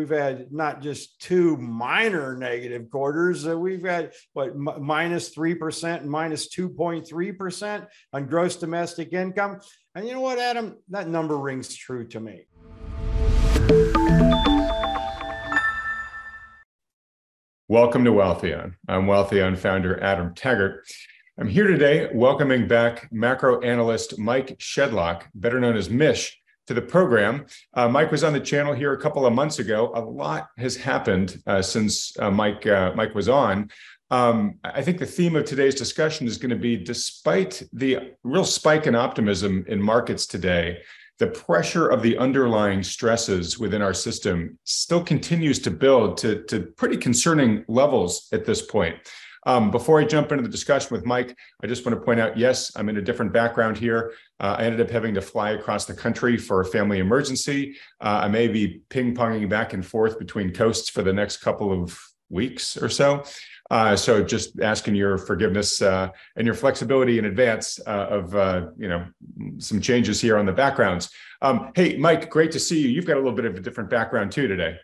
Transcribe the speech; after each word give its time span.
we've 0.00 0.08
had 0.08 0.50
not 0.50 0.80
just 0.80 1.20
two 1.20 1.58
minor 1.58 2.34
negative 2.34 2.90
quarters. 2.90 3.46
Uh, 3.46 3.54
we've 3.54 3.84
had 3.84 4.14
what 4.32 4.48
m- 4.48 4.82
minus 4.82 5.28
three 5.28 5.54
percent 5.54 6.06
minus 6.06 6.48
two 6.48 6.70
point 6.70 7.06
three 7.06 7.32
percent 7.32 7.84
on 8.14 8.26
gross 8.26 8.56
domestic 8.56 9.12
income. 9.12 9.60
And 9.94 10.08
you 10.08 10.14
know 10.14 10.22
what, 10.22 10.38
Adam? 10.38 10.78
That 10.88 11.06
number 11.06 11.36
rings 11.36 11.76
true 11.76 12.08
to 12.08 12.18
me. 12.18 12.46
Welcome 17.68 18.04
to 18.04 18.10
Wealthion. 18.10 18.76
I'm 18.88 19.04
Wealthion 19.04 19.58
founder 19.58 20.02
Adam 20.02 20.34
Taggart. 20.34 20.90
I'm 21.38 21.46
here 21.46 21.66
today 21.66 22.08
welcoming 22.14 22.66
back 22.66 23.12
macro 23.12 23.60
analyst 23.60 24.18
Mike 24.18 24.58
Shedlock, 24.58 25.24
better 25.34 25.60
known 25.60 25.76
as 25.76 25.90
Mish, 25.90 26.39
to 26.70 26.74
the 26.74 26.80
program. 26.80 27.44
Uh, 27.74 27.88
Mike 27.88 28.12
was 28.12 28.22
on 28.22 28.32
the 28.32 28.38
channel 28.38 28.72
here 28.72 28.92
a 28.92 29.00
couple 29.00 29.26
of 29.26 29.32
months 29.32 29.58
ago. 29.58 29.90
A 29.96 30.00
lot 30.00 30.50
has 30.56 30.76
happened 30.76 31.42
uh, 31.48 31.60
since 31.60 32.16
uh, 32.20 32.30
Mike 32.30 32.64
uh, 32.64 32.92
Mike 32.94 33.12
was 33.12 33.28
on. 33.28 33.68
Um, 34.12 34.54
I 34.62 34.80
think 34.80 34.98
the 34.98 35.06
theme 35.06 35.34
of 35.34 35.44
today's 35.46 35.74
discussion 35.74 36.28
is 36.28 36.38
going 36.38 36.50
to 36.50 36.56
be 36.70 36.76
despite 36.76 37.60
the 37.72 38.12
real 38.22 38.44
spike 38.44 38.86
in 38.86 38.94
optimism 38.94 39.64
in 39.66 39.82
markets 39.82 40.26
today, 40.26 40.78
the 41.18 41.26
pressure 41.26 41.88
of 41.88 42.02
the 42.02 42.16
underlying 42.18 42.84
stresses 42.84 43.58
within 43.58 43.82
our 43.82 43.94
system 43.94 44.56
still 44.62 45.02
continues 45.02 45.58
to 45.60 45.72
build 45.72 46.18
to, 46.18 46.44
to 46.44 46.60
pretty 46.76 46.96
concerning 46.96 47.64
levels 47.66 48.28
at 48.32 48.44
this 48.44 48.62
point. 48.62 48.96
Um, 49.44 49.70
before 49.70 50.00
I 50.00 50.04
jump 50.04 50.32
into 50.32 50.42
the 50.42 50.48
discussion 50.48 50.88
with 50.90 51.06
Mike, 51.06 51.36
I 51.62 51.66
just 51.66 51.84
want 51.86 51.98
to 51.98 52.04
point 52.04 52.20
out 52.20 52.36
yes, 52.36 52.72
I'm 52.76 52.88
in 52.88 52.96
a 52.96 53.02
different 53.02 53.32
background 53.32 53.78
here. 53.78 54.12
Uh, 54.38 54.56
I 54.58 54.64
ended 54.64 54.80
up 54.80 54.90
having 54.90 55.14
to 55.14 55.22
fly 55.22 55.50
across 55.50 55.86
the 55.86 55.94
country 55.94 56.36
for 56.36 56.60
a 56.60 56.64
family 56.64 56.98
emergency. 56.98 57.76
Uh, 58.00 58.20
I 58.22 58.28
may 58.28 58.48
be 58.48 58.82
ping 58.88 59.14
ponging 59.14 59.48
back 59.48 59.72
and 59.72 59.84
forth 59.84 60.18
between 60.18 60.52
coasts 60.52 60.90
for 60.90 61.02
the 61.02 61.12
next 61.12 61.38
couple 61.38 61.72
of 61.72 61.98
weeks 62.28 62.76
or 62.76 62.88
so. 62.88 63.24
Uh, 63.70 63.94
so 63.94 64.22
just 64.22 64.60
asking 64.60 64.96
your 64.96 65.16
forgiveness 65.16 65.80
uh, 65.80 66.08
and 66.36 66.44
your 66.44 66.54
flexibility 66.54 67.18
in 67.18 67.24
advance 67.26 67.78
uh, 67.86 68.06
of 68.10 68.34
uh, 68.34 68.66
you 68.76 68.88
know 68.88 69.06
some 69.58 69.80
changes 69.80 70.20
here 70.20 70.36
on 70.36 70.44
the 70.44 70.52
backgrounds. 70.52 71.10
Um, 71.40 71.70
hey, 71.74 71.96
Mike, 71.96 72.28
great 72.30 72.52
to 72.52 72.60
see 72.60 72.80
you. 72.80 72.88
You've 72.88 73.06
got 73.06 73.14
a 73.14 73.20
little 73.20 73.32
bit 73.32 73.44
of 73.44 73.54
a 73.54 73.60
different 73.60 73.88
background 73.88 74.32
too 74.32 74.48
today. 74.48 74.76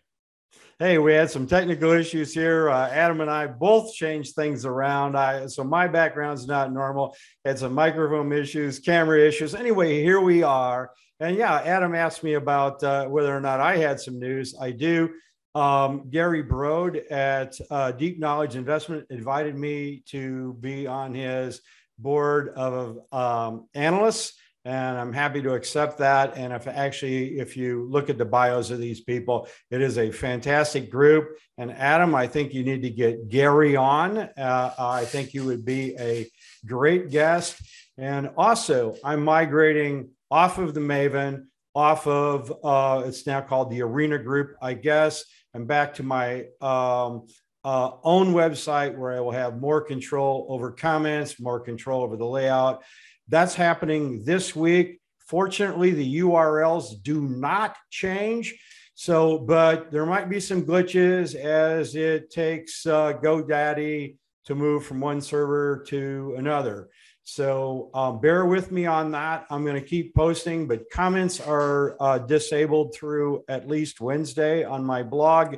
Hey, 0.79 0.99
we 0.99 1.15
had 1.15 1.31
some 1.31 1.47
technical 1.47 1.93
issues 1.93 2.35
here. 2.35 2.69
Uh, 2.69 2.91
Adam 2.91 3.23
and 3.23 3.31
I 3.31 3.47
both 3.47 3.95
changed 3.95 4.35
things 4.35 4.67
around. 4.67 5.17
I 5.17 5.47
so 5.47 5.65
my 5.65 5.89
background's 5.89 6.47
not 6.47 6.71
normal. 6.71 7.17
Had 7.47 7.59
some 7.59 7.73
microphone 7.73 8.31
issues, 8.31 8.79
camera 8.79 9.27
issues. 9.27 9.55
Anyway, 9.55 10.03
here 10.03 10.21
we 10.21 10.43
are. 10.43 10.91
And 11.19 11.35
yeah, 11.35 11.63
Adam 11.63 11.95
asked 11.95 12.23
me 12.23 12.35
about 12.35 12.85
uh, 12.85 13.07
whether 13.07 13.35
or 13.35 13.41
not 13.41 13.59
I 13.59 13.79
had 13.79 14.01
some 14.01 14.19
news. 14.19 14.55
I 14.61 14.73
do. 14.73 15.15
Um, 15.55 16.11
Gary 16.11 16.45
Brode 16.45 17.11
at 17.11 17.57
uh, 17.71 17.93
Deep 17.93 18.19
Knowledge 18.19 18.55
Investment 18.55 19.07
invited 19.09 19.57
me 19.57 20.03
to 20.09 20.59
be 20.61 20.87
on 20.87 21.15
his 21.15 21.63
board 21.99 22.51
of 22.51 22.99
um, 23.13 23.67
analysts, 23.73 24.35
and 24.67 24.98
I'm 24.98 25.12
happy 25.12 25.41
to 25.42 25.55
accept 25.55 25.98
that. 25.98 26.36
And 26.36 26.53
if 26.53 26.67
actually, 26.67 27.39
if 27.39 27.56
you 27.56 27.86
look 27.89 28.11
at 28.11 28.19
the 28.19 28.25
bios 28.25 28.70
of 28.70 28.81
these 28.81 29.00
people, 29.00 29.48
it 29.70 29.81
is 29.81 29.97
a 29.97 30.11
fantastic 30.11 30.91
group. 30.91 31.39
And 31.56 31.70
Adam, 31.70 32.14
I 32.14 32.27
think 32.27 32.53
you 32.53 32.64
need 32.64 32.83
to 32.83 32.91
get 32.91 33.28
Gary 33.28 33.77
on. 33.77 34.19
Uh, 34.19 34.75
I 34.77 35.05
think 35.05 35.34
you 35.34 35.44
would 35.44 35.64
be 35.64 35.94
a 35.98 36.28
great 36.67 37.11
guest. 37.11 37.62
And 37.97 38.31
also, 38.37 38.97
I'm 39.05 39.25
migrating 39.25 40.11
off 40.33 40.59
of 40.59 40.75
the 40.75 40.81
Maven, 40.81 41.44
off 41.75 42.06
of 42.09 42.53
uh, 42.64 43.05
it's 43.06 43.27
now 43.27 43.41
called 43.42 43.70
the 43.70 43.83
Arena 43.83 44.19
Group, 44.19 44.56
I 44.61 44.75
guess 44.75 45.25
I'm 45.56 45.64
back 45.64 45.94
to 45.94 46.03
my 46.03 46.48
um, 46.61 47.28
uh, 47.64 47.92
own 48.05 48.34
website 48.34 48.94
where 48.94 49.12
I 49.17 49.20
will 49.20 49.33
have 49.33 49.59
more 49.59 49.81
control 49.81 50.47
over 50.50 50.70
comments, 50.70 51.41
more 51.41 51.61
control 51.61 52.03
over 52.03 52.19
the 52.19 52.27
layout. 52.27 52.84
That's 53.28 53.54
happening 53.54 54.25
this 54.25 54.54
week. 54.54 55.00
Fortunately, 55.19 55.91
the 55.91 56.20
URLs 56.20 57.03
do 57.03 57.22
not 57.22 57.76
change. 57.91 58.54
So, 58.94 59.38
but 59.38 59.91
there 59.91 60.06
might 60.06 60.31
be 60.31 60.41
some 60.41 60.64
glitches 60.64 61.34
as 61.34 61.97
it 61.97 62.31
takes 62.31 62.87
uh, 62.87 63.12
GoDaddy 63.14 64.16
to 64.47 64.54
move 64.54 64.87
from 64.87 65.00
one 65.00 65.20
server 65.20 65.84
to 65.88 66.34
another. 66.38 66.88
So 67.25 67.91
um, 67.92 68.20
bear 68.20 68.47
with 68.47 68.70
me 68.70 68.87
on 68.87 69.10
that. 69.10 69.47
I'm 69.50 69.64
going 69.64 69.75
to 69.75 69.87
keep 69.87 70.14
posting, 70.14 70.69
but 70.69 70.88
comments 70.91 71.41
are 71.41 71.97
uh, 72.00 72.19
disabled 72.19 72.94
through 72.94 73.44
at 73.48 73.66
least 73.66 74.00
Wednesday 74.00 74.62
on 74.62 74.84
my 74.84 75.03
blog. 75.03 75.56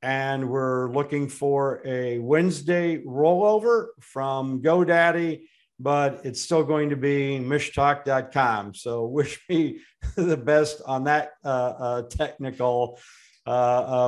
And 0.00 0.48
we're 0.48 0.90
looking 0.90 1.28
for 1.28 1.82
a 1.84 2.18
Wednesday 2.18 3.02
rollover 3.04 3.88
from 4.00 4.62
GoDaddy, 4.62 5.42
but 5.80 6.20
it's 6.24 6.40
still 6.40 6.62
going 6.62 6.90
to 6.90 6.96
be 6.96 7.38
mishtalk.com. 7.42 8.74
So 8.74 9.06
wish 9.06 9.40
me 9.48 9.80
the 10.16 10.36
best 10.36 10.82
on 10.86 11.04
that 11.04 11.30
uh, 11.44 11.48
uh, 11.48 12.02
technical 12.02 12.98
uh, 13.46 13.50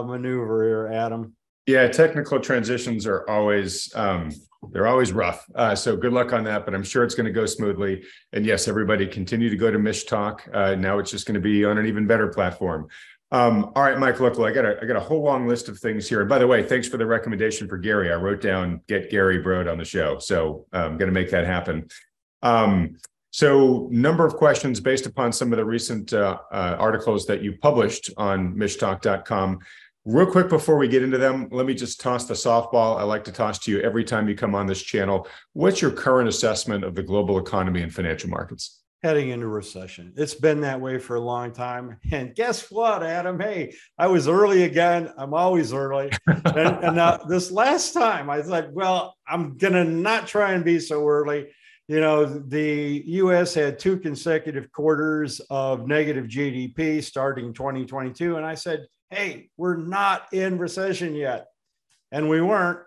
uh, 0.00 0.04
maneuver 0.06 0.64
here, 0.64 0.90
Adam. 0.92 1.34
Yeah, 1.66 1.88
technical 1.88 2.40
transitions 2.40 3.06
are 3.06 3.28
always 3.28 3.94
um, 3.94 4.30
they're 4.70 4.86
always 4.86 5.12
rough. 5.12 5.44
Uh, 5.54 5.74
so 5.74 5.96
good 5.96 6.12
luck 6.12 6.32
on 6.32 6.44
that, 6.44 6.64
but 6.64 6.74
I'm 6.74 6.84
sure 6.84 7.02
it's 7.02 7.14
going 7.14 7.26
to 7.26 7.32
go 7.32 7.46
smoothly. 7.46 8.04
And 8.32 8.46
yes, 8.46 8.68
everybody 8.68 9.06
continue 9.06 9.50
to 9.50 9.56
go 9.56 9.70
to 9.70 9.78
Mish 9.78 10.04
Talk. 10.04 10.48
Uh, 10.52 10.76
now 10.76 10.98
it's 10.98 11.10
just 11.10 11.26
going 11.26 11.34
to 11.34 11.40
be 11.40 11.64
on 11.64 11.78
an 11.78 11.86
even 11.86 12.06
better 12.06 12.28
platform. 12.28 12.88
Um, 13.32 13.72
all 13.74 13.82
right, 13.82 13.98
Mike. 13.98 14.20
Look, 14.20 14.38
I 14.38 14.52
got 14.52 14.66
a, 14.66 14.78
I 14.82 14.84
got 14.84 14.96
a 14.96 15.00
whole 15.00 15.22
long 15.22 15.48
list 15.48 15.70
of 15.70 15.78
things 15.78 16.06
here. 16.06 16.20
And 16.20 16.28
by 16.28 16.38
the 16.38 16.46
way, 16.46 16.62
thanks 16.62 16.86
for 16.86 16.98
the 16.98 17.06
recommendation 17.06 17.66
for 17.66 17.78
Gary. 17.78 18.12
I 18.12 18.16
wrote 18.16 18.42
down 18.42 18.82
get 18.88 19.10
Gary 19.10 19.42
Brode 19.42 19.72
on 19.72 19.78
the 19.78 19.86
show, 19.86 20.18
so 20.18 20.66
I'm 20.70 20.98
going 20.98 21.08
to 21.08 21.14
make 21.14 21.30
that 21.30 21.46
happen. 21.46 21.88
Um, 22.42 22.98
so, 23.30 23.88
number 23.90 24.26
of 24.26 24.34
questions 24.34 24.78
based 24.80 25.06
upon 25.06 25.32
some 25.32 25.50
of 25.50 25.56
the 25.56 25.64
recent 25.64 26.12
uh, 26.12 26.38
uh, 26.52 26.76
articles 26.78 27.24
that 27.26 27.42
you 27.42 27.56
published 27.56 28.10
on 28.18 28.54
mishtalk.com. 28.54 29.60
Real 30.04 30.26
quick 30.26 30.50
before 30.50 30.76
we 30.76 30.86
get 30.86 31.02
into 31.02 31.16
them, 31.16 31.48
let 31.50 31.64
me 31.64 31.72
just 31.72 32.00
toss 32.00 32.26
the 32.26 32.34
softball 32.34 32.98
I 32.98 33.04
like 33.04 33.24
to 33.24 33.32
toss 33.32 33.58
to 33.60 33.70
you 33.70 33.80
every 33.80 34.04
time 34.04 34.28
you 34.28 34.34
come 34.34 34.54
on 34.54 34.66
this 34.66 34.82
channel. 34.82 35.26
What's 35.54 35.80
your 35.80 35.92
current 35.92 36.28
assessment 36.28 36.84
of 36.84 36.94
the 36.94 37.02
global 37.02 37.38
economy 37.38 37.80
and 37.80 37.94
financial 37.94 38.28
markets? 38.28 38.81
Heading 39.02 39.30
into 39.30 39.48
recession. 39.48 40.12
It's 40.16 40.34
been 40.34 40.60
that 40.60 40.80
way 40.80 40.98
for 40.98 41.16
a 41.16 41.20
long 41.20 41.52
time. 41.52 41.98
And 42.12 42.34
guess 42.34 42.70
what, 42.70 43.02
Adam? 43.02 43.40
Hey, 43.40 43.74
I 43.98 44.06
was 44.06 44.28
early 44.28 44.62
again. 44.62 45.12
I'm 45.16 45.34
always 45.34 45.72
early. 45.72 46.10
and, 46.26 46.46
and 46.56 46.96
now 46.96 47.16
this 47.16 47.50
last 47.50 47.92
time 47.92 48.30
I 48.30 48.42
thought, 48.42 48.72
well, 48.72 49.16
I'm 49.26 49.56
going 49.56 49.72
to 49.72 49.84
not 49.84 50.26
try 50.26 50.52
and 50.52 50.64
be 50.64 50.78
so 50.78 51.06
early 51.06 51.48
you 51.88 52.00
know, 52.00 52.24
the 52.24 53.02
US 53.06 53.54
had 53.54 53.78
two 53.78 53.98
consecutive 53.98 54.70
quarters 54.70 55.40
of 55.50 55.86
negative 55.86 56.26
GDP 56.26 57.02
starting 57.02 57.52
2022. 57.52 58.36
And 58.36 58.46
I 58.46 58.54
said, 58.54 58.86
hey, 59.10 59.50
we're 59.56 59.76
not 59.76 60.32
in 60.32 60.58
recession 60.58 61.14
yet. 61.14 61.48
And 62.10 62.28
we 62.28 62.40
weren't. 62.40 62.80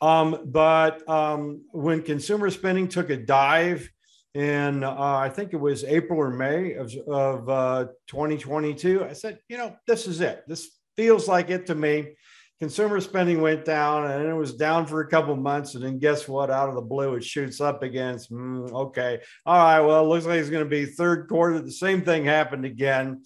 Um, 0.00 0.40
but 0.46 1.08
um, 1.08 1.62
when 1.70 2.02
consumer 2.02 2.50
spending 2.50 2.88
took 2.88 3.10
a 3.10 3.16
dive 3.16 3.88
in, 4.34 4.82
uh, 4.82 4.96
I 4.96 5.28
think 5.28 5.52
it 5.52 5.60
was 5.60 5.84
April 5.84 6.18
or 6.18 6.30
May 6.30 6.74
of, 6.74 6.94
of 7.06 7.48
uh, 7.48 7.84
2022, 8.06 9.04
I 9.04 9.12
said, 9.12 9.38
you 9.48 9.58
know, 9.58 9.76
this 9.86 10.06
is 10.06 10.20
it. 10.20 10.44
This 10.46 10.70
feels 10.96 11.28
like 11.28 11.50
it 11.50 11.66
to 11.66 11.74
me. 11.74 12.14
Consumer 12.58 13.00
spending 13.00 13.40
went 13.40 13.64
down 13.64 14.08
and 14.08 14.28
it 14.28 14.34
was 14.34 14.54
down 14.54 14.86
for 14.86 15.00
a 15.00 15.08
couple 15.08 15.34
months. 15.34 15.74
And 15.74 15.84
then 15.84 15.98
guess 15.98 16.28
what? 16.28 16.50
Out 16.50 16.68
of 16.68 16.76
the 16.76 16.80
blue, 16.80 17.14
it 17.14 17.24
shoots 17.24 17.60
up 17.60 17.82
again. 17.82 18.16
Mm, 18.30 18.70
okay. 18.70 19.20
All 19.44 19.58
right. 19.58 19.80
Well, 19.80 20.04
it 20.04 20.08
looks 20.08 20.26
like 20.26 20.38
it's 20.38 20.48
going 20.48 20.64
to 20.64 20.70
be 20.70 20.86
third 20.86 21.28
quarter. 21.28 21.60
The 21.60 21.72
same 21.72 22.02
thing 22.02 22.24
happened 22.24 22.64
again. 22.64 23.24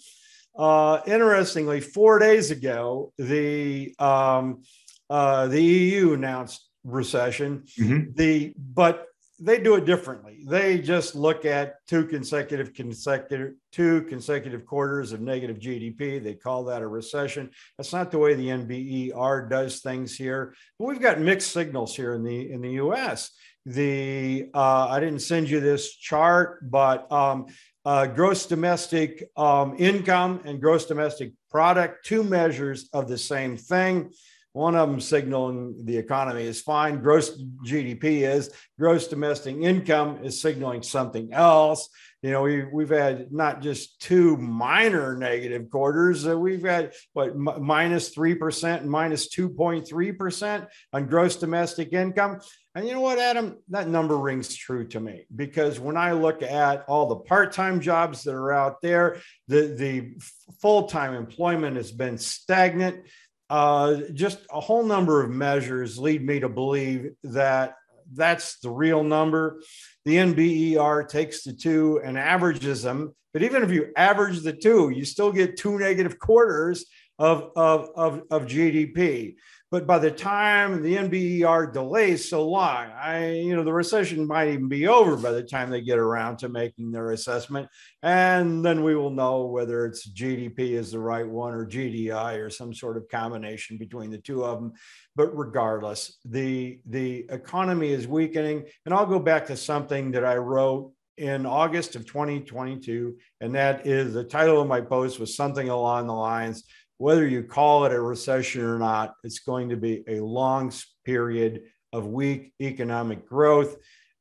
Uh, 0.59 1.01
interestingly, 1.07 1.83
four 1.83 2.19
days 2.19 2.51
ago, 2.51 3.13
the 3.19 3.95
um, 3.99 4.63
uh, 5.11 5.49
the 5.49 5.63
EU 5.63 6.15
announced 6.15 6.67
recession. 6.83 7.65
Mm-hmm. 7.79 8.13
The 8.15 8.55
but 8.57 9.07
they 9.39 9.61
do 9.61 9.75
it 9.75 9.85
differently. 9.85 10.43
They 10.47 10.79
just 10.79 11.15
look 11.15 11.45
at 11.45 11.87
two 11.87 12.07
consecutive 12.07 12.73
consecutive 12.73 13.55
two 13.71 14.03
consecutive 14.03 14.65
quarters 14.65 15.13
of 15.13 15.21
negative 15.21 15.59
GDP. 15.59 16.23
They 16.23 16.35
call 16.35 16.65
that 16.65 16.83
a 16.83 16.87
recession. 16.87 17.51
That's 17.77 17.93
not 17.93 18.11
the 18.11 18.19
way 18.19 18.35
the 18.35 18.49
NBER 18.49 19.51
does 19.51 19.81
things 19.81 20.17
here. 20.17 20.55
But 20.79 20.87
we've 20.87 21.01
got 21.01 21.21
mixed 21.21 21.53
signals 21.53 21.95
here 21.95 22.15
in 22.15 22.25
the 22.25 22.51
in 22.51 22.63
the 22.63 22.73
U.S. 22.73 23.31
The 23.67 24.49
uh, 24.55 24.89
I 24.89 25.01
didn't 25.01 25.21
send 25.21 25.51
you 25.51 25.61
this 25.61 25.95
chart, 25.95 26.71
but 26.71 27.11
um, 27.13 27.47
uh, 27.85 28.07
gross 28.07 28.47
domestic 28.47 29.29
um, 29.37 29.77
income 29.79 30.41
and 30.45 30.61
gross 30.61 30.87
domestic 30.87 31.33
product, 31.51 32.07
two 32.07 32.23
measures 32.23 32.89
of 32.93 33.07
the 33.09 33.19
same 33.19 33.57
thing. 33.57 34.11
One 34.57 34.75
of 34.75 34.89
them 34.89 35.01
signaling 35.01 35.85
the 35.85 35.99
economy 35.99 36.45
is 36.45 36.63
fine. 36.63 37.03
Gross 37.03 37.39
GDP 37.67 38.23
is. 38.23 38.51
Gross 38.79 39.07
domestic 39.07 39.55
income 39.57 40.21
is 40.25 40.41
signaling 40.41 40.83
something 40.83 41.31
else. 41.31 41.91
You 42.23 42.31
know, 42.31 42.43
we, 42.43 42.65
we've 42.65 42.89
had 42.89 43.31
not 43.31 43.61
just 43.61 44.01
two 44.01 44.39
minor 44.39 45.15
negative 45.15 45.71
quarters, 45.71 46.27
uh, 46.27 46.39
we've 46.39 46.65
had 46.65 46.95
what 47.13 47.29
m- 47.33 47.63
minus 47.63 48.15
3% 48.15 48.81
and 48.81 48.91
minus 48.91 49.29
2.3% 49.29 50.67
on 50.95 51.07
gross 51.07 51.37
domestic 51.37 51.93
income. 51.93 52.41
And 52.75 52.87
you 52.87 52.95
know 52.95 53.01
what, 53.01 53.19
Adam? 53.19 53.59
That 53.69 53.89
number 53.89 54.17
rings 54.17 54.55
true 54.57 54.87
to 54.89 55.01
me 55.01 55.27
because 55.37 55.79
when 55.79 55.99
I 55.99 56.13
look 56.13 56.43
at 56.43 56.85
all 56.89 57.07
the 57.07 57.17
part 57.17 57.53
time 57.53 57.81
jobs 57.81 58.23
that 58.25 58.35
are 58.35 58.53
out 58.53 58.81
there, 58.81 59.21
the, 59.49 59.75
the 59.77 60.15
full 60.61 60.85
time 60.85 61.15
employment 61.15 61.77
has 61.77 61.93
been 61.93 62.17
stagnant. 62.17 63.07
Uh, 63.49 64.01
just 64.13 64.39
a 64.51 64.61
whole 64.61 64.85
number 64.85 65.23
of 65.23 65.31
measures 65.31 65.99
lead 65.99 66.25
me 66.25 66.41
to 66.41 66.49
believe 66.49 67.13
that 67.23 67.77
that's 68.13 68.59
the 68.59 68.71
real 68.71 69.03
number. 69.03 69.61
The 70.05 70.17
NBER 70.17 71.09
takes 71.09 71.43
the 71.43 71.53
two 71.53 72.01
and 72.05 72.19
averages 72.19 72.83
them. 72.83 73.15
But 73.33 73.43
even 73.43 73.63
if 73.63 73.71
you 73.71 73.93
average 73.97 74.41
the 74.41 74.53
two, 74.53 74.91
you 74.91 75.05
still 75.05 75.33
get 75.33 75.57
two 75.57 75.79
negative 75.79 76.19
quarters 76.19 76.87
of, 77.19 77.51
of, 77.57 77.91
of, 77.95 78.23
of 78.31 78.47
GDP. 78.47 79.37
But 79.77 79.87
by 79.87 79.99
the 79.99 80.11
time 80.11 80.83
the 80.83 80.97
NBER 80.97 81.71
delays 81.71 82.31
so 82.31 82.49
long, 82.49 82.87
I, 82.99 83.33
you 83.33 83.55
know, 83.55 83.63
the 83.63 83.75
recession 83.75 84.27
might 84.27 84.49
even 84.49 84.69
be 84.69 84.89
over 84.89 85.19
by 85.19 85.33
the 85.33 85.43
time 85.43 85.69
they 85.69 85.83
get 85.83 85.99
around 85.99 86.39
to 86.39 86.49
making 86.49 86.93
their 86.93 87.11
assessment. 87.11 87.69
And 88.03 88.65
then 88.65 88.83
we 88.83 88.95
will 88.95 89.11
know 89.11 89.45
whether 89.45 89.85
it's 89.85 90.09
GDP 90.09 90.71
is 90.71 90.93
the 90.93 90.99
right 90.99 91.29
one 91.29 91.53
or 91.53 91.67
GDI 91.67 92.39
or 92.39 92.49
some 92.49 92.73
sort 92.73 92.97
of 92.97 93.07
combination 93.11 93.77
between 93.77 94.11
the 94.11 94.17
two 94.17 94.47
of 94.47 94.61
them. 94.61 94.73
But 95.15 95.37
regardless, 95.37 96.21
the, 96.25 96.81
the 96.87 97.27
economy 97.29 97.91
is 97.91 98.09
weakening. 98.09 98.65
And 98.87 98.95
I'll 98.95 99.05
go 99.05 99.19
back 99.19 99.45
to 99.49 99.59
something 99.59 100.11
that 100.13 100.25
I 100.25 100.37
wrote 100.37 100.91
in 101.19 101.45
August 101.45 101.97
of 101.97 102.07
2022. 102.07 103.15
And 103.43 103.55
that 103.55 103.87
is 103.87 104.15
the 104.15 104.25
title 104.25 104.59
of 104.59 104.69
my 104.69 104.81
post 104.81 105.21
was 105.21 105.37
something 105.37 105.69
along 105.69 106.07
the 106.07 106.15
lines 106.15 106.65
whether 106.99 107.27
you 107.27 107.43
call 107.43 107.85
it 107.85 107.93
a 107.93 108.01
recession 108.01 108.63
or 108.63 108.79
not, 108.79 109.15
it's 109.23 109.41
going 109.41 109.69
to 109.69 109.77
be 109.77 110.03
a 110.09 110.21
long 110.21 110.73
period 111.05 111.63
of 111.93 112.07
weak 112.07 112.53
economic 112.61 113.27
growth. 113.27 113.77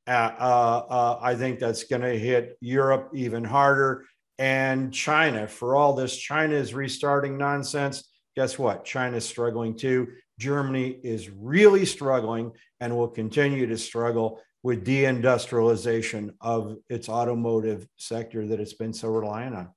Uh, 0.07 0.31
uh, 0.39 0.86
uh, 0.89 1.19
I 1.22 1.36
think 1.36 1.60
that's 1.60 1.86
going 1.86 2.01
to 2.01 2.18
hit 2.18 2.57
Europe 2.62 3.12
even 3.13 3.44
harder 3.44 4.06
and 4.38 4.94
China. 4.94 5.48
For 5.48 5.75
all 5.75 5.94
this 5.94 6.16
China 6.16 6.56
is 6.56 6.74
restarting 6.74 7.38
nonsense, 7.38 8.04
guess 8.36 8.60
what? 8.60 8.86
China's 8.86 9.25
struggling 9.25 9.75
too. 9.75 10.07
Germany 10.38 11.00
is 11.04 11.30
really 11.30 11.86
struggling 11.86 12.51
and 12.81 12.95
will 12.95 13.07
continue 13.07 13.66
to 13.68 13.78
struggle 13.78 14.42
with 14.63 14.86
deindustrialization 14.86 16.33
of 16.42 16.75
its 16.89 17.07
automotive 17.07 17.88
sector 17.98 18.48
that 18.48 18.60
it's 18.60 18.74
been 18.74 18.94
so 18.94 19.07
reliant 19.07 19.56
on. 19.56 19.69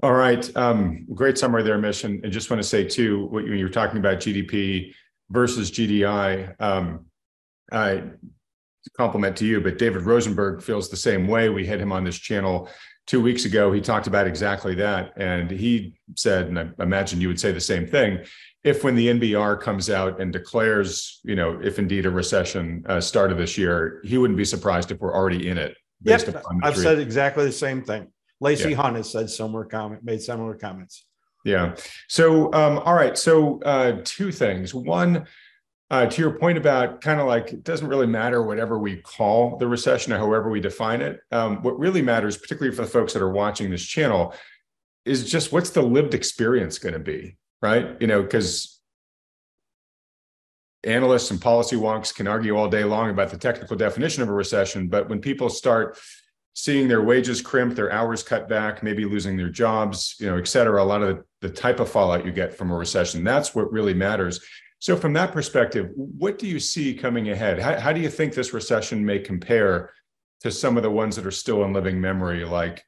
All 0.00 0.12
right. 0.12 0.56
Um, 0.56 1.06
great 1.12 1.38
summary 1.38 1.64
there, 1.64 1.78
Mish. 1.78 2.04
And 2.04 2.22
just 2.30 2.50
want 2.50 2.62
to 2.62 2.68
say, 2.68 2.84
too, 2.84 3.26
what 3.26 3.44
you, 3.44 3.64
were 3.64 3.70
talking 3.70 3.98
about 3.98 4.18
GDP 4.18 4.94
versus 5.30 5.70
GDI, 5.70 6.54
um, 6.60 7.06
I 7.72 8.04
compliment 8.96 9.36
to 9.36 9.44
you, 9.44 9.60
but 9.60 9.76
David 9.76 10.02
Rosenberg 10.02 10.62
feels 10.62 10.88
the 10.88 10.96
same 10.96 11.26
way. 11.26 11.48
We 11.48 11.66
had 11.66 11.80
him 11.80 11.92
on 11.92 12.04
this 12.04 12.16
channel 12.16 12.68
two 13.06 13.20
weeks 13.20 13.44
ago. 13.44 13.72
He 13.72 13.80
talked 13.80 14.06
about 14.06 14.26
exactly 14.26 14.74
that. 14.76 15.12
And 15.16 15.50
he 15.50 15.98
said, 16.14 16.46
and 16.46 16.58
I 16.58 16.68
imagine 16.78 17.20
you 17.20 17.28
would 17.28 17.40
say 17.40 17.50
the 17.50 17.60
same 17.60 17.86
thing, 17.86 18.24
if 18.64 18.84
when 18.84 18.94
the 18.94 19.08
NBER 19.08 19.60
comes 19.60 19.90
out 19.90 20.20
and 20.20 20.32
declares, 20.32 21.20
you 21.24 21.34
know, 21.34 21.58
if 21.62 21.78
indeed 21.78 22.06
a 22.06 22.10
recession 22.10 22.84
uh, 22.88 23.00
started 23.00 23.38
this 23.38 23.58
year, 23.58 24.00
he 24.04 24.18
wouldn't 24.18 24.36
be 24.36 24.44
surprised 24.44 24.90
if 24.90 25.00
we're 25.00 25.14
already 25.14 25.48
in 25.48 25.58
it. 25.58 25.76
Based 26.02 26.28
yep, 26.28 26.44
I've 26.62 26.76
said 26.76 27.00
exactly 27.00 27.44
the 27.44 27.52
same 27.52 27.82
thing. 27.82 28.08
Lacy 28.40 28.70
yeah. 28.70 28.76
Hunt 28.76 28.96
has 28.96 29.10
said 29.10 29.30
similar 29.30 29.64
comment, 29.64 30.04
made 30.04 30.22
similar 30.22 30.54
comments. 30.54 31.04
Yeah. 31.44 31.76
So, 32.08 32.52
um, 32.52 32.78
all 32.78 32.94
right. 32.94 33.16
So, 33.16 33.60
uh, 33.62 34.00
two 34.04 34.32
things. 34.32 34.74
One, 34.74 35.26
uh, 35.90 36.06
to 36.06 36.20
your 36.20 36.38
point 36.38 36.58
about 36.58 37.00
kind 37.00 37.20
of 37.20 37.26
like 37.26 37.52
it 37.52 37.64
doesn't 37.64 37.88
really 37.88 38.06
matter 38.06 38.42
whatever 38.42 38.78
we 38.78 38.96
call 38.96 39.56
the 39.56 39.66
recession 39.66 40.12
or 40.12 40.18
however 40.18 40.50
we 40.50 40.60
define 40.60 41.00
it. 41.00 41.20
Um, 41.32 41.62
what 41.62 41.78
really 41.78 42.02
matters, 42.02 42.36
particularly 42.36 42.76
for 42.76 42.82
the 42.82 42.88
folks 42.88 43.14
that 43.14 43.22
are 43.22 43.32
watching 43.32 43.70
this 43.70 43.84
channel, 43.84 44.34
is 45.04 45.30
just 45.30 45.52
what's 45.52 45.70
the 45.70 45.82
lived 45.82 46.12
experience 46.12 46.78
going 46.78 46.92
to 46.92 46.98
be, 46.98 47.38
right? 47.62 47.96
You 48.00 48.06
know, 48.06 48.22
because 48.22 48.78
analysts 50.84 51.30
and 51.30 51.40
policy 51.40 51.76
wonks 51.76 52.14
can 52.14 52.28
argue 52.28 52.56
all 52.56 52.68
day 52.68 52.84
long 52.84 53.10
about 53.10 53.30
the 53.30 53.38
technical 53.38 53.76
definition 53.76 54.22
of 54.22 54.28
a 54.28 54.32
recession, 54.32 54.88
but 54.88 55.08
when 55.08 55.20
people 55.20 55.48
start 55.48 55.98
seeing 56.58 56.88
their 56.88 57.02
wages 57.02 57.40
crimp, 57.40 57.76
their 57.76 57.92
hours 57.92 58.24
cut 58.24 58.48
back, 58.48 58.82
maybe 58.82 59.04
losing 59.04 59.36
their 59.36 59.48
jobs, 59.48 60.16
you 60.18 60.26
know, 60.26 60.36
et 60.36 60.48
cetera, 60.48 60.82
a 60.82 60.84
lot 60.84 61.00
of 61.00 61.16
the, 61.16 61.24
the 61.46 61.54
type 61.54 61.78
of 61.78 61.88
fallout 61.88 62.26
you 62.26 62.32
get 62.32 62.52
from 62.52 62.72
a 62.72 62.76
recession. 62.76 63.22
That's 63.22 63.54
what 63.54 63.70
really 63.70 63.94
matters. 63.94 64.44
So, 64.80 64.96
from 64.96 65.12
that 65.12 65.30
perspective, 65.30 65.90
what 65.94 66.36
do 66.36 66.48
you 66.48 66.58
see 66.58 66.94
coming 66.94 67.30
ahead? 67.30 67.60
How, 67.60 67.78
how 67.78 67.92
do 67.92 68.00
you 68.00 68.08
think 68.10 68.34
this 68.34 68.52
recession 68.52 69.04
may 69.04 69.20
compare 69.20 69.92
to 70.40 70.50
some 70.50 70.76
of 70.76 70.82
the 70.82 70.90
ones 70.90 71.14
that 71.14 71.24
are 71.26 71.30
still 71.30 71.62
in 71.62 71.72
living 71.72 72.00
memory, 72.00 72.44
like 72.44 72.82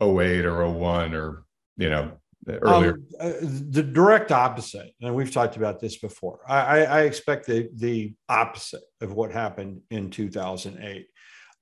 08 0.00 0.46
or 0.46 0.66
01 0.66 1.14
or, 1.14 1.44
you 1.76 1.90
know, 1.90 2.12
earlier? 2.48 2.94
Um, 2.94 3.06
uh, 3.20 3.32
the 3.42 3.82
direct 3.82 4.32
opposite, 4.32 4.94
and 5.02 5.14
we've 5.14 5.30
talked 5.30 5.58
about 5.58 5.78
this 5.78 5.98
before. 5.98 6.40
I, 6.48 6.84
I 6.86 7.00
expect 7.02 7.46
the, 7.46 7.68
the 7.74 8.14
opposite 8.30 8.84
of 9.02 9.12
what 9.12 9.30
happened 9.30 9.82
in 9.90 10.08
2008. 10.08 11.06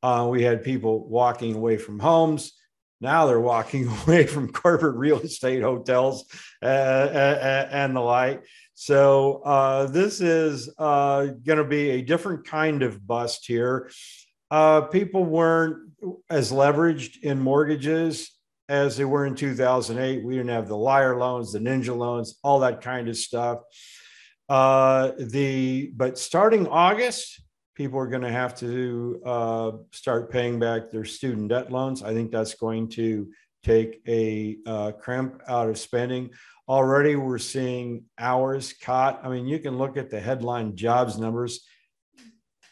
Uh, 0.02 0.28
we 0.30 0.42
had 0.42 0.62
people 0.62 1.08
walking 1.08 1.54
away 1.54 1.76
from 1.76 1.98
homes. 1.98 2.52
Now 3.00 3.26
they're 3.26 3.40
walking 3.40 3.88
away 4.04 4.26
from 4.26 4.52
corporate 4.52 4.96
real 4.96 5.20
estate 5.20 5.62
hotels 5.62 6.24
uh, 6.62 6.66
uh, 6.66 7.68
and 7.70 7.94
the 7.94 8.00
like. 8.00 8.44
So 8.74 9.42
uh, 9.44 9.86
this 9.86 10.20
is 10.20 10.72
uh, 10.78 11.26
going 11.44 11.58
to 11.58 11.64
be 11.64 11.90
a 11.90 12.02
different 12.02 12.46
kind 12.46 12.82
of 12.82 13.04
bust 13.04 13.44
here. 13.46 13.90
Uh, 14.50 14.82
people 14.82 15.24
weren't 15.24 15.90
as 16.30 16.52
leveraged 16.52 17.22
in 17.22 17.40
mortgages 17.40 18.30
as 18.68 18.96
they 18.96 19.04
were 19.04 19.26
in 19.26 19.34
2008. 19.34 20.24
We 20.24 20.34
didn't 20.34 20.50
have 20.50 20.68
the 20.68 20.76
liar 20.76 21.18
loans, 21.18 21.52
the 21.52 21.58
ninja 21.58 21.96
loans, 21.96 22.38
all 22.44 22.60
that 22.60 22.80
kind 22.80 23.08
of 23.08 23.16
stuff. 23.16 23.60
Uh, 24.48 25.12
the 25.18 25.90
but 25.94 26.18
starting 26.18 26.66
August, 26.68 27.42
people 27.78 28.00
are 28.00 28.08
going 28.08 28.22
to 28.22 28.30
have 28.30 28.58
to 28.58 29.22
uh, 29.24 29.70
start 29.92 30.32
paying 30.32 30.58
back 30.58 30.90
their 30.90 31.04
student 31.04 31.48
debt 31.48 31.70
loans. 31.70 32.02
I 32.02 32.12
think 32.12 32.32
that's 32.32 32.54
going 32.54 32.88
to 32.90 33.30
take 33.64 34.02
a 34.06 34.56
uh, 34.66 34.92
crimp 34.92 35.40
out 35.46 35.68
of 35.68 35.78
spending. 35.78 36.30
Already, 36.68 37.14
we're 37.14 37.38
seeing 37.38 38.04
hours 38.18 38.72
cut. 38.72 39.20
I 39.22 39.28
mean, 39.28 39.46
you 39.46 39.60
can 39.60 39.78
look 39.78 39.96
at 39.96 40.10
the 40.10 40.18
headline 40.18 40.74
jobs 40.74 41.18
numbers. 41.18 41.64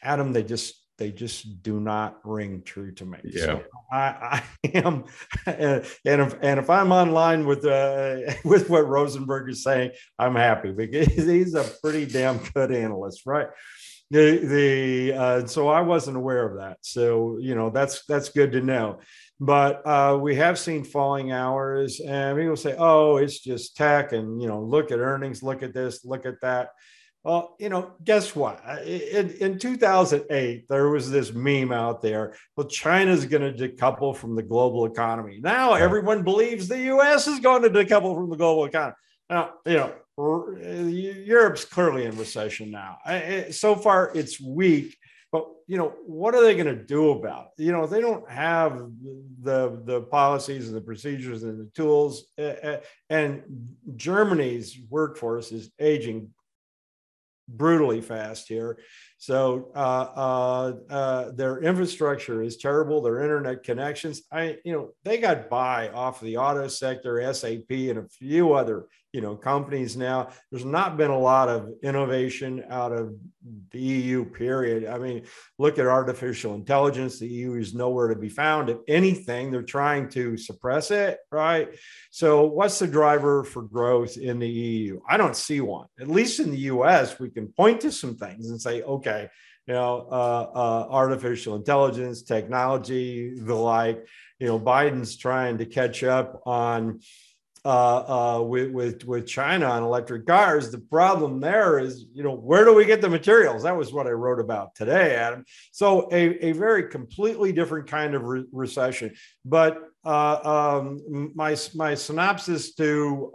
Adam, 0.02 0.32
they 0.32 0.42
just 0.42 0.74
they 0.98 1.12
just 1.12 1.62
do 1.62 1.78
not 1.78 2.18
ring 2.24 2.62
true 2.64 2.90
to 2.92 3.04
me. 3.04 3.18
Yeah, 3.24 3.44
so 3.44 3.62
I, 3.92 4.42
I 4.64 4.68
am, 4.74 5.04
and 5.46 5.84
if 6.04 6.36
and 6.42 6.58
if 6.58 6.68
I'm 6.68 6.90
online 6.90 7.46
with 7.46 7.64
uh, 7.64 8.32
with 8.44 8.68
what 8.68 8.88
Rosenberg 8.88 9.50
is 9.50 9.62
saying, 9.62 9.92
I'm 10.18 10.34
happy 10.34 10.72
because 10.72 11.06
he's 11.14 11.54
a 11.54 11.64
pretty 11.80 12.06
damn 12.06 12.38
good 12.38 12.72
analyst, 12.72 13.22
right? 13.24 13.46
The 14.10 14.38
the 14.38 15.12
uh, 15.12 15.46
so 15.46 15.68
I 15.68 15.80
wasn't 15.80 16.16
aware 16.16 16.48
of 16.48 16.58
that. 16.58 16.78
So 16.82 17.38
you 17.38 17.54
know 17.54 17.70
that's 17.70 18.04
that's 18.06 18.28
good 18.28 18.52
to 18.52 18.60
know. 18.60 19.00
But 19.38 19.86
uh, 19.86 20.18
we 20.20 20.34
have 20.36 20.58
seen 20.58 20.84
falling 20.84 21.32
hours, 21.32 22.00
and 22.00 22.38
people 22.38 22.56
say, 22.56 22.74
"Oh, 22.78 23.16
it's 23.16 23.40
just 23.40 23.76
tech," 23.76 24.12
and 24.12 24.40
you 24.40 24.48
know, 24.48 24.62
look 24.62 24.90
at 24.90 24.98
earnings, 24.98 25.42
look 25.42 25.62
at 25.62 25.74
this, 25.74 26.04
look 26.04 26.24
at 26.24 26.40
that. 26.42 26.70
Well, 27.26 27.56
you 27.58 27.68
know, 27.68 27.90
guess 28.04 28.36
what? 28.36 28.62
In, 28.86 29.30
in 29.40 29.58
2008, 29.58 30.68
there 30.68 30.88
was 30.90 31.10
this 31.10 31.32
meme 31.32 31.72
out 31.72 32.00
there. 32.00 32.36
Well, 32.56 32.68
China's 32.68 33.24
going 33.24 33.52
to 33.52 33.68
decouple 33.68 34.14
from 34.14 34.36
the 34.36 34.44
global 34.44 34.86
economy. 34.86 35.40
Now 35.42 35.74
everyone 35.74 36.22
believes 36.22 36.68
the 36.68 36.82
U.S. 36.82 37.26
is 37.26 37.40
going 37.40 37.62
to 37.62 37.68
decouple 37.68 38.14
from 38.14 38.30
the 38.30 38.36
global 38.36 38.64
economy. 38.64 38.94
Now, 39.28 39.54
you 39.66 39.74
know, 39.74 39.92
Europe's 40.18 41.64
clearly 41.64 42.04
in 42.04 42.16
recession 42.16 42.70
now. 42.70 42.98
So 43.50 43.76
far, 43.76 44.12
it's 44.14 44.40
weak. 44.40 44.96
But 45.32 45.46
you 45.66 45.76
know, 45.76 45.92
what 46.06 46.34
are 46.34 46.42
they 46.42 46.54
going 46.54 46.74
to 46.74 46.84
do 46.84 47.10
about 47.10 47.48
it? 47.58 47.64
You 47.64 47.72
know, 47.72 47.86
they 47.86 48.00
don't 48.00 48.28
have 48.30 48.88
the 49.42 49.82
the 49.84 50.02
policies 50.02 50.68
and 50.68 50.76
the 50.76 50.80
procedures 50.80 51.42
and 51.42 51.60
the 51.60 51.70
tools. 51.74 52.26
Eh, 52.38 52.54
eh, 52.62 52.80
and 53.10 53.42
Germany's 53.96 54.78
workforce 54.88 55.52
is 55.52 55.70
aging 55.78 56.30
brutally 57.48 58.00
fast 58.00 58.48
here. 58.48 58.78
So 59.18 59.70
uh, 59.74 59.78
uh, 59.78 60.72
uh, 60.90 61.30
their 61.32 61.58
infrastructure 61.62 62.42
is 62.42 62.58
terrible. 62.58 63.00
Their 63.00 63.22
internet 63.22 63.62
connections, 63.62 64.22
I 64.30 64.58
you 64.64 64.72
know, 64.72 64.90
they 65.04 65.18
got 65.18 65.48
by 65.48 65.88
off 65.88 66.20
the 66.20 66.36
auto 66.36 66.68
sector, 66.68 67.32
SAP, 67.32 67.70
and 67.70 67.98
a 67.98 68.08
few 68.08 68.52
other 68.52 68.86
you 69.12 69.22
know 69.22 69.34
companies 69.34 69.96
now. 69.96 70.28
There's 70.50 70.66
not 70.66 70.98
been 70.98 71.10
a 71.10 71.18
lot 71.18 71.48
of 71.48 71.70
innovation 71.82 72.64
out 72.68 72.92
of 72.92 73.14
the 73.70 73.80
EU. 73.80 74.26
Period. 74.26 74.86
I 74.86 74.98
mean, 74.98 75.24
look 75.58 75.78
at 75.78 75.86
artificial 75.86 76.54
intelligence. 76.54 77.18
The 77.18 77.28
EU 77.28 77.54
is 77.54 77.74
nowhere 77.74 78.08
to 78.08 78.16
be 78.16 78.28
found. 78.28 78.68
If 78.68 78.78
anything, 78.86 79.50
they're 79.50 79.62
trying 79.62 80.10
to 80.10 80.36
suppress 80.36 80.90
it. 80.90 81.18
Right. 81.32 81.70
So, 82.10 82.44
what's 82.44 82.78
the 82.78 82.86
driver 82.86 83.44
for 83.44 83.62
growth 83.62 84.18
in 84.18 84.38
the 84.38 84.48
EU? 84.48 85.00
I 85.08 85.16
don't 85.16 85.36
see 85.36 85.62
one. 85.62 85.86
At 85.98 86.08
least 86.08 86.40
in 86.40 86.50
the 86.50 86.58
U.S., 86.74 87.18
we 87.18 87.30
can 87.30 87.48
point 87.48 87.80
to 87.80 87.92
some 87.92 88.16
things 88.16 88.50
and 88.50 88.60
say, 88.60 88.82
okay 88.82 89.05
you 89.06 89.74
know, 89.74 90.06
uh, 90.10 90.50
uh, 90.54 90.86
artificial 90.90 91.56
intelligence, 91.56 92.22
technology, 92.22 93.34
the 93.38 93.54
like. 93.54 94.06
You 94.38 94.48
know, 94.48 94.60
Biden's 94.60 95.16
trying 95.16 95.58
to 95.58 95.66
catch 95.66 96.04
up 96.04 96.42
on 96.46 97.00
uh, 97.64 98.38
uh, 98.38 98.42
with, 98.42 98.70
with 98.70 99.04
with 99.04 99.26
China 99.26 99.66
on 99.66 99.82
electric 99.82 100.24
cars. 100.24 100.70
The 100.70 100.78
problem 100.78 101.40
there 101.40 101.80
is, 101.80 102.04
you 102.12 102.22
know, 102.22 102.34
where 102.34 102.64
do 102.64 102.72
we 102.72 102.84
get 102.84 103.00
the 103.00 103.08
materials? 103.08 103.64
That 103.64 103.76
was 103.76 103.92
what 103.92 104.06
I 104.06 104.10
wrote 104.10 104.38
about 104.38 104.76
today, 104.76 105.16
Adam. 105.16 105.44
So 105.72 106.08
a, 106.12 106.50
a 106.50 106.52
very 106.52 106.88
completely 106.88 107.52
different 107.52 107.88
kind 107.88 108.14
of 108.14 108.22
re- 108.22 108.44
recession. 108.52 109.14
But 109.44 109.82
uh, 110.04 110.78
um, 110.78 111.32
my 111.34 111.56
my 111.74 111.94
synopsis 111.94 112.74
to 112.74 113.32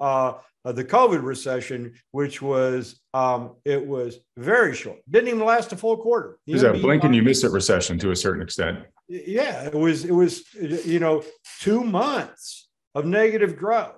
uh, 0.64 0.72
the 0.72 0.84
COVID 0.84 1.24
recession, 1.24 1.94
which 2.12 2.42
was 2.42 3.02
um, 3.14 3.56
it 3.66 3.86
was 3.86 4.20
very 4.38 4.76
short, 4.76 5.00
didn't 5.10 5.30
even 5.30 5.46
last 5.46 5.72
a 5.74 5.78
full 5.78 5.98
quarter. 5.98 6.38
It 6.48 6.54
was 6.54 6.64
a 6.64 6.74
blink 6.74 7.04
and 7.04 7.16
you 7.16 7.24
miss 7.24 7.44
it 7.44 7.52
recession 7.52 7.98
to 8.00 8.12
a 8.12 8.16
certain 8.16 8.42
extent. 8.42 8.80
Yeah, 9.08 9.66
it 9.66 9.74
was 9.74 10.06
it 10.06 10.14
was 10.14 10.54
you 10.54 11.00
know 11.00 11.24
two 11.60 11.84
months 11.84 12.70
of 12.96 13.06
negative 13.06 13.58
growth. 13.58 13.96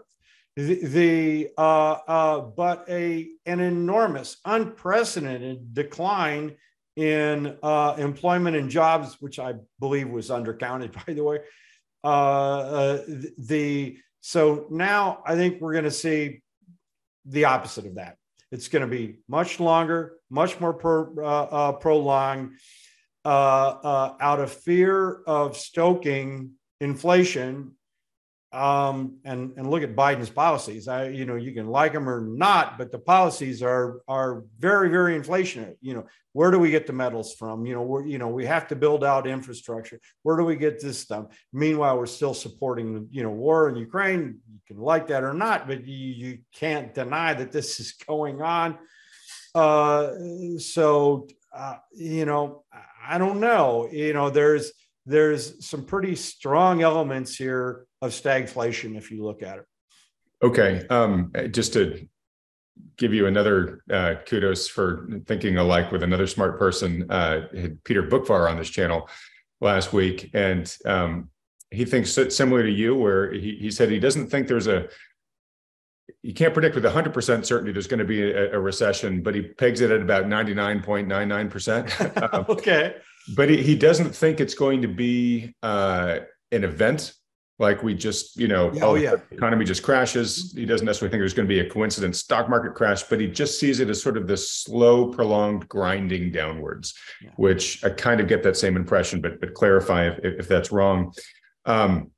The, 0.55 0.85
the 0.85 1.49
uh, 1.57 1.97
uh, 2.07 2.39
but 2.41 2.85
a 2.87 3.29
an 3.45 3.59
enormous, 3.59 4.37
unprecedented 4.45 5.73
decline 5.73 6.55
in 6.95 7.57
uh, 7.63 7.95
employment 7.97 8.55
and 8.55 8.69
jobs, 8.69 9.17
which 9.19 9.39
I 9.39 9.55
believe 9.79 10.09
was 10.09 10.29
undercounted, 10.29 10.93
by 11.07 11.13
the 11.13 11.23
way. 11.23 11.39
Uh, 12.03 12.07
uh, 12.07 13.01
the 13.37 13.97
so 14.21 14.67
now 14.69 15.21
I 15.25 15.35
think 15.35 15.59
we're 15.59 15.73
going 15.73 15.83
to 15.85 15.91
see 15.91 16.42
the 17.25 17.45
opposite 17.45 17.85
of 17.85 17.95
that. 17.95 18.17
It's 18.51 18.67
going 18.67 18.81
to 18.81 18.87
be 18.87 19.19
much 19.27 19.59
longer, 19.59 20.17
much 20.29 20.59
more 20.59 20.73
per, 20.73 21.23
uh, 21.23 21.43
uh, 21.43 21.71
prolonged, 21.73 22.51
uh, 23.25 23.27
uh, 23.27 24.15
out 24.19 24.39
of 24.39 24.51
fear 24.51 25.21
of 25.25 25.57
stoking 25.57 26.51
inflation 26.79 27.71
um, 28.53 29.17
and 29.25 29.51
and 29.57 29.69
look 29.69 29.81
at 29.81 29.95
Biden's 29.95 30.29
policies. 30.29 30.87
I, 30.87 31.07
you 31.07 31.25
know, 31.25 31.35
you 31.35 31.51
can 31.53 31.67
like 31.67 31.91
them 31.91 32.07
or 32.07 32.21
not, 32.21 32.77
but 32.77 32.91
the 32.91 32.99
policies 32.99 33.63
are 33.63 34.01
are 34.07 34.43
very 34.59 34.89
very 34.89 35.19
inflationary. 35.19 35.75
You 35.81 35.95
know, 35.95 36.05
where 36.33 36.51
do 36.51 36.59
we 36.59 36.69
get 36.69 36.85
the 36.85 36.93
metals 36.93 37.33
from? 37.33 37.65
You 37.65 37.73
know, 37.73 37.81
where 37.81 38.05
you 38.05 38.19
know 38.19 38.27
we 38.27 38.45
have 38.45 38.67
to 38.67 38.75
build 38.75 39.03
out 39.03 39.25
infrastructure. 39.25 39.99
Where 40.21 40.37
do 40.37 40.43
we 40.43 40.55
get 40.55 40.79
this 40.79 40.99
stuff? 40.99 41.25
Meanwhile, 41.51 41.97
we're 41.97 42.05
still 42.05 42.35
supporting 42.35 43.07
you 43.09 43.23
know 43.23 43.31
war 43.31 43.69
in 43.69 43.75
Ukraine. 43.75 44.39
You 44.51 44.59
can 44.67 44.77
like 44.77 45.07
that 45.07 45.23
or 45.23 45.33
not, 45.33 45.67
but 45.67 45.87
you, 45.87 46.27
you 46.27 46.39
can't 46.53 46.93
deny 46.93 47.33
that 47.33 47.51
this 47.51 47.79
is 47.79 47.93
going 47.93 48.41
on. 48.41 48.77
Uh, 49.55 50.11
so 50.59 51.27
uh, 51.55 51.77
you 51.91 52.25
know, 52.25 52.63
I 53.03 53.17
don't 53.17 53.39
know. 53.39 53.89
You 53.91 54.13
know, 54.13 54.29
there's 54.29 54.71
there's 55.05 55.65
some 55.65 55.85
pretty 55.85 56.15
strong 56.15 56.81
elements 56.81 57.35
here 57.35 57.85
of 58.03 58.11
stagflation 58.11 58.97
if 58.97 59.11
you 59.11 59.23
look 59.23 59.41
at 59.41 59.59
it. 59.59 59.65
Okay, 60.41 60.85
um, 60.89 61.31
just 61.51 61.73
to 61.73 62.07
give 62.97 63.13
you 63.13 63.27
another 63.27 63.81
uh, 63.89 64.15
kudos 64.27 64.67
for 64.67 65.07
thinking 65.25 65.57
alike 65.57 65.91
with 65.91 66.03
another 66.03 66.27
smart 66.27 66.59
person, 66.59 67.09
uh, 67.09 67.47
Peter 67.83 68.03
Boockvar 68.03 68.49
on 68.49 68.57
this 68.57 68.69
channel 68.69 69.09
last 69.61 69.93
week, 69.93 70.29
and 70.33 70.75
um, 70.85 71.29
he 71.71 71.85
thinks 71.85 72.17
similar 72.35 72.63
to 72.63 72.71
you, 72.71 72.95
where 72.95 73.31
he, 73.31 73.55
he 73.55 73.71
said 73.71 73.89
he 73.89 73.99
doesn't 73.99 74.27
think 74.27 74.47
there's 74.47 74.67
a 74.67 74.87
you 76.21 76.33
can't 76.33 76.53
predict 76.53 76.75
with 76.75 76.83
100% 76.83 77.45
certainty 77.45 77.71
there's 77.71 77.87
going 77.87 77.99
to 77.99 78.05
be 78.05 78.31
a, 78.31 78.53
a 78.53 78.59
recession, 78.59 79.23
but 79.23 79.33
he 79.33 79.41
pegs 79.41 79.79
it 79.79 79.91
at 79.91 80.01
about 80.01 80.25
99.99%. 80.25 82.23
um, 82.33 82.45
okay 82.49 82.95
but 83.35 83.49
he, 83.49 83.61
he 83.61 83.75
doesn't 83.75 84.15
think 84.15 84.39
it's 84.39 84.53
going 84.53 84.81
to 84.81 84.87
be 84.87 85.55
uh, 85.63 86.19
an 86.51 86.63
event 86.63 87.13
like 87.59 87.83
we 87.83 87.93
just 87.93 88.35
you 88.35 88.47
know 88.47 88.71
oh, 88.81 88.95
yeah. 88.95 89.15
the 89.29 89.35
economy 89.35 89.63
just 89.63 89.83
crashes 89.83 90.53
he 90.55 90.65
doesn't 90.65 90.85
necessarily 90.85 91.11
think 91.11 91.21
there's 91.21 91.33
going 91.33 91.47
to 91.47 91.53
be 91.53 91.59
a 91.59 91.69
coincidence 91.69 92.19
stock 92.19 92.49
market 92.49 92.73
crash 92.73 93.03
but 93.03 93.19
he 93.19 93.27
just 93.27 93.59
sees 93.59 93.79
it 93.79 93.89
as 93.89 94.01
sort 94.01 94.17
of 94.17 94.27
this 94.27 94.51
slow 94.51 95.11
prolonged 95.11 95.67
grinding 95.69 96.31
downwards 96.31 96.93
yeah. 97.21 97.29
which 97.35 97.83
i 97.83 97.89
kind 97.89 98.19
of 98.19 98.27
get 98.27 98.41
that 98.41 98.57
same 98.57 98.75
impression 98.75 99.21
but 99.21 99.39
but 99.39 99.53
clarify 99.53 100.07
if, 100.07 100.19
if 100.23 100.47
that's 100.47 100.71
wrong 100.71 101.13
um, 101.65 102.11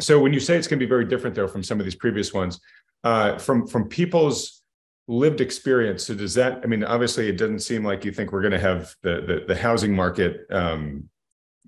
so 0.00 0.20
when 0.20 0.32
you 0.32 0.40
say 0.40 0.56
it's 0.56 0.68
going 0.68 0.78
to 0.78 0.84
be 0.84 0.88
very 0.88 1.04
different 1.04 1.34
though 1.34 1.48
from 1.48 1.62
some 1.62 1.80
of 1.80 1.84
these 1.84 1.94
previous 1.94 2.32
ones 2.32 2.60
uh, 3.04 3.38
from 3.38 3.66
from 3.66 3.88
people's 3.88 4.62
lived 5.06 5.40
experience. 5.40 6.06
So 6.06 6.14
does 6.14 6.34
that? 6.34 6.60
I 6.62 6.66
mean, 6.66 6.84
obviously, 6.84 7.28
it 7.28 7.36
doesn't 7.36 7.60
seem 7.60 7.84
like 7.84 8.04
you 8.04 8.12
think 8.12 8.32
we're 8.32 8.42
going 8.42 8.52
to 8.52 8.60
have 8.60 8.94
the 9.02 9.20
the, 9.26 9.44
the 9.48 9.56
housing 9.56 9.94
market, 9.94 10.46
um, 10.50 11.08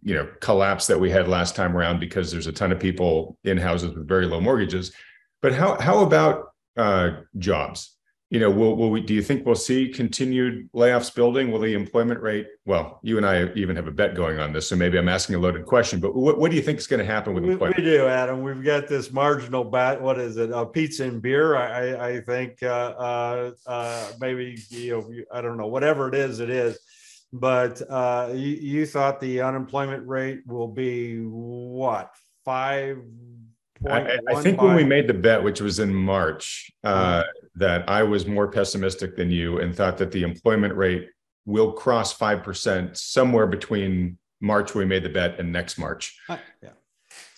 you 0.07 0.15
know, 0.15 0.27
collapse 0.41 0.87
that 0.87 1.01
we 1.01 1.11
had 1.11 1.27
last 1.27 1.57
time 1.57 1.77
around 1.77 1.99
because 1.99 2.31
there's 2.31 2.47
a 2.47 2.53
ton 2.53 2.71
of 2.71 2.79
people 2.79 3.37
in 3.43 3.59
houses 3.59 3.93
with 3.93 4.07
very 4.07 4.25
low 4.25 4.41
mortgages. 4.41 4.93
But 5.43 5.53
how 5.53 5.79
how 5.81 5.99
about 5.99 6.45
uh, 6.77 7.23
jobs? 7.39 7.97
you 8.29 8.41
know, 8.41 8.51
will, 8.51 8.77
will 8.77 8.91
we, 8.91 9.01
do 9.01 9.15
you 9.15 9.23
think 9.23 9.47
we'll 9.47 9.55
see 9.55 9.89
continued 9.89 10.69
layoffs 10.75 11.15
building? 11.15 11.53
Will 11.53 11.61
the 11.61 11.75
employment 11.75 12.21
rate, 12.21 12.49
well, 12.65 12.99
you 13.03 13.19
and 13.19 13.27
I 13.27 13.53
even 13.55 13.77
have 13.77 13.87
a 13.87 13.93
bet 13.93 14.17
going 14.17 14.41
on 14.41 14.53
this, 14.53 14.69
so 14.69 14.75
maybe 14.75 14.99
I'm 14.99 15.09
asking 15.09 15.37
a 15.37 15.39
loaded 15.39 15.65
question, 15.65 16.01
but 16.01 16.17
what, 16.17 16.37
what 16.37 16.51
do 16.51 16.57
you 16.57 16.63
think 16.63 16.79
is 16.79 16.89
going 16.89 16.99
to 16.99 17.07
happen 17.07 17.35
with 17.35 17.45
employment? 17.45 17.79
We, 17.79 17.85
we 17.85 17.91
do, 17.91 18.07
Adam. 18.07 18.43
We've 18.43 18.65
got 18.65 18.89
this 18.89 19.13
marginal 19.13 19.63
bat. 19.63 20.03
What 20.03 20.19
is 20.19 20.39
it? 20.39 20.53
Uh, 20.53 20.65
pizza 20.65 21.05
and 21.05 21.23
beer. 21.23 21.55
I, 21.55 22.15
I 22.15 22.21
think 22.21 22.65
uh, 22.65 22.67
uh, 22.67 23.51
uh, 23.65 24.11
maybe, 24.21 24.59
you 24.71 24.91
know, 24.91 25.11
I 25.33 25.41
don't 25.41 25.57
know, 25.57 25.69
whatever 25.69 26.09
it 26.09 26.15
is, 26.17 26.41
it 26.41 26.51
is. 26.51 26.79
But 27.39 27.83
uh, 27.89 28.31
you, 28.33 28.57
you 28.57 28.87
thought 28.87 29.21
the 29.21 29.43
unemployment 29.43 30.07
rate 30.07 30.41
will 30.47 30.69
be 30.69 31.19
what? 31.19 32.11
Five 32.45 32.99
I, 33.89 34.19
I, 34.29 34.43
think 34.43 34.63
when 34.63 34.75
we 34.75 34.85
made 34.85 35.07
the 35.07 35.15
bet, 35.15 35.43
which 35.43 35.61
was 35.61 35.79
in 35.81 35.95
March, 35.95 36.71
uh, 36.83 37.21
mm-hmm. 37.21 37.61
that 37.61 37.89
I 37.89 38.03
was 38.03 38.27
more 38.27 38.49
pessimistic 38.49 39.17
than 39.17 39.31
you 39.31 39.61
and 39.61 39.75
thought 39.75 39.99
that 39.99 40.11
the 40.13 40.23
employment 40.23 40.75
rate 40.75 41.09
will 41.45 41.73
cross 41.73 42.17
5% 42.17 42.97
somewhere 42.97 43.47
between 43.47 44.19
March, 44.41 44.75
we 44.75 44.85
made 44.85 45.03
the 45.03 45.09
bet, 45.09 45.39
and 45.39 45.53
next 45.53 45.79
March. 45.79 46.19
Uh, 46.29 46.39
yeah. 46.63 46.71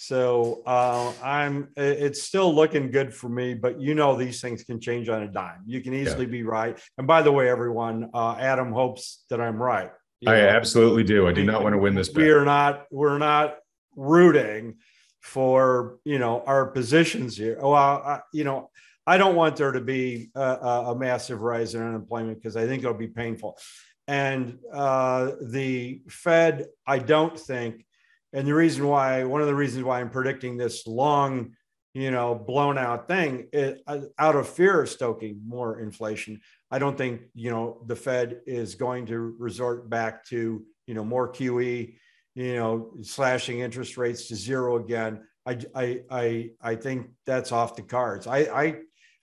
So 0.08 0.62
uh, 0.64 1.12
I'm. 1.22 1.68
It's 1.76 2.22
still 2.22 2.54
looking 2.54 2.90
good 2.90 3.12
for 3.12 3.28
me, 3.28 3.52
but 3.52 3.78
you 3.78 3.94
know 3.94 4.16
these 4.16 4.40
things 4.40 4.64
can 4.64 4.80
change 4.80 5.10
on 5.10 5.22
a 5.22 5.28
dime. 5.28 5.60
You 5.66 5.82
can 5.82 5.92
easily 5.92 6.24
yeah. 6.24 6.30
be 6.30 6.42
right. 6.44 6.80
And 6.96 7.06
by 7.06 7.20
the 7.20 7.30
way, 7.30 7.50
everyone, 7.50 8.08
uh, 8.14 8.36
Adam 8.38 8.72
hopes 8.72 9.26
that 9.28 9.38
I'm 9.38 9.62
right. 9.62 9.90
You 10.20 10.32
I 10.32 10.40
know, 10.40 10.48
absolutely 10.48 11.04
do. 11.04 11.28
I 11.28 11.32
do 11.32 11.44
not 11.44 11.62
want 11.62 11.74
to 11.74 11.78
win 11.78 11.94
this. 11.94 12.08
Bet. 12.08 12.24
We 12.24 12.30
are 12.30 12.46
not. 12.46 12.86
We're 12.90 13.18
not 13.18 13.56
rooting 13.96 14.76
for 15.20 15.98
you 16.06 16.18
know 16.18 16.42
our 16.46 16.64
positions 16.68 17.36
here. 17.36 17.58
Well, 17.60 17.74
I, 17.74 18.20
you 18.32 18.44
know, 18.44 18.70
I 19.06 19.18
don't 19.18 19.36
want 19.36 19.56
there 19.56 19.72
to 19.72 19.82
be 19.82 20.30
a, 20.34 20.40
a 20.40 20.96
massive 20.96 21.42
rise 21.42 21.74
in 21.74 21.82
unemployment 21.82 22.38
because 22.38 22.56
I 22.56 22.66
think 22.66 22.82
it'll 22.82 22.94
be 22.94 23.08
painful. 23.08 23.58
And 24.06 24.56
uh, 24.72 25.32
the 25.42 26.00
Fed, 26.08 26.68
I 26.86 26.98
don't 26.98 27.38
think, 27.38 27.84
and 28.32 28.46
the 28.46 28.54
reason 28.54 28.86
why, 28.86 29.24
one 29.24 29.40
of 29.40 29.46
the 29.46 29.54
reasons 29.54 29.84
why 29.84 30.00
I'm 30.00 30.10
predicting 30.10 30.56
this 30.56 30.86
long, 30.86 31.52
you 31.94 32.10
know, 32.10 32.34
blown 32.34 32.78
out 32.78 33.08
thing, 33.08 33.48
it, 33.52 33.80
uh, 33.86 34.00
out 34.18 34.36
of 34.36 34.48
fear 34.48 34.82
of 34.82 34.88
stoking 34.88 35.40
more 35.46 35.80
inflation, 35.80 36.40
I 36.70 36.78
don't 36.78 36.98
think 36.98 37.22
you 37.34 37.50
know 37.50 37.82
the 37.86 37.96
Fed 37.96 38.40
is 38.46 38.74
going 38.74 39.06
to 39.06 39.18
resort 39.18 39.88
back 39.88 40.24
to 40.26 40.62
you 40.86 40.94
know 40.94 41.04
more 41.04 41.32
QE 41.32 41.94
you 42.38 42.54
know, 42.54 42.92
slashing 43.02 43.58
interest 43.58 43.96
rates 43.96 44.28
to 44.28 44.36
zero 44.36 44.76
again. 44.76 45.22
I, 45.44 45.58
I, 45.74 46.00
I, 46.08 46.50
I 46.62 46.74
think 46.76 47.08
that's 47.26 47.50
off 47.50 47.74
the 47.74 47.82
cards. 47.82 48.28
I, 48.28 48.38
I, 48.38 48.76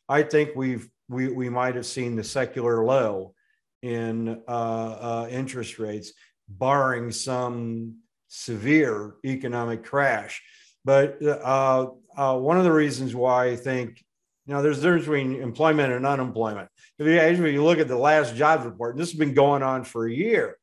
I 0.09 0.23
think 0.23 0.49
we've, 0.53 0.89
we, 1.07 1.29
we 1.29 1.47
might 1.47 1.75
have 1.75 1.85
seen 1.85 2.17
the 2.17 2.25
secular 2.25 2.83
low 2.83 3.33
in 3.81 4.41
uh, 4.49 4.51
uh, 4.51 5.27
interest 5.31 5.79
rates, 5.79 6.11
barring 6.49 7.09
some 7.09 7.99
severe 8.35 9.15
economic 9.25 9.83
crash. 9.83 10.41
But 10.83 11.21
uh, 11.23 11.87
uh, 12.15 12.37
one 12.37 12.57
of 12.57 12.63
the 12.63 12.71
reasons 12.71 13.15
why 13.15 13.45
I 13.45 13.55
think, 13.55 14.03
you 14.45 14.53
know, 14.53 14.61
there's 14.61 14.79
a 14.79 14.81
difference 14.81 15.05
between 15.05 15.41
employment 15.41 15.93
and 15.93 16.05
unemployment. 16.05 16.69
If 16.99 17.07
you, 17.07 17.13
if 17.13 17.53
you 17.53 17.63
look 17.63 17.79
at 17.79 17.87
the 17.87 17.97
last 17.97 18.35
jobs 18.35 18.65
report, 18.65 18.97
this 18.97 19.11
has 19.11 19.19
been 19.19 19.33
going 19.33 19.63
on 19.63 19.83
for 19.83 20.05
a 20.05 20.11
year 20.13 20.57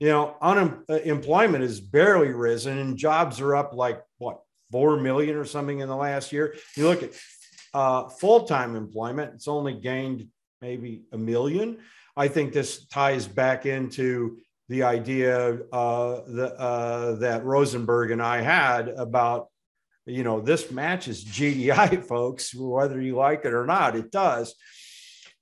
you 0.00 0.08
know, 0.08 0.34
unemployment 0.40 1.62
has 1.62 1.78
barely 1.78 2.32
risen 2.32 2.78
and 2.78 2.96
jobs 2.96 3.38
are 3.38 3.54
up 3.54 3.74
like 3.74 4.02
what, 4.16 4.40
4 4.72 4.98
million 4.98 5.36
or 5.36 5.44
something 5.44 5.80
in 5.80 5.88
the 5.88 5.96
last 5.96 6.32
year. 6.32 6.54
You 6.74 6.88
look 6.88 7.02
at 7.02 7.10
uh, 7.74 8.08
full 8.08 8.44
time 8.44 8.76
employment. 8.76 9.34
It's 9.34 9.46
only 9.46 9.74
gained 9.74 10.28
maybe 10.62 11.02
a 11.12 11.18
million. 11.18 11.78
I 12.16 12.28
think 12.28 12.52
this 12.52 12.86
ties 12.86 13.28
back 13.28 13.66
into 13.66 14.38
the 14.70 14.84
idea 14.84 15.58
uh, 15.72 16.20
the, 16.28 16.54
uh, 16.56 17.16
that 17.16 17.44
Rosenberg 17.44 18.12
and 18.12 18.22
I 18.22 18.40
had 18.40 18.86
about, 18.88 19.48
you 20.06 20.22
know, 20.22 20.40
this 20.40 20.70
matches 20.70 21.24
GDI, 21.24 22.04
folks, 22.08 22.54
whether 22.54 23.00
you 23.00 23.16
like 23.16 23.44
it 23.44 23.52
or 23.52 23.66
not, 23.66 23.96
it 23.96 24.12
does. 24.12 24.54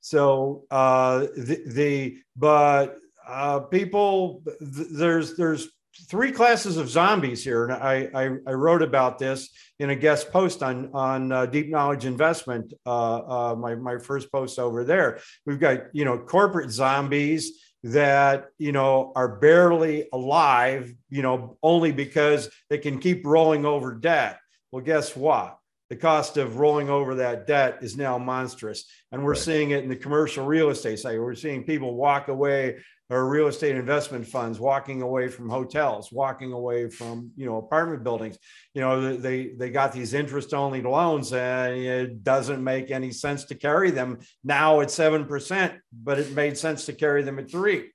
So 0.01 0.65
uh, 0.71 1.27
the, 1.37 1.63
the 1.67 2.19
but 2.37 2.97
uh, 3.29 3.61
people, 3.61 4.43
th- 4.47 4.89
there's 4.93 5.37
there's 5.37 5.69
three 6.09 6.33
classes 6.33 6.79
of 6.79 6.89
zombies 6.89 7.45
here, 7.45 7.65
and 7.65 7.75
I, 7.75 8.09
I, 8.15 8.25
I 8.47 8.53
wrote 8.55 8.81
about 8.81 9.19
this 9.19 9.51
in 9.79 9.91
a 9.91 9.97
guest 9.97 10.33
post 10.33 10.63
on 10.63 10.91
on 10.95 11.33
uh, 11.33 11.45
Deep 11.45 11.69
Knowledge 11.69 12.07
Investment, 12.07 12.73
uh, 12.87 13.51
uh, 13.51 13.55
my 13.57 13.75
my 13.75 13.99
first 13.99 14.33
post 14.33 14.59
over 14.59 14.85
there. 14.85 15.21
We've 15.45 15.61
got 15.61 15.95
you 15.95 16.07
know 16.07 16.17
corporate 16.17 16.71
zombies 16.71 17.61
that 17.85 18.49
you 18.59 18.73
know 18.73 19.13
are 19.15 19.29
barely 19.29 20.09
alive, 20.13 20.95
you 21.11 21.23
know, 21.23 21.57
only 21.63 21.93
because 21.93 22.51
they 22.71 22.79
can 22.79 22.99
keep 22.99 23.25
rolling 23.25 23.65
over 23.65 23.95
debt. 23.95 24.39
Well, 24.73 24.85
guess 24.85 25.17
what? 25.17 25.59
The 25.91 25.97
cost 25.97 26.37
of 26.37 26.59
rolling 26.59 26.91
over 26.91 27.15
that 27.17 27.47
debt 27.47 27.79
is 27.81 27.97
now 27.97 28.19
monstrous, 28.19 28.85
and 29.11 29.25
we're 29.25 29.33
right. 29.33 29.41
seeing 29.41 29.71
it 29.71 29.83
in 29.83 29.89
the 29.89 29.97
commercial 29.97 30.45
real 30.45 30.71
estate 30.71 30.99
side. 30.99 31.19
We're 31.19 31.35
seeing 31.35 31.65
people 31.65 31.95
walk 31.95 32.29
away 32.29 32.79
or 33.11 33.29
real 33.29 33.47
estate 33.47 33.77
investment 33.77 34.27
funds 34.27 34.61
walking 34.61 35.03
away 35.03 35.29
from 35.29 35.49
hotels 35.49 36.12
walking 36.12 36.53
away 36.53 36.88
from 36.88 37.31
you 37.37 37.47
know 37.47 37.57
apartment 37.57 38.05
buildings. 38.05 38.38
You 38.75 38.83
know 38.83 39.17
they 39.17 39.49
they 39.49 39.71
got 39.71 39.93
these 39.93 40.15
interest 40.15 40.55
only 40.55 40.83
loans 40.83 41.33
and 41.33 41.75
it 41.75 42.23
doesn't 42.23 42.62
make 42.62 42.91
any 42.91 43.11
sense 43.11 43.45
to 43.47 43.55
carry 43.55 43.91
them 43.91 44.19
now 44.45 44.81
at 44.81 44.88
7% 44.88 45.79
but 45.93 46.19
it 46.19 46.33
made 46.33 46.59
sense 46.59 46.87
to 46.87 46.93
carry 46.93 47.23
them 47.23 47.38
at 47.38 47.50
3 47.50 47.91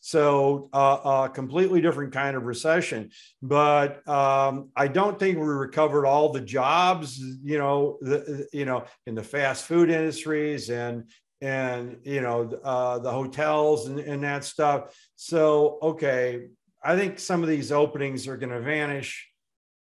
so 0.00 0.70
a 0.72 0.76
uh, 0.76 0.80
uh, 0.80 1.28
completely 1.28 1.80
different 1.82 2.12
kind 2.12 2.34
of 2.34 2.44
recession. 2.44 3.10
But 3.42 4.06
um, 4.08 4.70
i 4.74 4.88
don't 4.88 5.18
think 5.18 5.38
we 5.38 5.44
recovered 5.44 6.06
all 6.06 6.32
the 6.32 6.40
jobs 6.40 7.18
you 7.18 7.58
know 7.58 7.98
the, 8.00 8.48
you 8.52 8.64
know 8.64 8.84
in 9.06 9.14
the 9.14 9.22
fast 9.22 9.64
food 9.64 9.90
industries 9.90 10.70
and 10.70 11.04
and 11.40 11.98
you 12.04 12.20
know 12.20 12.50
uh, 12.62 12.98
the 12.98 13.10
hotels 13.10 13.86
and, 13.86 13.98
and 14.00 14.22
that 14.24 14.44
stuff. 14.44 14.94
So 15.16 15.78
okay 15.82 16.48
i 16.82 16.96
think 16.96 17.18
some 17.18 17.42
of 17.42 17.48
these 17.48 17.72
openings 17.72 18.26
are 18.26 18.36
going 18.36 18.52
to 18.52 18.60
vanish 18.60 19.28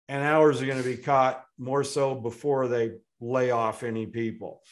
and 0.09 0.23
hours 0.23 0.61
are 0.61 0.67
going 0.67 0.83
to 0.83 0.89
be 0.89 0.97
caught 0.97 1.45
more 1.59 1.85
so 1.85 2.15
before 2.15 2.69
they 2.69 2.93
lay 3.21 3.51
off 3.51 3.83
any 3.83 4.05
people. 4.07 4.63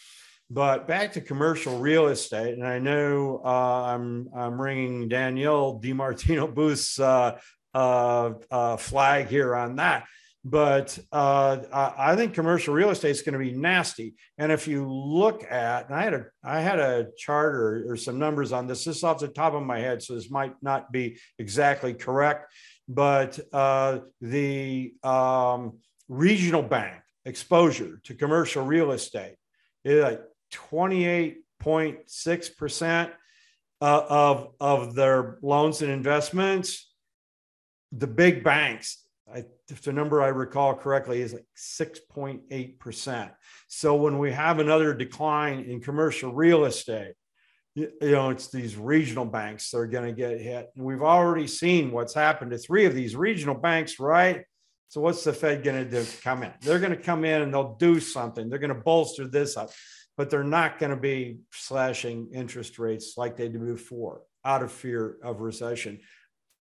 But 0.50 0.88
back 0.88 1.12
to 1.12 1.20
commercial 1.20 1.78
real 1.78 2.08
estate 2.08 2.54
and 2.54 2.66
i 2.66 2.78
know 2.78 3.40
uh, 3.44 3.82
i'm 3.84 4.28
i'm 4.34 4.60
ringing 4.60 5.08
danielle 5.08 5.80
dimartino 5.80 6.52
booth's 6.52 6.98
uh, 6.98 7.38
uh, 7.72 8.32
uh 8.50 8.76
flag 8.76 9.28
here 9.28 9.54
on 9.54 9.76
that 9.76 10.06
but 10.44 10.98
uh, 11.12 11.58
I 11.72 12.16
think 12.16 12.32
commercial 12.32 12.72
real 12.72 12.90
estate 12.90 13.10
is 13.10 13.22
going 13.22 13.34
to 13.34 13.38
be 13.38 13.52
nasty. 13.52 14.14
And 14.38 14.50
if 14.50 14.66
you 14.66 14.90
look 14.90 15.44
at, 15.44 15.86
and 15.86 15.94
I 15.94 16.02
had 16.02 16.14
a 16.14 16.26
I 16.42 16.60
had 16.60 16.78
a 16.78 17.08
chart 17.18 17.54
or, 17.54 17.84
or 17.88 17.96
some 17.96 18.18
numbers 18.18 18.52
on 18.52 18.66
this. 18.66 18.84
This 18.84 18.98
is 18.98 19.04
off 19.04 19.20
the 19.20 19.28
top 19.28 19.52
of 19.52 19.62
my 19.62 19.78
head, 19.78 20.02
so 20.02 20.14
this 20.14 20.30
might 20.30 20.54
not 20.62 20.92
be 20.92 21.18
exactly 21.38 21.92
correct. 21.92 22.52
But 22.88 23.38
uh, 23.52 23.98
the 24.20 24.94
um, 25.02 25.78
regional 26.08 26.62
bank 26.62 27.02
exposure 27.26 28.00
to 28.04 28.14
commercial 28.14 28.64
real 28.64 28.92
estate 28.92 29.36
is 29.84 30.02
like 30.02 30.22
twenty 30.50 31.04
eight 31.04 31.44
point 31.58 31.98
six 32.06 32.48
percent 32.48 33.12
uh, 33.82 34.04
of 34.08 34.54
of 34.58 34.94
their 34.94 35.38
loans 35.42 35.82
and 35.82 35.90
investments. 35.90 36.90
The 37.92 38.06
big 38.06 38.42
banks 38.42 38.99
I, 39.34 39.44
if 39.68 39.82
the 39.82 39.92
number 39.92 40.22
I 40.22 40.28
recall 40.28 40.74
correctly 40.74 41.20
is 41.20 41.32
like 41.32 41.46
6.8%. 41.56 43.30
So 43.68 43.94
when 43.94 44.18
we 44.18 44.32
have 44.32 44.58
another 44.58 44.94
decline 44.94 45.60
in 45.60 45.80
commercial 45.80 46.32
real 46.32 46.64
estate, 46.64 47.14
you, 47.74 47.90
you 48.00 48.10
know, 48.12 48.30
it's 48.30 48.50
these 48.50 48.76
regional 48.76 49.24
banks 49.24 49.70
that 49.70 49.78
are 49.78 49.86
going 49.86 50.06
to 50.06 50.12
get 50.12 50.40
hit. 50.40 50.70
And 50.74 50.84
we've 50.84 51.02
already 51.02 51.46
seen 51.46 51.92
what's 51.92 52.14
happened 52.14 52.50
to 52.50 52.58
three 52.58 52.84
of 52.86 52.94
these 52.94 53.14
regional 53.14 53.54
banks, 53.54 54.00
right? 54.00 54.44
So 54.88 55.00
what's 55.00 55.22
the 55.22 55.32
Fed 55.32 55.62
going 55.62 55.84
to 55.84 55.88
do? 55.88 56.04
Come 56.22 56.42
in. 56.42 56.52
They're 56.62 56.80
going 56.80 56.90
to 56.90 56.96
come 56.96 57.24
in 57.24 57.42
and 57.42 57.54
they'll 57.54 57.76
do 57.76 58.00
something. 58.00 58.50
They're 58.50 58.58
going 58.58 58.74
to 58.74 58.82
bolster 58.82 59.28
this 59.28 59.56
up, 59.56 59.70
but 60.16 60.30
they're 60.30 60.42
not 60.42 60.80
going 60.80 60.90
to 60.90 60.96
be 60.96 61.38
slashing 61.52 62.30
interest 62.34 62.78
rates 62.78 63.14
like 63.16 63.36
they 63.36 63.48
did 63.48 63.64
before 63.64 64.22
out 64.44 64.62
of 64.64 64.72
fear 64.72 65.16
of 65.22 65.40
recession. 65.40 66.00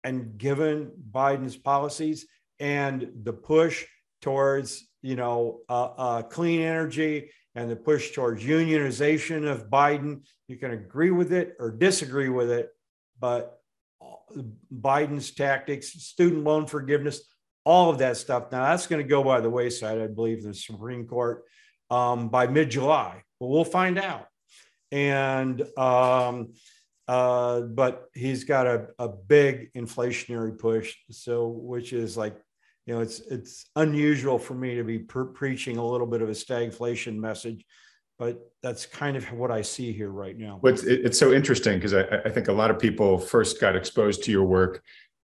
And 0.03 0.37
given 0.37 0.91
Biden's 1.11 1.55
policies, 1.55 2.25
and 2.59 3.11
the 3.23 3.33
push 3.33 3.85
towards 4.21 4.87
you 5.01 5.15
know 5.15 5.61
uh, 5.69 5.89
uh, 5.97 6.21
clean 6.23 6.61
energy 6.61 7.31
and 7.55 7.69
the 7.69 7.75
push 7.75 8.11
towards 8.11 8.43
unionization 8.43 9.49
of 9.49 9.69
Biden. 9.69 10.21
You 10.47 10.57
can 10.57 10.71
agree 10.71 11.11
with 11.11 11.33
it 11.33 11.55
or 11.59 11.71
disagree 11.71 12.29
with 12.29 12.51
it, 12.51 12.69
but 13.19 13.59
Biden's 14.73 15.31
tactics, 15.31 15.89
student 15.89 16.43
loan 16.43 16.67
forgiveness, 16.67 17.21
all 17.65 17.89
of 17.89 17.97
that 17.99 18.17
stuff. 18.17 18.51
Now 18.51 18.65
that's 18.65 18.87
going 18.87 19.01
to 19.01 19.07
go 19.07 19.23
by 19.23 19.41
the 19.41 19.49
wayside, 19.49 19.99
I 19.99 20.07
believe, 20.07 20.43
the 20.43 20.53
Supreme 20.53 21.05
Court 21.07 21.43
um, 21.89 22.29
by 22.29 22.47
mid-July. 22.47 23.23
But 23.39 23.47
we'll 23.47 23.65
find 23.65 23.97
out. 23.97 24.27
And 24.91 25.61
um, 25.77 26.53
uh, 27.07 27.61
but 27.61 28.05
he's 28.13 28.43
got 28.43 28.67
a, 28.67 28.87
a 28.99 29.07
big 29.07 29.73
inflationary 29.73 30.57
push, 30.57 30.95
so 31.09 31.47
which 31.47 31.91
is 31.91 32.15
like 32.15 32.37
you 32.89 32.95
know, 32.95 33.01
it's 33.01 33.19
it's 33.19 33.69
unusual 33.75 34.39
for 34.39 34.55
me 34.55 34.73
to 34.73 34.83
be 34.83 34.97
preaching 34.97 35.77
a 35.77 35.85
little 35.85 36.07
bit 36.07 36.23
of 36.23 36.29
a 36.29 36.31
stagflation 36.31 37.17
message, 37.17 37.63
but 38.17 38.51
that's 38.63 38.87
kind 38.87 39.15
of 39.15 39.31
what 39.31 39.51
I 39.51 39.61
see 39.61 39.93
here 39.93 40.09
right 40.09 40.35
now. 40.35 40.59
Well, 40.63 40.73
it's, 40.73 40.81
it's 40.81 41.19
so 41.19 41.31
interesting 41.31 41.75
because 41.75 41.93
I, 41.93 42.05
I 42.25 42.29
think 42.29 42.47
a 42.47 42.51
lot 42.51 42.71
of 42.71 42.79
people 42.79 43.19
first 43.19 43.61
got 43.61 43.75
exposed 43.75 44.23
to 44.23 44.31
your 44.31 44.43
work 44.43 44.81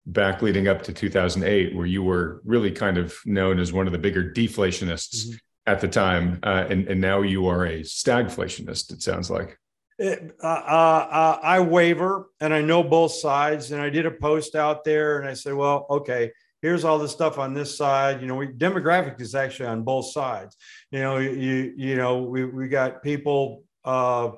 back 0.06 0.40
leading 0.40 0.68
up 0.68 0.80
to 0.84 0.94
2008, 0.94 1.76
where 1.76 1.84
you 1.84 2.02
were 2.02 2.40
really 2.46 2.70
kind 2.70 2.96
of 2.96 3.14
known 3.26 3.58
as 3.58 3.74
one 3.74 3.86
of 3.86 3.92
the 3.92 3.98
bigger 3.98 4.32
deflationists 4.32 5.26
mm-hmm. 5.26 5.36
at 5.66 5.82
the 5.82 5.88
time, 5.88 6.38
uh, 6.42 6.64
and 6.70 6.88
and 6.88 6.98
now 6.98 7.20
you 7.20 7.46
are 7.46 7.66
a 7.66 7.80
stagflationist. 7.80 8.90
It 8.90 9.02
sounds 9.02 9.30
like. 9.30 9.58
It, 9.98 10.34
uh, 10.42 10.46
uh, 10.46 11.08
uh, 11.10 11.40
I 11.42 11.60
waver, 11.60 12.30
and 12.40 12.54
I 12.54 12.62
know 12.62 12.82
both 12.82 13.12
sides. 13.12 13.70
And 13.70 13.82
I 13.82 13.90
did 13.90 14.06
a 14.06 14.10
post 14.10 14.54
out 14.54 14.82
there, 14.82 15.18
and 15.18 15.28
I 15.28 15.34
said, 15.34 15.52
"Well, 15.52 15.84
okay, 15.90 16.30
here's 16.62 16.84
all 16.84 16.98
the 16.98 17.08
stuff 17.08 17.38
on 17.38 17.54
this 17.54 17.76
side. 17.76 18.20
You 18.20 18.26
know, 18.26 18.36
we, 18.36 18.48
demographic 18.48 19.20
is 19.20 19.34
actually 19.34 19.68
on 19.68 19.82
both 19.82 20.12
sides. 20.12 20.56
You 20.90 21.00
know, 21.00 21.18
you 21.18 21.72
you 21.76 21.96
know 21.96 22.22
we 22.22 22.44
we 22.44 22.68
got 22.68 23.02
people 23.02 23.64
uh, 23.84 24.32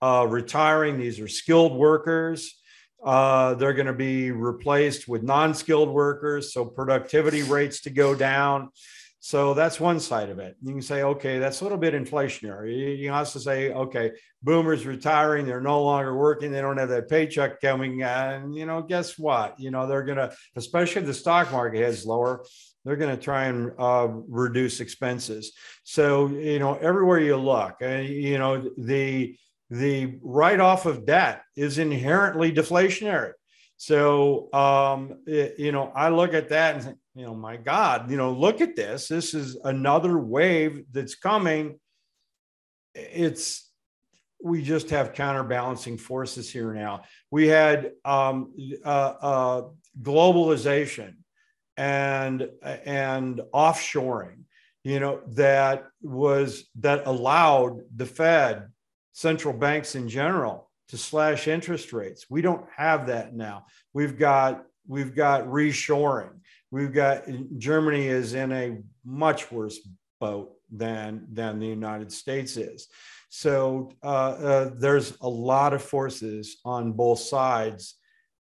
uh, 0.00 0.26
retiring. 0.28 0.98
These 0.98 1.20
are 1.20 1.28
skilled 1.28 1.76
workers. 1.76 2.54
Uh, 3.04 3.54
they're 3.54 3.74
going 3.74 3.86
to 3.86 3.92
be 3.92 4.30
replaced 4.30 5.06
with 5.06 5.22
non-skilled 5.22 5.90
workers, 5.90 6.52
so 6.52 6.64
productivity 6.64 7.42
rates 7.42 7.82
to 7.82 7.90
go 7.90 8.14
down. 8.14 8.70
So 9.26 9.54
that's 9.54 9.80
one 9.80 9.98
side 9.98 10.30
of 10.30 10.38
it. 10.38 10.54
You 10.62 10.70
can 10.70 10.80
say, 10.80 11.02
okay, 11.02 11.40
that's 11.40 11.60
a 11.60 11.64
little 11.64 11.78
bit 11.78 11.94
inflationary. 11.94 12.96
You 12.96 13.12
also 13.12 13.40
say, 13.40 13.72
okay, 13.72 14.12
boomers 14.44 14.86
retiring, 14.86 15.46
they're 15.46 15.60
no 15.60 15.82
longer 15.82 16.16
working, 16.16 16.52
they 16.52 16.60
don't 16.60 16.76
have 16.76 16.90
that 16.90 17.08
paycheck 17.08 17.60
coming. 17.60 18.04
And, 18.04 18.54
you 18.54 18.66
know, 18.66 18.82
guess 18.82 19.18
what? 19.18 19.58
You 19.58 19.72
know, 19.72 19.88
they're 19.88 20.04
going 20.04 20.18
to, 20.18 20.32
especially 20.54 21.00
if 21.00 21.08
the 21.08 21.14
stock 21.14 21.50
market 21.50 21.80
heads 21.80 22.06
lower, 22.06 22.44
they're 22.84 22.94
going 22.94 23.16
to 23.16 23.20
try 23.20 23.46
and 23.46 23.72
uh, 23.80 24.06
reduce 24.28 24.78
expenses. 24.78 25.54
So, 25.82 26.28
you 26.28 26.60
know, 26.60 26.74
everywhere 26.76 27.18
you 27.18 27.36
look, 27.36 27.80
you 27.80 28.38
know, 28.38 28.70
the, 28.78 29.36
the 29.70 30.20
write 30.22 30.60
off 30.60 30.86
of 30.86 31.04
debt 31.04 31.42
is 31.56 31.78
inherently 31.78 32.52
deflationary. 32.52 33.32
So, 33.76 34.52
um, 34.52 35.18
it, 35.26 35.58
you 35.58 35.72
know, 35.72 35.90
I 35.96 36.10
look 36.10 36.32
at 36.32 36.50
that 36.50 36.76
and 36.76 36.84
think, 36.84 36.98
you 37.16 37.24
know, 37.24 37.34
my 37.34 37.56
God, 37.56 38.10
you 38.10 38.18
know, 38.18 38.30
look 38.30 38.60
at 38.60 38.76
this. 38.76 39.08
This 39.08 39.32
is 39.32 39.56
another 39.64 40.18
wave 40.18 40.84
that's 40.92 41.14
coming. 41.14 41.80
It's, 42.94 43.70
we 44.44 44.62
just 44.62 44.90
have 44.90 45.14
counterbalancing 45.14 45.96
forces 45.96 46.50
here 46.50 46.74
now. 46.74 47.04
We 47.30 47.48
had 47.48 47.92
um, 48.04 48.52
uh, 48.84 48.88
uh, 48.88 49.62
globalization 50.02 51.14
and 51.78 52.48
and 52.62 53.40
offshoring, 53.54 54.44
you 54.84 55.00
know, 55.00 55.20
that 55.28 55.86
was 56.02 56.68
that 56.80 57.06
allowed 57.06 57.80
the 57.94 58.06
Fed, 58.06 58.68
central 59.12 59.54
banks 59.54 59.94
in 59.94 60.08
general, 60.08 60.70
to 60.88 60.98
slash 60.98 61.48
interest 61.48 61.94
rates. 61.94 62.26
We 62.28 62.42
don't 62.42 62.66
have 62.76 63.06
that 63.06 63.34
now. 63.34 63.66
We've 63.94 64.18
got 64.18 64.64
we've 64.86 65.14
got 65.14 65.46
reshoring. 65.46 66.35
We've 66.70 66.92
got 66.92 67.24
Germany 67.58 68.06
is 68.06 68.34
in 68.34 68.52
a 68.52 68.78
much 69.04 69.50
worse 69.52 69.78
boat 70.20 70.52
than 70.70 71.26
than 71.32 71.58
the 71.58 71.66
United 71.66 72.10
States 72.12 72.56
is. 72.56 72.88
So 73.28 73.92
uh, 74.02 74.06
uh, 74.06 74.70
there's 74.76 75.16
a 75.20 75.28
lot 75.28 75.72
of 75.72 75.82
forces 75.82 76.58
on 76.64 76.92
both 76.92 77.20
sides, 77.20 77.94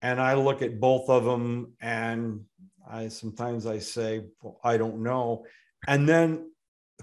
and 0.02 0.20
I 0.20 0.34
look 0.34 0.62
at 0.62 0.80
both 0.80 1.08
of 1.08 1.24
them, 1.24 1.74
and 1.80 2.40
I 2.88 3.08
sometimes 3.08 3.66
I 3.66 3.78
say 3.78 4.24
well, 4.42 4.60
I 4.64 4.76
don't 4.76 5.02
know, 5.02 5.44
and 5.86 6.08
then 6.08 6.50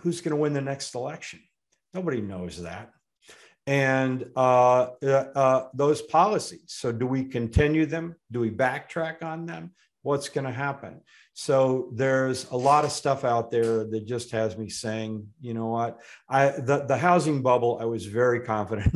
who's 0.02 0.22
going 0.22 0.32
to 0.32 0.42
win 0.42 0.54
the 0.54 0.62
next 0.62 0.96
election? 0.96 1.40
Nobody 1.94 2.22
knows 2.22 2.62
that. 2.62 2.92
And 3.66 4.30
uh, 4.36 4.92
uh, 5.04 5.08
uh, 5.36 5.68
those 5.74 6.02
policies. 6.02 6.68
So, 6.68 6.92
do 6.92 7.06
we 7.06 7.26
continue 7.26 7.86
them? 7.86 8.16
Do 8.32 8.40
we 8.40 8.50
backtrack 8.50 9.24
on 9.24 9.46
them? 9.46 9.74
What's 10.08 10.30
going 10.30 10.46
to 10.46 10.54
happen? 10.54 11.02
So 11.34 11.90
there's 11.94 12.50
a 12.50 12.56
lot 12.56 12.86
of 12.86 12.94
stuff 12.94 13.26
out 13.26 13.52
there 13.52 13.84
that 13.84 14.06
just 14.08 14.32
has 14.32 14.58
me 14.58 14.70
saying, 14.70 15.28
you 15.42 15.54
know 15.54 15.68
what, 15.68 16.00
I 16.30 16.52
the, 16.52 16.86
the 16.88 16.96
housing 16.96 17.42
bubble, 17.42 17.78
I 17.82 17.86
was 17.86 18.06
very 18.06 18.40
confident 18.54 18.94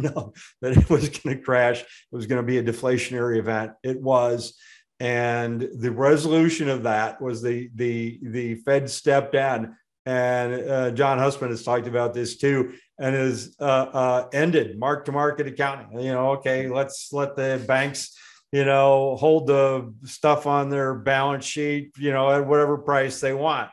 that 0.62 0.78
it 0.78 0.90
was 0.90 1.10
going 1.10 1.36
to 1.36 1.44
crash. 1.44 1.82
It 1.82 1.88
was 2.14 2.28
going 2.28 2.42
to 2.42 2.48
be 2.48 2.60
a 2.60 2.64
deflationary 2.64 3.40
event. 3.40 3.74
It 3.84 4.02
was. 4.02 4.58
And 5.02 5.68
the 5.80 5.92
resolution 5.92 6.70
of 6.70 6.84
that 6.84 7.22
was 7.22 7.42
the 7.42 7.70
the 7.76 8.20
the 8.24 8.56
Fed 8.56 8.90
stepped 8.90 9.36
in, 9.36 9.76
and 10.06 10.54
uh, 10.54 10.92
John 10.92 11.18
Hussman 11.18 11.50
has 11.50 11.64
talked 11.64 11.88
about 11.88 12.14
this 12.14 12.38
too, 12.38 12.76
and 12.98 13.16
has 13.16 13.54
uh, 13.60 13.64
uh, 13.64 14.30
ended 14.32 14.80
mark 14.80 15.04
to 15.06 15.12
market 15.12 15.48
accounting. 15.48 16.00
You 16.00 16.14
know, 16.14 16.32
okay, 16.38 16.70
let's 16.70 17.12
let 17.12 17.36
the 17.36 17.62
banks 17.68 18.16
you 18.52 18.66
know, 18.66 19.16
hold 19.16 19.48
the 19.48 19.94
stuff 20.04 20.46
on 20.46 20.70
their 20.70 20.94
balance 20.94 21.46
sheet, 21.46 21.92
you 21.98 22.12
know, 22.12 22.30
at 22.32 22.46
whatever 22.46 22.78
price 22.78 23.20
they 23.20 23.34
want. 23.34 23.70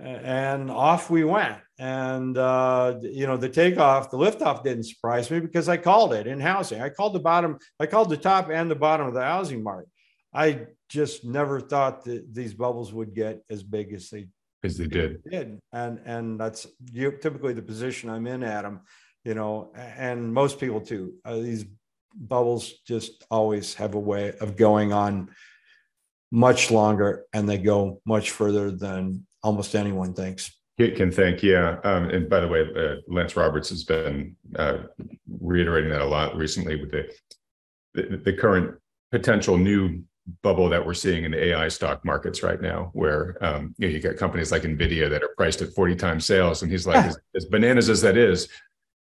And 0.00 0.70
off 0.70 1.08
we 1.08 1.24
went. 1.24 1.58
And, 1.78 2.36
uh, 2.36 2.98
you 3.02 3.26
know, 3.26 3.36
the 3.36 3.48
takeoff, 3.48 4.10
the 4.10 4.18
liftoff 4.18 4.62
didn't 4.62 4.84
surprise 4.84 5.30
me 5.30 5.40
because 5.40 5.68
I 5.68 5.76
called 5.76 6.12
it 6.12 6.26
in 6.26 6.40
housing. 6.40 6.82
I 6.82 6.88
called 6.88 7.14
the 7.14 7.20
bottom, 7.20 7.58
I 7.78 7.86
called 7.86 8.10
the 8.10 8.16
top 8.16 8.50
and 8.50 8.70
the 8.70 8.74
bottom 8.74 9.06
of 9.06 9.14
the 9.14 9.22
housing 9.22 9.62
market. 9.62 9.88
I 10.34 10.66
just 10.88 11.24
never 11.24 11.60
thought 11.60 12.04
that 12.04 12.34
these 12.34 12.54
bubbles 12.54 12.92
would 12.92 13.14
get 13.14 13.42
as 13.48 13.62
big 13.62 13.92
as 13.92 14.10
they 14.10 14.26
as 14.62 14.76
they 14.76 14.86
did. 14.86 15.22
did. 15.30 15.58
And 15.72 16.00
and 16.04 16.38
that's 16.38 16.66
typically 16.94 17.54
the 17.54 17.62
position 17.62 18.10
I'm 18.10 18.26
in, 18.26 18.42
Adam. 18.42 18.80
You 19.24 19.34
know, 19.34 19.72
and 19.74 20.32
most 20.32 20.60
people 20.60 20.80
too. 20.80 21.14
Uh, 21.24 21.36
these 21.36 21.64
bubbles 22.16 22.72
just 22.86 23.24
always 23.30 23.74
have 23.74 23.94
a 23.94 24.00
way 24.00 24.32
of 24.40 24.56
going 24.56 24.92
on 24.92 25.30
much 26.30 26.70
longer 26.70 27.24
and 27.32 27.48
they 27.48 27.58
go 27.58 28.00
much 28.06 28.30
further 28.30 28.70
than 28.70 29.26
almost 29.42 29.74
anyone 29.74 30.14
thinks. 30.14 30.52
It 30.78 30.96
Can 30.96 31.10
think, 31.10 31.42
yeah. 31.42 31.78
Um, 31.84 32.10
and 32.10 32.28
by 32.28 32.40
the 32.40 32.48
way, 32.48 32.60
uh, 32.76 32.96
Lance 33.08 33.34
Roberts 33.34 33.70
has 33.70 33.84
been 33.84 34.36
uh, 34.56 34.78
reiterating 35.40 35.90
that 35.90 36.02
a 36.02 36.06
lot 36.06 36.36
recently 36.36 36.76
with 36.76 36.90
the, 36.90 37.10
the, 37.94 38.18
the 38.18 38.32
current 38.34 38.78
potential 39.10 39.56
new 39.56 40.02
bubble 40.42 40.68
that 40.68 40.84
we're 40.84 40.94
seeing 40.94 41.24
in 41.24 41.30
the 41.30 41.46
AI 41.46 41.68
stock 41.68 42.04
markets 42.04 42.42
right 42.42 42.60
now, 42.60 42.90
where 42.92 43.42
um, 43.42 43.74
you, 43.78 43.88
know, 43.88 43.94
you 43.94 44.00
get 44.00 44.18
companies 44.18 44.52
like 44.52 44.62
Nvidia 44.62 45.08
that 45.08 45.22
are 45.22 45.30
priced 45.36 45.62
at 45.62 45.72
40 45.72 45.96
times 45.96 46.26
sales, 46.26 46.62
and 46.62 46.70
he's 46.70 46.86
like, 46.86 47.04
as, 47.06 47.18
as, 47.34 47.44
bananas 47.46 47.88
as 47.88 48.02
that 48.02 48.16
is, 48.16 48.48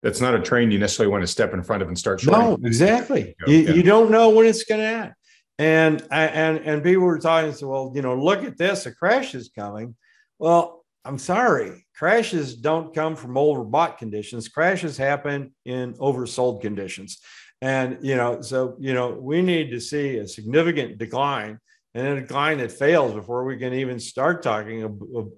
that's 0.04 0.20
not 0.20 0.36
a 0.36 0.40
train 0.40 0.70
you 0.70 0.78
necessarily 0.78 1.12
want 1.12 1.24
to 1.24 1.28
step 1.28 1.54
in 1.54 1.64
front 1.64 1.82
of 1.82 1.88
and 1.88 1.98
start 1.98 2.20
showing. 2.20 2.40
No, 2.40 2.60
exactly. 2.64 3.36
You, 3.48 3.58
yeah. 3.58 3.72
you 3.72 3.84
don't 3.84 4.12
know 4.12 4.30
when 4.30 4.46
it's 4.46 4.64
going 4.66 4.82
to 4.82 4.86
end. 4.86 5.14
And 5.60 6.06
and 6.12 6.58
and 6.60 6.84
people 6.84 7.04
were 7.04 7.20
talking, 7.20 7.54
so 7.54 7.68
well, 7.68 7.92
you 7.96 8.02
know, 8.02 8.16
look 8.16 8.44
at 8.44 8.58
this, 8.58 8.86
a 8.86 8.94
crash 8.94 9.34
is 9.34 9.50
coming. 9.56 9.96
Well, 10.40 10.84
I'm 11.06 11.20
sorry, 11.20 11.86
crashes 11.96 12.56
don't 12.56 12.94
come 12.94 13.16
from 13.16 13.36
overbought 13.36 13.98
conditions. 13.98 14.48
Crashes 14.48 14.98
happen 14.98 15.54
in 15.64 15.94
oversold 15.94 16.62
conditions. 16.62 17.20
And 17.62 18.00
you 18.02 18.16
know, 18.16 18.42
so 18.42 18.76
you 18.80 18.94
know, 18.94 19.12
we 19.12 19.42
need 19.42 19.70
to 19.72 19.80
see 19.80 20.18
a 20.18 20.28
significant 20.28 20.98
decline 20.98 21.60
and 21.94 22.08
a 22.08 22.22
decline 22.22 22.58
that 22.58 22.72
fails 22.72 23.14
before 23.14 23.46
we 23.46 23.58
can 23.58 23.74
even 23.74 24.00
start 24.00 24.42
talking 24.42 24.84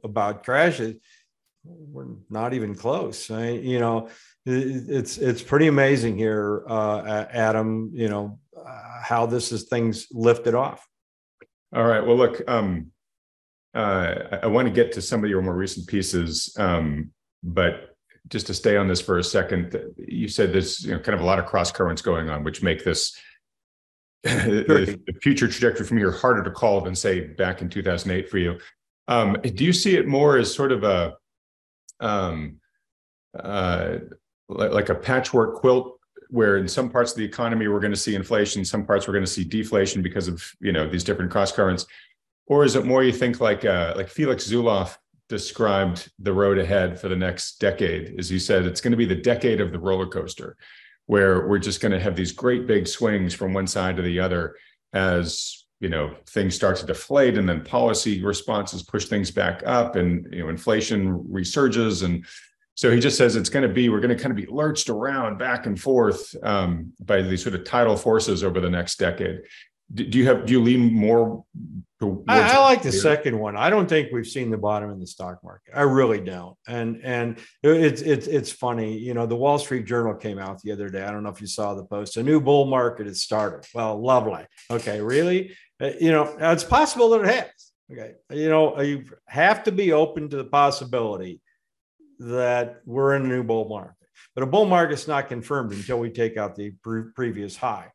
about 0.03 0.43
crashes. 0.43 0.95
We're 1.65 2.15
not 2.29 2.53
even 2.53 2.73
close. 2.73 3.29
I, 3.29 3.49
you 3.49 3.79
know, 3.79 4.09
it's 4.45 5.17
it's 5.17 5.41
pretty 5.41 5.67
amazing 5.67 6.17
here, 6.17 6.63
uh, 6.67 7.25
Adam. 7.31 7.91
You 7.93 8.09
know 8.09 8.39
uh, 8.55 9.01
how 9.01 9.25
this 9.25 9.51
is 9.51 9.63
things 9.63 10.07
lifted 10.11 10.55
off. 10.55 10.87
All 11.75 11.85
right. 11.85 12.05
Well, 12.05 12.15
look, 12.15 12.41
um, 12.47 12.91
uh, 13.73 14.39
I, 14.43 14.47
want 14.47 14.67
to 14.67 14.73
get 14.73 14.93
to 14.93 15.01
some 15.01 15.23
of 15.23 15.29
your 15.29 15.41
more 15.41 15.55
recent 15.55 15.87
pieces, 15.87 16.55
um, 16.57 17.11
but 17.43 17.95
just 18.29 18.47
to 18.47 18.53
stay 18.53 18.77
on 18.77 18.87
this 18.87 19.01
for 19.01 19.17
a 19.17 19.23
second, 19.23 19.77
you 19.97 20.27
said 20.27 20.53
there's 20.53 20.85
you 20.85 20.93
know, 20.93 20.99
kind 20.99 21.15
of 21.15 21.21
a 21.21 21.25
lot 21.25 21.39
of 21.39 21.45
cross 21.45 21.71
currents 21.71 22.01
going 22.01 22.29
on, 22.29 22.43
which 22.43 22.63
make 22.63 22.83
this 22.83 23.19
the, 24.23 24.99
the, 25.05 25.13
future 25.21 25.47
trajectory 25.47 25.85
from 25.85 25.97
here 25.97 26.11
harder 26.11 26.43
to 26.43 26.49
call 26.49 26.81
than 26.81 26.95
say 26.95 27.21
back 27.21 27.61
in 27.61 27.69
2008 27.69 28.29
for 28.29 28.37
you. 28.37 28.57
Um, 29.07 29.37
do 29.43 29.63
you 29.63 29.73
see 29.73 29.97
it 29.97 30.07
more 30.07 30.37
as 30.37 30.53
sort 30.53 30.71
of 30.71 30.83
a 30.83 31.13
um, 31.99 32.59
uh, 33.37 33.97
like 34.49 34.89
a 34.89 34.95
patchwork 34.95 35.55
quilt 35.55 35.99
where 36.29 36.57
in 36.57 36.67
some 36.67 36.89
parts 36.89 37.11
of 37.11 37.17
the 37.17 37.25
economy 37.25 37.67
we're 37.67 37.79
going 37.79 37.93
to 37.93 37.97
see 37.97 38.15
inflation 38.15 38.65
some 38.65 38.85
parts 38.85 39.07
we're 39.07 39.13
going 39.13 39.25
to 39.25 39.31
see 39.31 39.43
deflation 39.43 40.01
because 40.01 40.27
of 40.27 40.43
you 40.59 40.71
know 40.71 40.87
these 40.87 41.03
different 41.03 41.31
cross 41.31 41.51
currents. 41.51 41.85
Or 42.47 42.63
is 42.63 42.75
it 42.75 42.85
more 42.85 43.03
you 43.03 43.11
think 43.11 43.39
like 43.39 43.65
uh, 43.65 43.93
like 43.95 44.09
felix 44.09 44.47
zulauf 44.47 44.97
described 45.29 46.11
the 46.19 46.33
road 46.33 46.59
ahead 46.59 46.99
for 46.99 47.09
the 47.09 47.15
next 47.15 47.59
decade 47.59 48.19
as 48.19 48.31
you 48.31 48.37
said 48.37 48.65
it's 48.65 48.79
going 48.79 48.91
to 48.91 48.97
be 48.97 49.05
the 49.05 49.15
decade 49.15 49.59
of 49.59 49.71
the 49.71 49.79
roller 49.79 50.05
coaster 50.05 50.55
where 51.07 51.47
we're 51.47 51.57
just 51.57 51.81
going 51.81 51.91
to 51.91 51.99
have 51.99 52.15
these 52.15 52.31
great 52.31 52.67
big 52.67 52.87
swings 52.87 53.33
from 53.33 53.51
one 53.51 53.65
side 53.65 53.95
to 53.95 54.03
the 54.03 54.19
other 54.19 54.55
as 54.93 55.65
you 55.79 55.89
know 55.89 56.15
things 56.27 56.55
start 56.55 56.77
to 56.77 56.85
deflate 56.85 57.37
and 57.37 57.49
then 57.49 57.63
policy 57.63 58.23
responses 58.23 58.83
push 58.83 59.05
things 59.05 59.31
back 59.31 59.63
up 59.65 59.95
and 59.95 60.31
you 60.31 60.43
know 60.43 60.49
inflation 60.49 61.19
resurges 61.23 62.03
and 62.03 62.25
so 62.75 62.91
he 62.91 62.99
just 62.99 63.17
says 63.17 63.37
it's 63.37 63.49
going 63.49 63.67
to 63.67 63.73
be 63.73 63.87
we're 63.89 64.01
going 64.01 64.15
to 64.15 64.21
kind 64.21 64.31
of 64.31 64.37
be 64.37 64.45
lurched 64.47 64.89
around 64.89 65.37
back 65.37 65.65
and 65.65 65.79
forth 65.79 66.35
um, 66.43 66.91
by 66.99 67.21
these 67.21 67.41
sort 67.41 67.55
of 67.55 67.63
tidal 67.63 67.95
forces 67.95 68.43
over 68.43 68.59
the 68.59 68.69
next 68.69 68.99
decade. 68.99 69.41
Do, 69.93 70.05
do 70.05 70.17
you 70.17 70.25
have 70.27 70.45
do 70.45 70.53
you 70.53 70.61
lean 70.61 70.93
more? 70.93 71.45
I, 72.27 72.41
I, 72.41 72.57
like 72.59 72.83
the 72.83 72.91
second 72.91 73.39
one. 73.39 73.55
I 73.55 73.69
don't 73.69 73.87
think 73.87 74.11
we've 74.11 74.27
seen 74.27 74.51
the 74.51 74.57
bottom 74.57 74.91
in 74.91 74.99
the 74.99 75.07
stock 75.07 75.43
market. 75.43 75.73
I 75.73 75.83
really 75.83 76.19
don't. 76.19 76.57
And 76.67 76.99
and 77.03 77.39
it's 77.63 78.01
it's 78.01 78.27
it's 78.27 78.51
funny. 78.51 78.97
You 78.97 79.13
know, 79.13 79.25
the 79.25 79.35
Wall 79.35 79.57
Street 79.57 79.85
Journal 79.85 80.13
came 80.13 80.37
out 80.37 80.61
the 80.61 80.73
other 80.73 80.89
day. 80.89 81.03
I 81.03 81.11
don't 81.11 81.23
know 81.23 81.29
if 81.29 81.39
you 81.39 81.47
saw 81.47 81.73
the 81.73 81.85
post. 81.85 82.17
A 82.17 82.23
new 82.23 82.41
bull 82.41 82.65
market 82.65 83.07
has 83.07 83.21
started. 83.21 83.67
Well, 83.73 83.99
lovely. 84.01 84.45
Okay, 84.69 85.01
really? 85.01 85.55
Uh, 85.79 85.91
you 85.99 86.11
know, 86.11 86.35
it's 86.39 86.63
possible 86.63 87.09
that 87.11 87.21
it 87.21 87.27
has. 87.27 87.71
Okay, 87.91 88.13
you 88.31 88.49
know, 88.49 88.81
you 88.81 89.05
have 89.27 89.63
to 89.63 89.71
be 89.71 89.93
open 89.93 90.29
to 90.29 90.37
the 90.37 90.45
possibility 90.45 91.39
that 92.19 92.81
we're 92.85 93.15
in 93.15 93.25
a 93.25 93.27
new 93.27 93.43
bull 93.43 93.67
market. 93.69 93.95
But 94.33 94.43
a 94.43 94.47
bull 94.47 94.65
market's 94.65 95.07
not 95.07 95.29
confirmed 95.29 95.71
until 95.71 95.99
we 95.99 96.09
take 96.09 96.37
out 96.37 96.55
the 96.55 96.71
pre- 96.83 97.11
previous 97.15 97.55
high. 97.55 97.91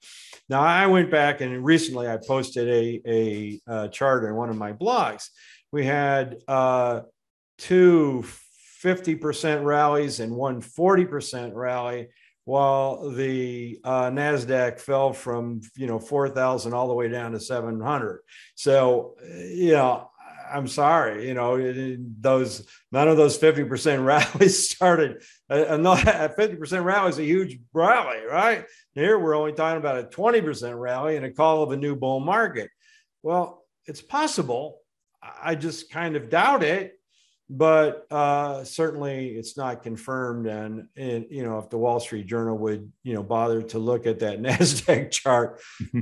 Now, 0.49 0.61
I 0.63 0.87
went 0.87 1.11
back 1.11 1.41
and 1.43 1.65
recently 1.65 2.09
I 2.09 2.17
posted 2.17 2.69
a, 2.69 3.03
a, 3.07 3.61
a 3.67 3.89
chart 3.89 4.25
in 4.25 4.35
one 4.35 4.49
of 4.49 4.57
my 4.57 4.73
blogs. 4.73 5.29
We 5.71 5.85
had 5.85 6.39
uh, 6.49 7.03
two 7.59 8.25
50% 8.83 9.65
rallies 9.65 10.21
and 10.21 10.33
one 10.33 10.63
40% 10.63 11.55
rally 11.55 12.09
while 12.45 13.11
the 13.11 13.79
uh, 13.85 14.11
Nasdaq 14.11 14.81
fell 14.81 15.13
from 15.13 15.61
you 15.77 15.87
know 15.87 15.99
4,000 15.99 16.73
all 16.73 16.89
the 16.89 16.95
way 16.95 17.09
down 17.09 17.33
to 17.33 17.41
700. 17.41 18.21
So 18.55 19.15
you 19.23 19.73
know 19.73 20.10
I'm 20.53 20.69
sorry, 20.69 21.29
you 21.29 21.35
know, 21.35 21.97
those 22.21 22.67
none 22.93 23.09
of 23.09 23.17
those 23.17 23.39
50% 23.39 24.05
rallies 24.05 24.69
started. 24.69 25.23
A 25.49 25.79
50% 25.79 26.85
rally 26.85 27.11
is 27.11 27.19
a 27.19 27.25
huge 27.25 27.59
rally, 27.73 28.25
right? 28.29 28.65
Here 28.95 29.19
we're 29.19 29.37
only 29.37 29.53
talking 29.53 29.79
about 29.79 29.99
a 29.99 30.05
20% 30.05 30.79
rally 30.79 31.17
and 31.17 31.25
a 31.25 31.31
call 31.31 31.63
of 31.63 31.71
a 31.73 31.77
new 31.77 31.97
bull 31.97 32.21
market. 32.21 32.71
Well, 33.23 33.65
it's 33.87 34.03
possible. 34.03 34.79
I 35.23 35.55
just 35.55 35.91
kind 35.91 36.17
of 36.17 36.31
doubt 36.31 36.63
it, 36.63 36.99
but 37.49 38.07
uh, 38.11 38.65
certainly 38.65 39.31
it's 39.31 39.57
not 39.57 39.83
confirmed. 39.83 40.47
And, 40.47 40.87
and, 40.97 41.27
you 41.31 41.43
know, 41.43 41.59
if 41.59 41.69
the 41.69 41.79
Wall 41.79 42.01
Street 42.01 42.27
Journal 42.27 42.57
would, 42.59 42.91
you 43.03 43.15
know, 43.15 43.23
bother 43.23 43.61
to 43.63 43.79
look 43.79 44.07
at 44.07 44.21
that 44.21 44.41
Nasdaq 44.43 45.11
chart 45.11 45.61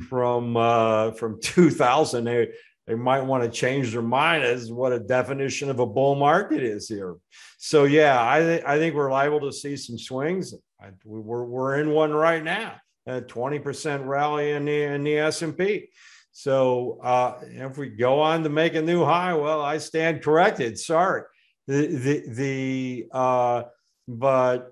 from 0.09 0.57
uh, 0.57 1.13
from 1.13 1.41
2000, 1.41 2.25
they 2.25 2.49
they 2.89 2.95
might 2.95 3.21
want 3.21 3.45
to 3.45 3.51
change 3.51 3.93
their 3.93 4.01
mind 4.01 4.43
as 4.43 4.73
what 4.73 4.95
a 4.95 4.99
definition 4.99 5.69
of 5.69 5.79
a 5.79 5.87
bull 5.87 6.15
market 6.15 6.63
is 6.63 6.89
here. 6.89 7.17
So 7.59 7.85
yeah, 7.85 8.17
I 8.19 8.41
th- 8.41 8.65
I 8.67 8.79
think 8.79 8.95
we're 8.95 9.13
liable 9.13 9.41
to 9.41 9.53
see 9.53 9.77
some 9.77 9.99
swings. 9.99 10.55
I, 10.81 10.89
we're 11.05 11.45
we're 11.45 11.81
in 11.81 11.91
one 11.91 12.13
right 12.13 12.43
now, 12.43 12.77
a 13.07 13.21
twenty 13.21 13.59
percent 13.59 14.05
rally 14.05 14.53
in 14.53 14.65
the 14.65 14.83
in 14.85 15.05
the 15.05 15.19
S 15.19 15.43
and 15.43 15.57
P. 15.57 15.91
So 16.33 16.99
uh, 17.03 17.41
if 17.43 17.77
we 17.77 17.91
go 17.91 18.21
on 18.21 18.43
to 18.45 18.49
make 18.49 18.75
a 18.75 18.81
new 18.81 19.05
high, 19.05 19.35
well, 19.35 19.61
I 19.61 19.77
stand 19.79 20.23
corrected. 20.23 20.79
Sorry, 20.79 21.25
the 21.67 21.87
the, 21.89 22.25
the 22.29 23.07
uh, 23.13 23.63
but 24.07 24.71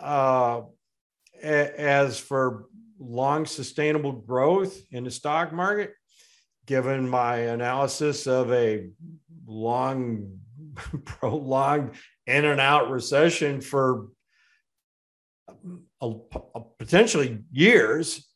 uh, 0.00 0.60
a, 1.42 1.80
as 1.80 2.20
for 2.20 2.66
long 3.00 3.44
sustainable 3.44 4.12
growth 4.12 4.80
in 4.92 5.02
the 5.02 5.10
stock 5.10 5.52
market, 5.52 5.94
given 6.66 7.08
my 7.08 7.36
analysis 7.36 8.26
of 8.26 8.52
a 8.52 8.88
long, 9.46 10.38
prolonged 11.04 11.92
in 12.26 12.44
and 12.44 12.60
out 12.60 12.90
recession 12.90 13.60
for 13.60 14.08
a, 16.00 16.12
a 16.54 16.60
potentially 16.78 17.38
years, 17.52 18.28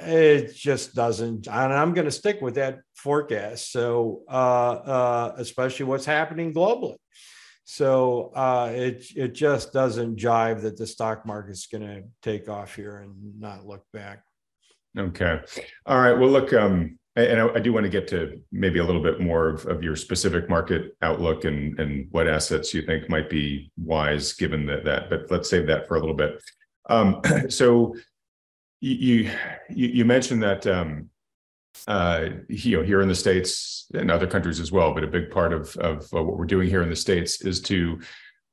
it 0.00 0.54
just 0.54 0.94
doesn't. 0.94 1.46
And 1.46 1.72
I'm 1.72 1.94
going 1.94 2.04
to 2.04 2.10
stick 2.10 2.40
with 2.40 2.54
that 2.54 2.80
forecast. 2.94 3.72
So, 3.72 4.22
uh, 4.30 4.72
uh, 4.72 5.34
especially 5.38 5.86
what's 5.86 6.04
happening 6.04 6.52
globally. 6.52 6.96
So 7.64 8.32
uh, 8.34 8.70
it 8.74 9.06
it 9.16 9.34
just 9.34 9.72
doesn't 9.72 10.16
jive 10.16 10.62
that 10.62 10.76
the 10.76 10.86
stock 10.86 11.24
market's 11.24 11.66
going 11.66 11.82
to 11.86 12.02
take 12.20 12.48
off 12.48 12.74
here 12.74 12.98
and 12.98 13.40
not 13.40 13.66
look 13.66 13.84
back. 13.92 14.24
Okay, 14.98 15.40
all 15.86 15.98
right. 15.98 16.18
Well, 16.18 16.28
look, 16.28 16.52
um, 16.52 16.98
and 17.16 17.40
I, 17.40 17.54
I, 17.54 17.58
do 17.58 17.72
want 17.72 17.84
to 17.84 17.90
get 17.90 18.08
to 18.08 18.40
maybe 18.50 18.78
a 18.78 18.84
little 18.84 19.02
bit 19.02 19.20
more 19.20 19.48
of, 19.48 19.66
of 19.66 19.82
your 19.82 19.96
specific 19.96 20.48
market 20.48 20.96
outlook 21.02 21.44
and 21.44 21.78
and 21.78 22.08
what 22.10 22.26
assets 22.26 22.72
you 22.72 22.82
think 22.82 23.08
might 23.08 23.28
be 23.28 23.70
wise 23.76 24.32
given 24.32 24.64
that. 24.66 24.84
that 24.84 25.10
but 25.10 25.30
let's 25.30 25.50
save 25.50 25.66
that 25.66 25.86
for 25.86 25.96
a 25.96 26.00
little 26.00 26.16
bit. 26.16 26.42
Um, 26.88 27.20
so 27.48 27.94
you 28.80 29.30
you 29.70 29.88
you 29.88 30.04
mentioned 30.04 30.42
that 30.42 30.66
um, 30.66 31.10
uh, 31.86 32.28
you 32.48 32.76
know, 32.76 32.82
here 32.82 33.00
in 33.00 33.08
the 33.08 33.14
states 33.14 33.86
and 33.94 34.10
other 34.10 34.26
countries 34.26 34.60
as 34.60 34.70
well. 34.70 34.94
But 34.94 35.04
a 35.04 35.08
big 35.08 35.30
part 35.30 35.52
of 35.52 35.76
of 35.76 36.10
what 36.12 36.36
we're 36.36 36.46
doing 36.46 36.68
here 36.68 36.82
in 36.82 36.90
the 36.90 36.96
states 36.96 37.42
is 37.42 37.60
to 37.62 38.00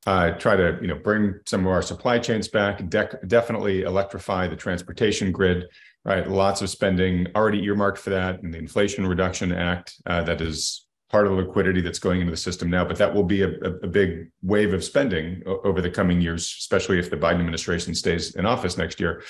uh, 0.06 0.30
try 0.32 0.56
to 0.56 0.78
you 0.80 0.88
know 0.88 0.96
bring 0.96 1.34
some 1.46 1.60
of 1.60 1.68
our 1.68 1.82
supply 1.82 2.18
chains 2.18 2.48
back, 2.48 2.88
de- 2.88 3.18
definitely 3.26 3.82
electrify 3.82 4.48
the 4.48 4.56
transportation 4.56 5.32
grid. 5.32 5.66
Right, 6.02 6.26
lots 6.26 6.62
of 6.62 6.70
spending 6.70 7.26
already 7.34 7.62
earmarked 7.64 7.98
for 7.98 8.08
that 8.10 8.42
in 8.42 8.50
the 8.50 8.58
Inflation 8.58 9.06
Reduction 9.06 9.52
Act. 9.52 9.96
Uh, 10.06 10.22
that 10.22 10.40
is 10.40 10.86
part 11.10 11.26
of 11.26 11.32
the 11.32 11.42
liquidity 11.42 11.82
that's 11.82 11.98
going 11.98 12.20
into 12.20 12.30
the 12.30 12.36
system 12.36 12.70
now, 12.70 12.84
but 12.84 12.96
that 12.96 13.14
will 13.14 13.24
be 13.24 13.42
a, 13.42 13.50
a 13.82 13.86
big 13.86 14.30
wave 14.42 14.72
of 14.72 14.82
spending 14.82 15.42
over 15.46 15.82
the 15.82 15.90
coming 15.90 16.20
years, 16.20 16.42
especially 16.58 16.98
if 16.98 17.10
the 17.10 17.16
Biden 17.16 17.40
administration 17.40 17.94
stays 17.94 18.34
in 18.34 18.46
office 18.46 18.78
next 18.78 18.98
year. 18.98 19.22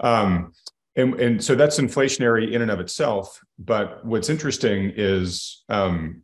Um, 0.00 0.52
and, 0.94 1.14
and 1.14 1.44
so 1.44 1.54
that's 1.54 1.80
inflationary 1.80 2.52
in 2.52 2.62
and 2.62 2.70
of 2.70 2.78
itself. 2.78 3.40
But 3.58 4.04
what's 4.04 4.28
interesting 4.28 4.92
is 4.94 5.64
um, 5.68 6.22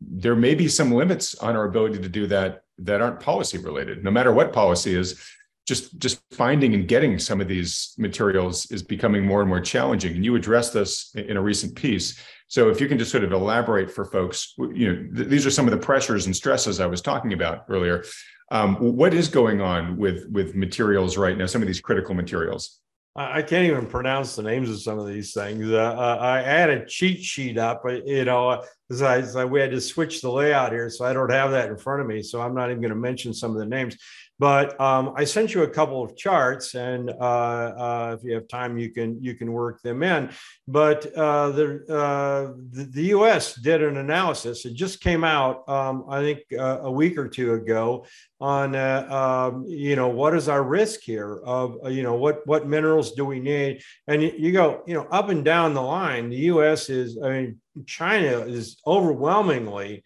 there 0.00 0.36
may 0.36 0.54
be 0.54 0.68
some 0.68 0.92
limits 0.92 1.34
on 1.36 1.56
our 1.56 1.64
ability 1.64 1.98
to 2.00 2.08
do 2.08 2.26
that 2.28 2.62
that 2.78 3.00
aren't 3.00 3.20
policy 3.20 3.58
related. 3.58 4.04
No 4.04 4.10
matter 4.10 4.32
what 4.32 4.52
policy 4.52 4.94
is, 4.94 5.22
just 5.66 5.98
just 5.98 6.20
finding 6.30 6.74
and 6.74 6.86
getting 6.86 7.18
some 7.18 7.40
of 7.40 7.48
these 7.48 7.94
materials 7.98 8.70
is 8.70 8.82
becoming 8.82 9.24
more 9.24 9.40
and 9.40 9.48
more 9.48 9.60
challenging. 9.60 10.14
And 10.14 10.24
you 10.24 10.36
addressed 10.36 10.74
this 10.74 11.14
in 11.14 11.36
a 11.36 11.42
recent 11.42 11.74
piece. 11.74 12.20
So 12.48 12.68
if 12.68 12.80
you 12.80 12.88
can 12.88 12.98
just 12.98 13.10
sort 13.10 13.24
of 13.24 13.32
elaborate 13.32 13.90
for 13.90 14.04
folks, 14.04 14.54
you 14.58 14.92
know, 14.92 15.16
th- 15.16 15.28
these 15.28 15.46
are 15.46 15.50
some 15.50 15.66
of 15.66 15.72
the 15.72 15.84
pressures 15.84 16.26
and 16.26 16.36
stresses 16.36 16.80
I 16.80 16.86
was 16.86 17.00
talking 17.00 17.32
about 17.32 17.64
earlier. 17.68 18.04
Um, 18.50 18.76
what 18.76 19.14
is 19.14 19.28
going 19.28 19.62
on 19.62 19.96
with 19.96 20.26
with 20.30 20.54
materials 20.54 21.16
right 21.16 21.36
now? 21.36 21.46
Some 21.46 21.62
of 21.62 21.66
these 21.66 21.80
critical 21.80 22.14
materials. 22.14 22.80
I 23.16 23.42
can't 23.42 23.64
even 23.66 23.86
pronounce 23.86 24.34
the 24.34 24.42
names 24.42 24.68
of 24.68 24.82
some 24.82 24.98
of 24.98 25.06
these 25.06 25.32
things. 25.32 25.70
Uh, 25.70 25.76
uh 25.76 26.18
I 26.20 26.42
had 26.42 26.68
a 26.68 26.84
cheat 26.84 27.22
sheet 27.22 27.58
up, 27.58 27.84
you 27.86 28.24
know, 28.24 28.64
as 28.90 29.02
I, 29.02 29.18
as 29.18 29.36
I, 29.36 29.44
we 29.44 29.60
had 29.60 29.70
to 29.70 29.80
switch 29.80 30.20
the 30.20 30.30
layout 30.30 30.72
here, 30.72 30.90
so 30.90 31.04
I 31.04 31.12
don't 31.12 31.30
have 31.30 31.52
that 31.52 31.68
in 31.68 31.76
front 31.76 32.00
of 32.00 32.08
me. 32.08 32.22
So 32.22 32.42
I'm 32.42 32.56
not 32.56 32.70
even 32.70 32.82
going 32.82 32.92
to 32.92 32.98
mention 32.98 33.32
some 33.32 33.52
of 33.52 33.58
the 33.58 33.66
names. 33.66 33.96
But 34.38 34.78
um, 34.80 35.12
I 35.16 35.24
sent 35.24 35.54
you 35.54 35.62
a 35.62 35.68
couple 35.68 36.02
of 36.02 36.16
charts, 36.16 36.74
and 36.74 37.08
uh, 37.08 37.12
uh, 37.14 38.16
if 38.18 38.24
you 38.24 38.34
have 38.34 38.48
time, 38.48 38.76
you 38.76 38.90
can 38.90 39.22
you 39.22 39.34
can 39.34 39.52
work 39.52 39.80
them 39.82 40.02
in. 40.02 40.30
But 40.66 41.06
uh, 41.14 41.50
the, 41.50 41.84
uh, 41.88 42.54
the, 42.72 42.84
the 42.84 43.02
U.S. 43.16 43.54
did 43.54 43.82
an 43.82 43.96
analysis. 43.96 44.64
It 44.64 44.74
just 44.74 45.00
came 45.00 45.22
out, 45.22 45.68
um, 45.68 46.06
I 46.08 46.20
think, 46.20 46.40
uh, 46.58 46.80
a 46.82 46.90
week 46.90 47.16
or 47.16 47.28
two 47.28 47.54
ago, 47.54 48.06
on 48.40 48.74
uh, 48.74 49.06
um, 49.52 49.66
you 49.68 49.94
know 49.94 50.08
what 50.08 50.34
is 50.34 50.48
our 50.48 50.64
risk 50.64 51.00
here 51.02 51.40
of 51.44 51.78
you 51.92 52.02
know 52.02 52.14
what 52.14 52.44
what 52.44 52.66
minerals 52.66 53.12
do 53.12 53.24
we 53.24 53.38
need, 53.38 53.82
and 54.08 54.20
you, 54.20 54.32
you 54.36 54.52
go 54.52 54.82
you 54.84 54.94
know 54.94 55.06
up 55.12 55.28
and 55.28 55.44
down 55.44 55.74
the 55.74 55.82
line. 55.82 56.28
The 56.28 56.36
U.S. 56.36 56.90
is, 56.90 57.18
I 57.22 57.30
mean, 57.30 57.60
China 57.86 58.40
is 58.40 58.80
overwhelmingly 58.84 60.02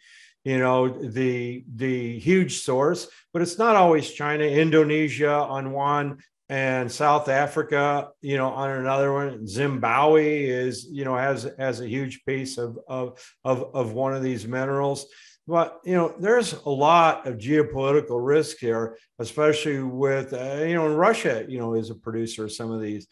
you 0.49 0.59
know 0.59 0.89
the 0.89 1.65
the 1.75 2.19
huge 2.19 2.63
source 2.63 3.09
but 3.33 3.43
it's 3.43 3.59
not 3.59 3.77
always 3.77 4.11
china 4.11 4.45
indonesia 4.45 5.37
on 5.57 5.73
one 5.73 6.19
and 6.49 6.91
south 6.91 7.29
africa 7.29 8.09
you 8.23 8.37
know 8.39 8.49
on 8.49 8.71
another 8.71 9.13
one. 9.13 9.47
Zimbabwe 9.47 10.45
is 10.45 10.87
you 10.91 11.05
know 11.05 11.17
has 11.17 11.49
has 11.59 11.81
a 11.81 11.89
huge 11.89 12.25
piece 12.25 12.57
of 12.57 12.79
of 12.89 13.05
of, 13.45 13.75
of 13.75 13.93
one 13.93 14.15
of 14.15 14.23
these 14.23 14.47
minerals. 14.47 15.07
But 15.47 15.81
you 15.85 15.95
know 15.95 16.15
there's 16.19 16.53
a 16.53 16.71
lot 16.71 17.27
of 17.27 17.37
geopolitical 17.37 18.19
risk 18.35 18.59
here 18.59 18.99
especially 19.19 19.81
with 19.81 20.33
uh, 20.33 20.65
you 20.69 20.75
know 20.75 20.89
russia 20.95 21.45
you 21.49 21.59
know 21.59 21.75
is 21.75 21.91
a 21.91 21.95
producer 21.95 22.45
of 22.45 22.53
some 22.53 22.71
of 22.71 22.81
these 22.81 23.07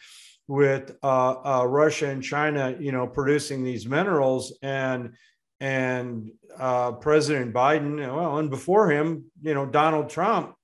with 0.49 0.97
uh, 1.03 1.35
uh, 1.45 1.65
russia 1.65 2.09
and 2.09 2.23
china 2.23 2.77
you 2.79 2.93
know 2.93 3.07
producing 3.07 3.65
these 3.65 3.87
minerals. 3.87 4.57
And 4.63 5.15
and 5.61 6.31
uh, 6.59 6.93
President 6.93 7.55
Biden, 7.55 7.99
well, 7.99 8.39
and 8.39 8.51
before 8.51 8.91
him, 8.91 9.25
you 9.43 9.55
know, 9.55 9.67
Donald 9.67 10.11
Trump, 10.11 10.55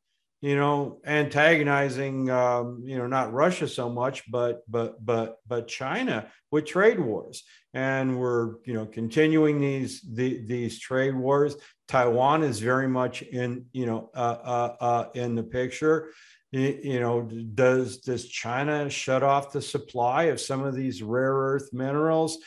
you 0.40 0.56
know, 0.56 0.98
antagonizing, 1.06 2.28
um, 2.28 2.82
you 2.84 2.98
know, 2.98 3.06
not 3.06 3.32
Russia 3.32 3.68
so 3.68 3.88
much, 3.88 4.28
but 4.30 4.62
but 4.68 5.04
but 5.04 5.38
but 5.46 5.68
China 5.68 6.26
with 6.50 6.66
trade 6.66 6.98
wars, 6.98 7.44
and 7.74 8.18
we're 8.18 8.56
you 8.64 8.74
know 8.74 8.84
continuing 8.84 9.60
these 9.60 10.00
the, 10.02 10.44
these 10.44 10.80
trade 10.80 11.14
wars. 11.14 11.56
Taiwan 11.86 12.42
is 12.42 12.58
very 12.58 12.88
much 12.88 13.22
in 13.22 13.66
you 13.72 13.86
know 13.86 14.10
uh, 14.14 14.38
uh, 14.42 14.76
uh, 14.80 15.08
in 15.14 15.36
the 15.36 15.44
picture. 15.44 16.10
You, 16.50 16.80
you 16.82 17.00
know, 17.00 17.22
does 17.22 17.98
does 17.98 18.28
China 18.28 18.90
shut 18.90 19.22
off 19.22 19.52
the 19.52 19.62
supply 19.62 20.24
of 20.24 20.40
some 20.40 20.64
of 20.64 20.74
these 20.74 21.04
rare 21.04 21.34
earth 21.34 21.72
minerals? 21.72 22.38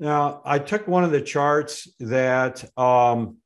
Now, 0.00 0.40
I 0.46 0.58
took 0.58 0.88
one 0.88 1.04
of 1.04 1.10
the 1.10 1.20
charts 1.20 1.86
that, 2.00 2.64
um, 2.78 3.36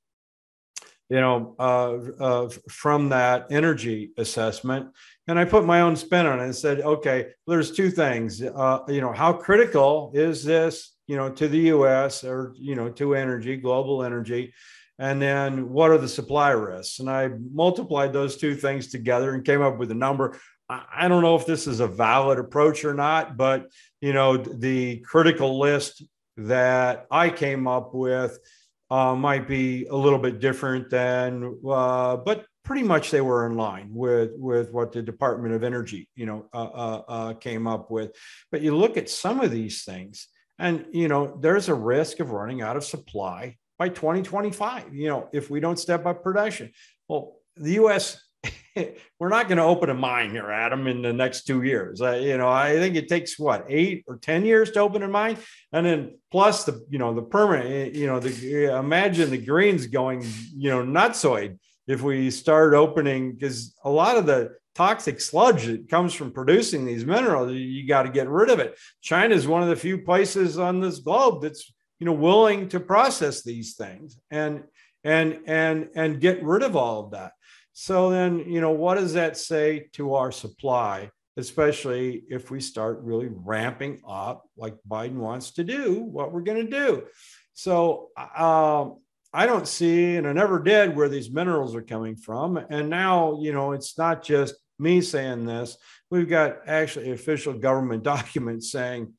you 1.10 1.20
know, 1.20 1.56
uh, 1.58 1.94
uh, 2.22 2.48
from 2.70 3.08
that 3.08 3.48
energy 3.50 4.12
assessment, 4.16 4.90
and 5.26 5.36
I 5.36 5.46
put 5.46 5.64
my 5.64 5.80
own 5.80 5.96
spin 5.96 6.26
on 6.26 6.38
it 6.38 6.44
and 6.44 6.54
said, 6.54 6.80
okay, 6.80 7.30
there's 7.48 7.72
two 7.72 7.90
things. 7.90 8.40
Uh, 8.40 8.80
you 8.86 9.00
know, 9.00 9.12
how 9.12 9.32
critical 9.32 10.12
is 10.14 10.44
this, 10.44 10.94
you 11.08 11.16
know, 11.16 11.28
to 11.28 11.48
the 11.48 11.58
U.S. 11.58 12.22
or 12.22 12.54
you 12.56 12.76
know 12.76 12.88
to 12.90 13.16
energy, 13.16 13.56
global 13.56 14.04
energy, 14.04 14.54
and 15.00 15.20
then 15.20 15.70
what 15.70 15.90
are 15.90 15.98
the 15.98 16.08
supply 16.08 16.50
risks? 16.50 17.00
And 17.00 17.10
I 17.10 17.30
multiplied 17.52 18.12
those 18.12 18.36
two 18.36 18.54
things 18.54 18.88
together 18.88 19.34
and 19.34 19.44
came 19.44 19.60
up 19.60 19.76
with 19.76 19.90
a 19.90 19.94
number. 19.94 20.38
I 20.68 21.08
don't 21.08 21.22
know 21.22 21.36
if 21.36 21.44
this 21.44 21.66
is 21.66 21.80
a 21.80 21.86
valid 21.86 22.38
approach 22.38 22.84
or 22.84 22.94
not, 22.94 23.36
but 23.36 23.66
you 24.00 24.12
know, 24.12 24.36
the 24.36 25.00
critical 25.00 25.58
list 25.58 26.02
that 26.36 27.06
I 27.10 27.30
came 27.30 27.66
up 27.66 27.94
with 27.94 28.38
uh, 28.90 29.14
might 29.14 29.48
be 29.48 29.86
a 29.86 29.96
little 29.96 30.18
bit 30.18 30.40
different 30.40 30.90
than, 30.90 31.58
uh, 31.68 32.16
but 32.16 32.46
pretty 32.64 32.82
much 32.82 33.10
they 33.10 33.20
were 33.20 33.46
in 33.46 33.56
line 33.56 33.88
with 33.90 34.30
with 34.36 34.72
what 34.72 34.92
the 34.92 35.02
Department 35.02 35.54
of 35.54 35.62
Energy, 35.62 36.08
you 36.14 36.26
know, 36.26 36.46
uh, 36.52 36.64
uh, 36.64 37.02
uh, 37.08 37.34
came 37.34 37.66
up 37.66 37.90
with. 37.90 38.12
But 38.50 38.62
you 38.62 38.76
look 38.76 38.96
at 38.96 39.10
some 39.10 39.40
of 39.40 39.50
these 39.50 39.84
things, 39.84 40.28
and 40.58 40.86
you 40.92 41.08
know, 41.08 41.38
there's 41.40 41.68
a 41.68 41.74
risk 41.74 42.20
of 42.20 42.30
running 42.30 42.62
out 42.62 42.76
of 42.76 42.84
supply 42.84 43.56
by 43.78 43.88
2025. 43.88 44.94
You 44.94 45.08
know, 45.08 45.28
if 45.32 45.50
we 45.50 45.60
don't 45.60 45.78
step 45.78 46.06
up 46.06 46.22
production. 46.22 46.72
Well, 47.08 47.36
the 47.56 47.72
U.S. 47.74 48.23
we're 49.18 49.28
not 49.28 49.48
going 49.48 49.58
to 49.58 49.64
open 49.64 49.90
a 49.90 49.94
mine 49.94 50.30
here, 50.30 50.50
Adam, 50.50 50.86
in 50.86 51.02
the 51.02 51.12
next 51.12 51.44
two 51.44 51.62
years. 51.62 52.00
Uh, 52.00 52.12
you 52.12 52.36
know, 52.36 52.48
I 52.48 52.74
think 52.74 52.96
it 52.96 53.08
takes 53.08 53.38
what 53.38 53.64
eight 53.68 54.04
or 54.06 54.16
ten 54.16 54.44
years 54.44 54.70
to 54.72 54.80
open 54.80 55.02
a 55.02 55.08
mine, 55.08 55.38
and 55.72 55.86
then 55.86 56.18
plus 56.30 56.64
the 56.64 56.84
you 56.90 56.98
know 56.98 57.14
the 57.14 57.22
permanent. 57.22 57.68
Eh, 57.68 57.98
you 57.98 58.06
know, 58.06 58.20
the 58.20 58.76
imagine 58.76 59.30
the 59.30 59.38
greens 59.38 59.86
going 59.86 60.24
you 60.56 60.70
know 60.70 60.82
nutsoid 60.82 61.58
if 61.86 62.02
we 62.02 62.30
start 62.30 62.74
opening 62.74 63.32
because 63.32 63.74
a 63.84 63.90
lot 63.90 64.16
of 64.16 64.26
the 64.26 64.54
toxic 64.74 65.20
sludge 65.20 65.66
that 65.66 65.88
comes 65.88 66.14
from 66.14 66.32
producing 66.32 66.84
these 66.84 67.04
minerals, 67.04 67.52
you 67.52 67.86
got 67.86 68.04
to 68.04 68.08
get 68.08 68.28
rid 68.28 68.50
of 68.50 68.58
it. 68.58 68.76
China 69.02 69.34
is 69.34 69.46
one 69.46 69.62
of 69.62 69.68
the 69.68 69.76
few 69.76 69.98
places 69.98 70.58
on 70.58 70.80
this 70.80 70.98
globe 70.98 71.42
that's 71.42 71.72
you 72.00 72.06
know 72.06 72.12
willing 72.12 72.68
to 72.68 72.80
process 72.80 73.42
these 73.42 73.74
things 73.76 74.18
and 74.30 74.64
and 75.04 75.40
and 75.46 75.90
and 75.94 76.20
get 76.20 76.42
rid 76.42 76.62
of 76.62 76.74
all 76.74 77.04
of 77.04 77.10
that 77.12 77.32
so 77.74 78.08
then, 78.08 78.38
you 78.38 78.60
know, 78.60 78.70
what 78.70 78.94
does 78.94 79.14
that 79.14 79.36
say 79.36 79.88
to 79.94 80.14
our 80.14 80.30
supply, 80.30 81.10
especially 81.36 82.22
if 82.30 82.48
we 82.48 82.60
start 82.60 83.00
really 83.02 83.28
ramping 83.28 84.00
up 84.08 84.44
like 84.56 84.76
Biden 84.88 85.16
wants 85.16 85.50
to 85.54 85.64
do, 85.64 86.00
what 86.00 86.32
we're 86.32 86.42
going 86.42 86.64
to 86.64 86.70
do? 86.70 87.02
So 87.52 88.10
uh, 88.16 88.90
I 89.32 89.46
don't 89.46 89.66
see, 89.66 90.14
and 90.14 90.28
I 90.28 90.32
never 90.32 90.62
did, 90.62 90.94
where 90.94 91.08
these 91.08 91.32
minerals 91.32 91.74
are 91.74 91.82
coming 91.82 92.14
from. 92.14 92.56
And 92.56 92.88
now, 92.88 93.40
you 93.42 93.52
know, 93.52 93.72
it's 93.72 93.98
not 93.98 94.22
just 94.22 94.54
me 94.78 95.00
saying 95.00 95.44
this. 95.44 95.76
We've 96.12 96.28
got 96.28 96.58
actually 96.68 97.10
official 97.10 97.54
government 97.54 98.02
documents 98.04 98.70
saying, 98.70 99.12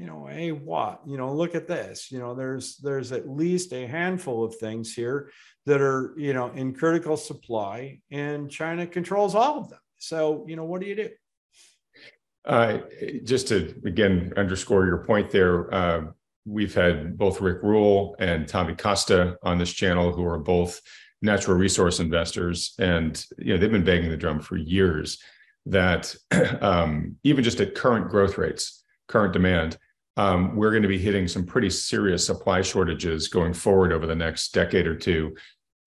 you 0.00 0.06
know, 0.06 0.24
hey, 0.24 0.50
what? 0.50 1.02
You 1.06 1.18
know, 1.18 1.34
look 1.34 1.54
at 1.54 1.68
this. 1.68 2.10
You 2.10 2.20
know, 2.20 2.34
there's 2.34 2.78
there's 2.78 3.12
at 3.12 3.28
least 3.28 3.74
a 3.74 3.86
handful 3.86 4.42
of 4.42 4.56
things 4.56 4.94
here 4.94 5.30
that 5.66 5.82
are, 5.82 6.14
you 6.16 6.32
know, 6.32 6.50
in 6.52 6.72
critical 6.72 7.18
supply, 7.18 8.00
and 8.10 8.50
China 8.50 8.86
controls 8.86 9.34
all 9.34 9.58
of 9.58 9.68
them. 9.68 9.78
So, 9.98 10.46
you 10.48 10.56
know, 10.56 10.64
what 10.64 10.80
do 10.80 10.86
you 10.86 10.94
do? 10.94 11.10
Uh, 12.46 12.78
just 13.24 13.48
to 13.48 13.74
again 13.84 14.32
underscore 14.38 14.86
your 14.86 15.04
point 15.04 15.30
there, 15.30 15.72
uh, 15.72 16.04
we've 16.46 16.74
had 16.74 17.18
both 17.18 17.42
Rick 17.42 17.62
Rule 17.62 18.16
and 18.18 18.48
Tavi 18.48 18.76
Costa 18.76 19.36
on 19.42 19.58
this 19.58 19.70
channel, 19.70 20.14
who 20.14 20.24
are 20.24 20.38
both 20.38 20.80
natural 21.20 21.58
resource 21.58 22.00
investors, 22.00 22.72
and 22.78 23.22
you 23.36 23.52
know 23.52 23.60
they've 23.60 23.70
been 23.70 23.84
banging 23.84 24.08
the 24.08 24.16
drum 24.16 24.40
for 24.40 24.56
years 24.56 25.22
that 25.66 26.16
um, 26.62 27.16
even 27.22 27.44
just 27.44 27.60
at 27.60 27.74
current 27.74 28.08
growth 28.08 28.38
rates, 28.38 28.82
current 29.06 29.34
demand, 29.34 29.76
um, 30.16 30.56
we're 30.56 30.70
going 30.70 30.82
to 30.82 30.88
be 30.88 30.98
hitting 30.98 31.28
some 31.28 31.44
pretty 31.44 31.70
serious 31.70 32.26
supply 32.26 32.62
shortages 32.62 33.28
going 33.28 33.52
forward 33.52 33.92
over 33.92 34.06
the 34.06 34.14
next 34.14 34.52
decade 34.52 34.86
or 34.86 34.96
two 34.96 35.34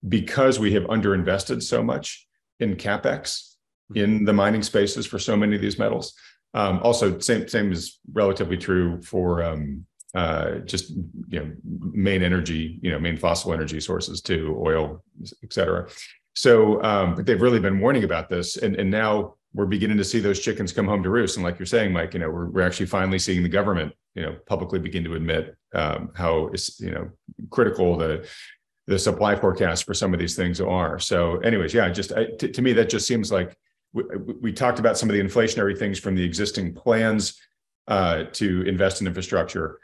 because 0.08 0.58
we 0.58 0.72
have 0.72 0.84
underinvested 0.84 1.62
so 1.62 1.82
much 1.82 2.26
in 2.60 2.76
capex 2.76 3.54
in 3.94 4.24
the 4.24 4.32
mining 4.32 4.62
spaces 4.62 5.06
for 5.06 5.18
so 5.18 5.36
many 5.36 5.56
of 5.56 5.62
these 5.62 5.78
metals. 5.78 6.14
Um, 6.54 6.80
also, 6.82 7.18
same 7.18 7.48
same 7.48 7.72
is 7.72 7.98
relatively 8.12 8.56
true 8.56 9.02
for 9.02 9.42
um, 9.42 9.84
uh, 10.14 10.58
just 10.60 10.90
you 11.28 11.40
know 11.40 11.52
main 11.64 12.22
energy, 12.22 12.78
you 12.82 12.90
know 12.90 12.98
main 12.98 13.16
fossil 13.16 13.52
energy 13.52 13.80
sources 13.80 14.20
too, 14.20 14.56
oil, 14.64 15.02
et 15.42 15.52
cetera. 15.52 15.88
So, 16.34 16.82
um, 16.82 17.14
but 17.14 17.26
they've 17.26 17.40
really 17.40 17.60
been 17.60 17.80
warning 17.80 18.04
about 18.04 18.28
this, 18.28 18.56
and 18.56 18.76
and 18.76 18.90
now 18.90 19.34
we're 19.52 19.66
beginning 19.66 19.98
to 19.98 20.04
see 20.04 20.20
those 20.20 20.40
chickens 20.40 20.72
come 20.72 20.86
home 20.86 21.02
to 21.02 21.10
roost. 21.10 21.36
And 21.36 21.44
like 21.44 21.58
you're 21.58 21.66
saying, 21.66 21.92
Mike, 21.92 22.14
you 22.14 22.20
know, 22.20 22.30
we're 22.30 22.50
we're 22.50 22.66
actually 22.66 22.86
finally 22.86 23.18
seeing 23.18 23.42
the 23.42 23.48
government, 23.48 23.92
you 24.14 24.22
know, 24.22 24.36
publicly 24.46 24.78
begin 24.78 25.04
to 25.04 25.14
admit 25.14 25.56
um, 25.74 26.10
how 26.14 26.50
you 26.78 26.90
know 26.90 27.10
critical 27.50 27.96
the 27.96 28.28
the 28.86 28.98
supply 28.98 29.34
forecast 29.34 29.84
for 29.84 29.94
some 29.94 30.12
of 30.12 30.20
these 30.20 30.36
things 30.36 30.60
are. 30.60 30.98
So, 30.98 31.38
anyways, 31.38 31.72
yeah, 31.72 31.88
just 31.88 32.12
I, 32.12 32.26
t- 32.38 32.50
to 32.50 32.62
me 32.62 32.72
that 32.74 32.90
just 32.90 33.06
seems 33.06 33.32
like 33.32 33.56
we, 33.92 34.04
we, 34.40 34.52
talked 34.52 34.78
about 34.78 34.98
some 34.98 35.08
of 35.08 35.14
the 35.14 35.22
inflationary 35.22 35.78
things 35.78 35.98
from 35.98 36.14
the 36.14 36.22
existing 36.22 36.74
plans 36.74 37.40
uh, 37.88 38.24
to 38.32 38.62
invest 38.62 39.00
in 39.00 39.06
infrastructure 39.06 39.78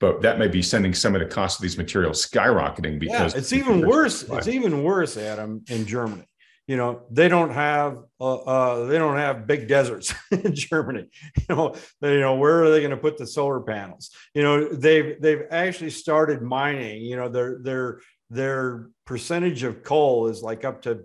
but 0.00 0.22
that 0.22 0.38
may 0.38 0.48
be 0.48 0.62
sending 0.62 0.92
some 0.92 1.14
of 1.14 1.20
the 1.20 1.26
cost 1.26 1.58
of 1.58 1.62
these 1.62 1.78
materials 1.78 2.24
skyrocketing 2.24 2.98
because 2.98 3.32
yeah, 3.32 3.38
it's 3.38 3.52
even 3.52 3.86
worse. 3.86 4.22
It's 4.24 4.48
even 4.48 4.82
worse, 4.82 5.16
Adam, 5.16 5.64
in 5.68 5.86
Germany. 5.86 6.26
You 6.66 6.76
know, 6.76 7.02
they 7.10 7.28
don't 7.28 7.52
have 7.52 7.98
uh, 8.20 8.34
uh, 8.34 8.86
they 8.86 8.98
don't 8.98 9.16
have 9.16 9.46
big 9.46 9.68
deserts 9.68 10.12
in 10.30 10.54
Germany. 10.54 11.08
You 11.36 11.54
know, 11.54 11.74
they, 12.00 12.14
you 12.14 12.20
know 12.20 12.34
where 12.34 12.64
are 12.64 12.70
they 12.70 12.80
going 12.80 12.90
to 12.90 12.96
put 12.96 13.18
the 13.18 13.26
solar 13.26 13.60
panels? 13.60 14.10
You 14.34 14.42
know, 14.42 14.68
they've 14.68 15.20
they've 15.20 15.44
actually 15.50 15.90
started 15.90 16.42
mining. 16.42 17.02
You 17.02 17.16
know, 17.16 17.28
their 17.28 17.58
their 17.62 18.00
their 18.30 18.88
percentage 19.04 19.62
of 19.62 19.84
coal 19.84 20.26
is 20.26 20.42
like 20.42 20.64
up 20.64 20.82
to 20.82 21.04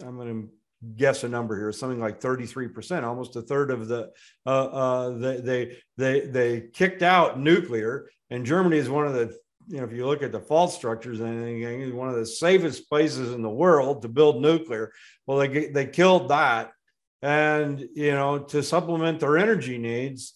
I'm 0.00 0.16
going 0.16 0.42
to 0.42 0.48
guess 0.96 1.24
a 1.24 1.28
number 1.28 1.56
here, 1.56 1.72
something 1.72 2.00
like 2.00 2.20
33%, 2.20 3.02
almost 3.02 3.36
a 3.36 3.42
third 3.42 3.70
of 3.70 3.88
the, 3.88 4.10
uh, 4.46 4.48
uh, 4.48 5.10
they, 5.18 5.40
they, 5.40 5.76
they, 5.96 6.20
they 6.20 6.60
kicked 6.72 7.02
out 7.02 7.38
nuclear. 7.38 8.08
And 8.30 8.46
Germany 8.46 8.76
is 8.76 8.88
one 8.88 9.06
of 9.06 9.14
the, 9.14 9.36
you 9.68 9.78
know, 9.78 9.84
if 9.84 9.92
you 9.92 10.06
look 10.06 10.22
at 10.22 10.32
the 10.32 10.40
fault 10.40 10.72
structures 10.72 11.20
and 11.20 11.42
anything, 11.42 11.94
one 11.94 12.08
of 12.08 12.14
the 12.14 12.26
safest 12.26 12.88
places 12.88 13.32
in 13.32 13.42
the 13.42 13.50
world 13.50 14.02
to 14.02 14.08
build 14.08 14.40
nuclear. 14.40 14.92
Well, 15.26 15.38
they, 15.38 15.68
they 15.68 15.86
killed 15.86 16.30
that. 16.30 16.72
And, 17.20 17.86
you 17.94 18.12
know, 18.12 18.38
to 18.38 18.62
supplement 18.62 19.20
their 19.20 19.36
energy 19.36 19.76
needs, 19.76 20.34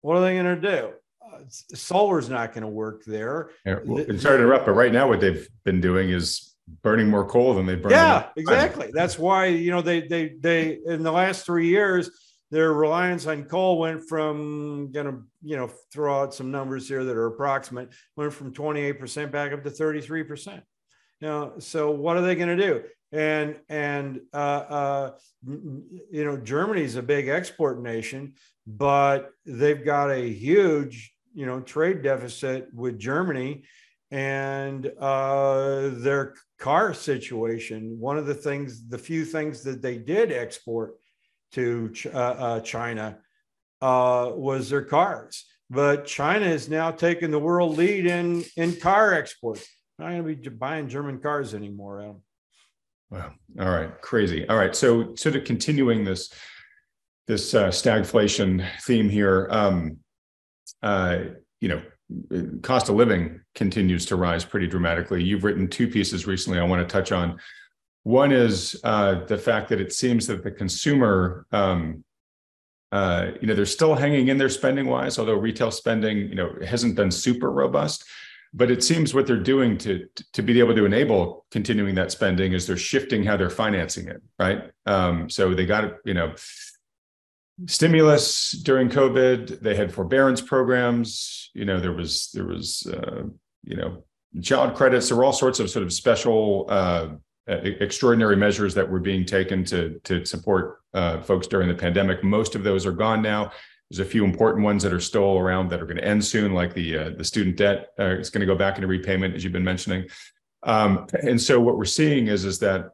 what 0.00 0.16
are 0.16 0.20
they 0.20 0.34
going 0.34 0.60
to 0.60 0.70
do? 0.70 0.90
Uh, 1.20 1.40
solar's 1.74 2.28
not 2.28 2.52
going 2.52 2.62
to 2.62 2.68
work 2.68 3.04
there. 3.04 3.50
Yeah, 3.66 3.80
well, 3.84 4.04
sorry 4.04 4.38
to 4.38 4.44
interrupt, 4.44 4.66
but 4.66 4.72
right 4.72 4.92
now 4.92 5.08
what 5.08 5.20
they've 5.20 5.46
been 5.64 5.80
doing 5.80 6.10
is 6.10 6.54
burning 6.82 7.08
more 7.08 7.26
coal 7.26 7.54
than 7.54 7.66
they 7.66 7.74
burn. 7.74 7.92
Yeah, 7.92 8.28
exactly. 8.36 8.90
That's 8.94 9.18
why 9.18 9.46
you 9.46 9.70
know 9.70 9.82
they 9.82 10.06
they 10.06 10.34
they 10.40 10.78
in 10.86 11.02
the 11.02 11.12
last 11.12 11.44
three 11.44 11.66
years 11.66 12.10
their 12.50 12.72
reliance 12.72 13.26
on 13.26 13.44
coal 13.44 13.78
went 13.78 14.08
from 14.08 14.90
gonna 14.92 15.20
you 15.42 15.56
know 15.56 15.70
throw 15.92 16.22
out 16.22 16.34
some 16.34 16.50
numbers 16.50 16.88
here 16.88 17.04
that 17.04 17.16
are 17.16 17.26
approximate 17.26 17.90
went 18.16 18.32
from 18.32 18.52
28% 18.52 19.30
back 19.30 19.52
up 19.52 19.62
to 19.64 19.70
33% 19.70 20.62
now 21.20 21.52
so 21.58 21.90
what 21.90 22.16
are 22.16 22.22
they 22.22 22.34
going 22.34 22.56
to 22.56 22.66
do 22.66 22.82
and 23.12 23.58
and 23.68 24.20
uh, 24.32 24.36
uh, 24.36 25.10
you 25.46 26.24
know 26.24 26.36
germany's 26.36 26.96
a 26.96 27.02
big 27.02 27.28
export 27.28 27.82
nation 27.82 28.34
but 28.66 29.30
they've 29.46 29.84
got 29.84 30.10
a 30.10 30.28
huge 30.28 31.14
you 31.34 31.46
know 31.46 31.60
trade 31.60 32.02
deficit 32.02 32.68
with 32.74 32.98
germany 32.98 33.64
and 34.10 34.90
uh, 34.98 35.90
their 35.92 36.34
car 36.58 36.94
situation. 36.94 37.98
One 37.98 38.18
of 38.18 38.26
the 38.26 38.34
things, 38.34 38.88
the 38.88 38.98
few 38.98 39.24
things 39.24 39.62
that 39.64 39.82
they 39.82 39.98
did 39.98 40.32
export 40.32 40.94
to 41.52 41.92
uh, 42.06 42.18
uh, 42.18 42.60
China 42.60 43.18
uh, 43.80 44.30
was 44.34 44.70
their 44.70 44.84
cars. 44.84 45.44
But 45.70 46.06
China 46.06 46.46
is 46.46 46.68
now 46.68 46.90
taking 46.90 47.30
the 47.30 47.38
world 47.38 47.76
lead 47.76 48.06
in 48.06 48.44
in 48.56 48.76
car 48.76 49.12
exports. 49.12 49.66
Not 49.98 50.10
going 50.10 50.24
to 50.24 50.34
be 50.36 50.48
buying 50.48 50.88
German 50.88 51.18
cars 51.18 51.54
anymore, 51.54 52.00
Adam. 52.02 52.22
Wow. 53.10 53.32
All 53.58 53.70
right. 53.70 54.00
Crazy. 54.00 54.48
All 54.48 54.56
right. 54.56 54.74
So, 54.74 55.14
sort 55.14 55.36
of 55.36 55.44
continuing 55.44 56.04
this 56.04 56.32
this 57.26 57.54
uh, 57.54 57.68
stagflation 57.68 58.66
theme 58.82 59.08
here. 59.08 59.48
Um, 59.50 59.98
uh, 60.82 61.18
you 61.60 61.68
know, 61.68 61.82
cost 62.62 62.88
of 62.88 62.94
living 62.94 63.40
continues 63.54 64.06
to 64.06 64.16
rise 64.16 64.44
pretty 64.44 64.66
dramatically. 64.66 65.22
You've 65.22 65.44
written 65.44 65.68
two 65.68 65.88
pieces 65.88 66.26
recently 66.26 66.58
I 66.58 66.64
want 66.64 66.86
to 66.86 66.92
touch 66.92 67.12
on. 67.12 67.38
One 68.08 68.32
is 68.32 68.80
uh, 68.84 69.26
the 69.26 69.36
fact 69.36 69.68
that 69.68 69.82
it 69.82 69.92
seems 69.92 70.26
that 70.28 70.42
the 70.42 70.50
consumer, 70.50 71.44
um, 71.52 72.02
uh, 72.90 73.32
you 73.38 73.46
know, 73.46 73.54
they're 73.54 73.66
still 73.66 73.94
hanging 73.94 74.28
in 74.28 74.38
there 74.38 74.48
spending 74.48 74.86
wise, 74.86 75.18
although 75.18 75.34
retail 75.34 75.70
spending, 75.70 76.16
you 76.16 76.34
know, 76.34 76.54
hasn't 76.66 76.96
been 76.96 77.10
super 77.10 77.50
robust. 77.50 78.06
But 78.54 78.70
it 78.70 78.82
seems 78.82 79.12
what 79.12 79.26
they're 79.26 79.36
doing 79.36 79.76
to 79.84 80.08
to 80.32 80.40
be 80.40 80.58
able 80.58 80.74
to 80.74 80.86
enable 80.86 81.44
continuing 81.50 81.94
that 81.96 82.10
spending 82.10 82.54
is 82.54 82.66
they're 82.66 82.78
shifting 82.78 83.24
how 83.24 83.36
they're 83.36 83.50
financing 83.50 84.08
it, 84.08 84.22
right? 84.38 84.70
Um, 84.86 85.28
so 85.28 85.52
they 85.52 85.66
got, 85.66 85.96
you 86.06 86.14
know, 86.14 86.32
stimulus 87.66 88.52
during 88.52 88.88
COVID. 88.88 89.60
They 89.60 89.76
had 89.76 89.92
forbearance 89.92 90.40
programs. 90.40 91.50
You 91.52 91.66
know, 91.66 91.78
there 91.78 91.92
was 91.92 92.30
there 92.32 92.46
was 92.46 92.86
uh, 92.86 93.24
you 93.64 93.76
know 93.76 94.04
child 94.42 94.76
credits. 94.76 95.08
There 95.08 95.18
were 95.18 95.24
all 95.24 95.34
sorts 95.34 95.60
of 95.60 95.68
sort 95.68 95.82
of 95.82 95.92
special, 95.92 96.64
uh, 96.70 97.08
extraordinary 97.48 98.36
measures 98.36 98.74
that 98.74 98.88
were 98.88 99.00
being 99.00 99.24
taken 99.24 99.64
to 99.64 99.98
to 100.04 100.24
support 100.24 100.80
uh, 100.94 101.20
folks 101.22 101.46
during 101.46 101.68
the 101.68 101.74
pandemic. 101.74 102.22
Most 102.22 102.54
of 102.54 102.62
those 102.62 102.86
are 102.86 102.92
gone 102.92 103.22
now. 103.22 103.50
There's 103.90 104.06
a 104.06 104.10
few 104.10 104.24
important 104.24 104.64
ones 104.64 104.82
that 104.82 104.92
are 104.92 105.00
still 105.00 105.38
around 105.38 105.70
that 105.70 105.80
are 105.80 105.86
going 105.86 105.96
to 105.96 106.04
end 106.04 106.24
soon, 106.24 106.52
like 106.52 106.74
the 106.74 106.98
uh, 106.98 107.10
the 107.16 107.24
student 107.24 107.56
debt 107.56 107.88
uh, 107.98 108.18
is 108.18 108.30
going 108.30 108.40
to 108.40 108.46
go 108.46 108.54
back 108.56 108.76
into 108.76 108.86
repayment, 108.86 109.34
as 109.34 109.42
you've 109.42 109.52
been 109.52 109.64
mentioning. 109.64 110.06
Um, 110.62 111.06
and 111.22 111.40
so 111.40 111.60
what 111.60 111.78
we're 111.78 111.84
seeing 111.84 112.26
is 112.26 112.44
is 112.44 112.58
that 112.58 112.90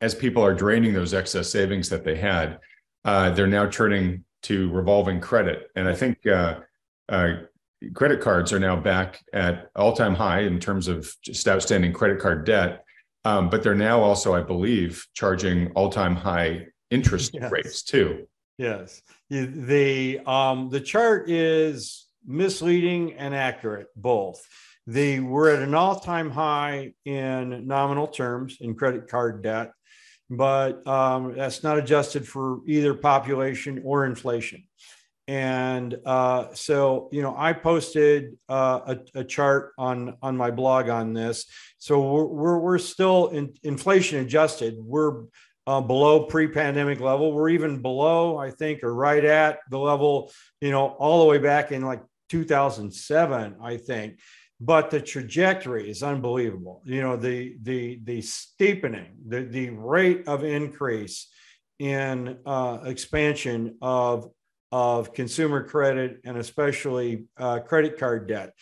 as 0.00 0.14
people 0.14 0.42
are 0.42 0.54
draining 0.54 0.92
those 0.92 1.14
excess 1.14 1.50
savings 1.50 1.88
that 1.88 2.04
they 2.04 2.16
had, 2.16 2.58
uh, 3.04 3.30
they're 3.30 3.46
now 3.46 3.66
turning 3.66 4.24
to 4.42 4.70
revolving 4.70 5.20
credit. 5.20 5.70
And 5.74 5.88
I 5.88 5.94
think 5.94 6.26
uh, 6.26 6.60
uh, 7.08 7.32
credit 7.94 8.20
cards 8.20 8.52
are 8.52 8.58
now 8.58 8.76
back 8.76 9.24
at 9.32 9.70
all 9.74 9.94
time 9.94 10.14
high 10.14 10.40
in 10.40 10.60
terms 10.60 10.88
of 10.88 11.10
just 11.22 11.48
outstanding 11.48 11.92
credit 11.92 12.18
card 12.18 12.44
debt. 12.44 12.84
Um, 13.26 13.50
but 13.50 13.64
they're 13.64 13.74
now 13.74 14.00
also, 14.00 14.34
I 14.34 14.42
believe, 14.42 15.04
charging 15.12 15.72
all 15.72 15.90
time 15.90 16.14
high 16.14 16.66
interest 16.90 17.34
yes. 17.34 17.50
rates 17.50 17.82
too. 17.82 18.28
Yes. 18.56 19.02
The, 19.28 20.20
um, 20.24 20.70
the 20.70 20.80
chart 20.80 21.28
is 21.28 22.06
misleading 22.24 23.14
and 23.14 23.34
accurate, 23.34 23.88
both. 23.96 24.46
The, 24.86 25.18
we're 25.18 25.52
at 25.52 25.62
an 25.62 25.74
all 25.74 25.98
time 25.98 26.30
high 26.30 26.92
in 27.04 27.66
nominal 27.66 28.06
terms 28.06 28.58
in 28.60 28.76
credit 28.76 29.08
card 29.08 29.42
debt 29.42 29.72
but 30.28 30.86
um, 30.86 31.34
that's 31.36 31.62
not 31.62 31.78
adjusted 31.78 32.26
for 32.26 32.60
either 32.66 32.94
population 32.94 33.80
or 33.84 34.06
inflation. 34.06 34.65
And 35.28 35.98
uh, 36.04 36.54
so, 36.54 37.08
you 37.10 37.20
know, 37.20 37.34
I 37.36 37.52
posted 37.52 38.36
uh, 38.48 38.94
a, 39.14 39.20
a, 39.20 39.24
chart 39.24 39.72
on 39.76 40.16
on 40.22 40.36
my 40.36 40.52
blog 40.52 40.88
on 40.88 41.14
this. 41.14 41.46
So 41.78 42.00
we're 42.00 42.26
we're, 42.26 42.58
we're 42.58 42.78
still 42.78 43.28
in, 43.28 43.52
inflation 43.64 44.20
adjusted. 44.20 44.76
We're 44.78 45.24
uh, 45.66 45.80
below 45.80 46.24
pre-pandemic 46.26 47.00
level. 47.00 47.32
We're 47.32 47.48
even 47.48 47.82
below, 47.82 48.38
I 48.38 48.52
think, 48.52 48.84
or 48.84 48.94
right 48.94 49.24
at 49.24 49.58
the 49.68 49.78
level, 49.78 50.30
you 50.60 50.70
know, 50.70 50.86
all 50.86 51.20
the 51.20 51.26
way 51.26 51.38
back 51.38 51.72
in 51.72 51.82
like 51.82 52.02
2007, 52.28 53.56
I 53.60 53.76
think. 53.76 54.20
but 54.60 54.90
the 54.90 55.00
trajectory 55.00 55.90
is 55.90 56.02
unbelievable. 56.02 56.82
You 56.86 57.02
know, 57.02 57.16
the 57.16 57.56
the 57.62 58.00
the 58.04 58.22
steepening, 58.22 59.16
the 59.26 59.42
the 59.42 59.70
rate 59.70 60.28
of 60.28 60.44
increase 60.44 61.28
in 61.78 62.38
uh, 62.46 62.78
expansion 62.84 63.76
of 63.82 64.30
of 64.72 65.12
consumer 65.12 65.64
credit 65.64 66.20
and 66.24 66.36
especially 66.36 67.24
uh, 67.38 67.60
credit 67.60 67.98
card 67.98 68.26
debt. 68.26 68.52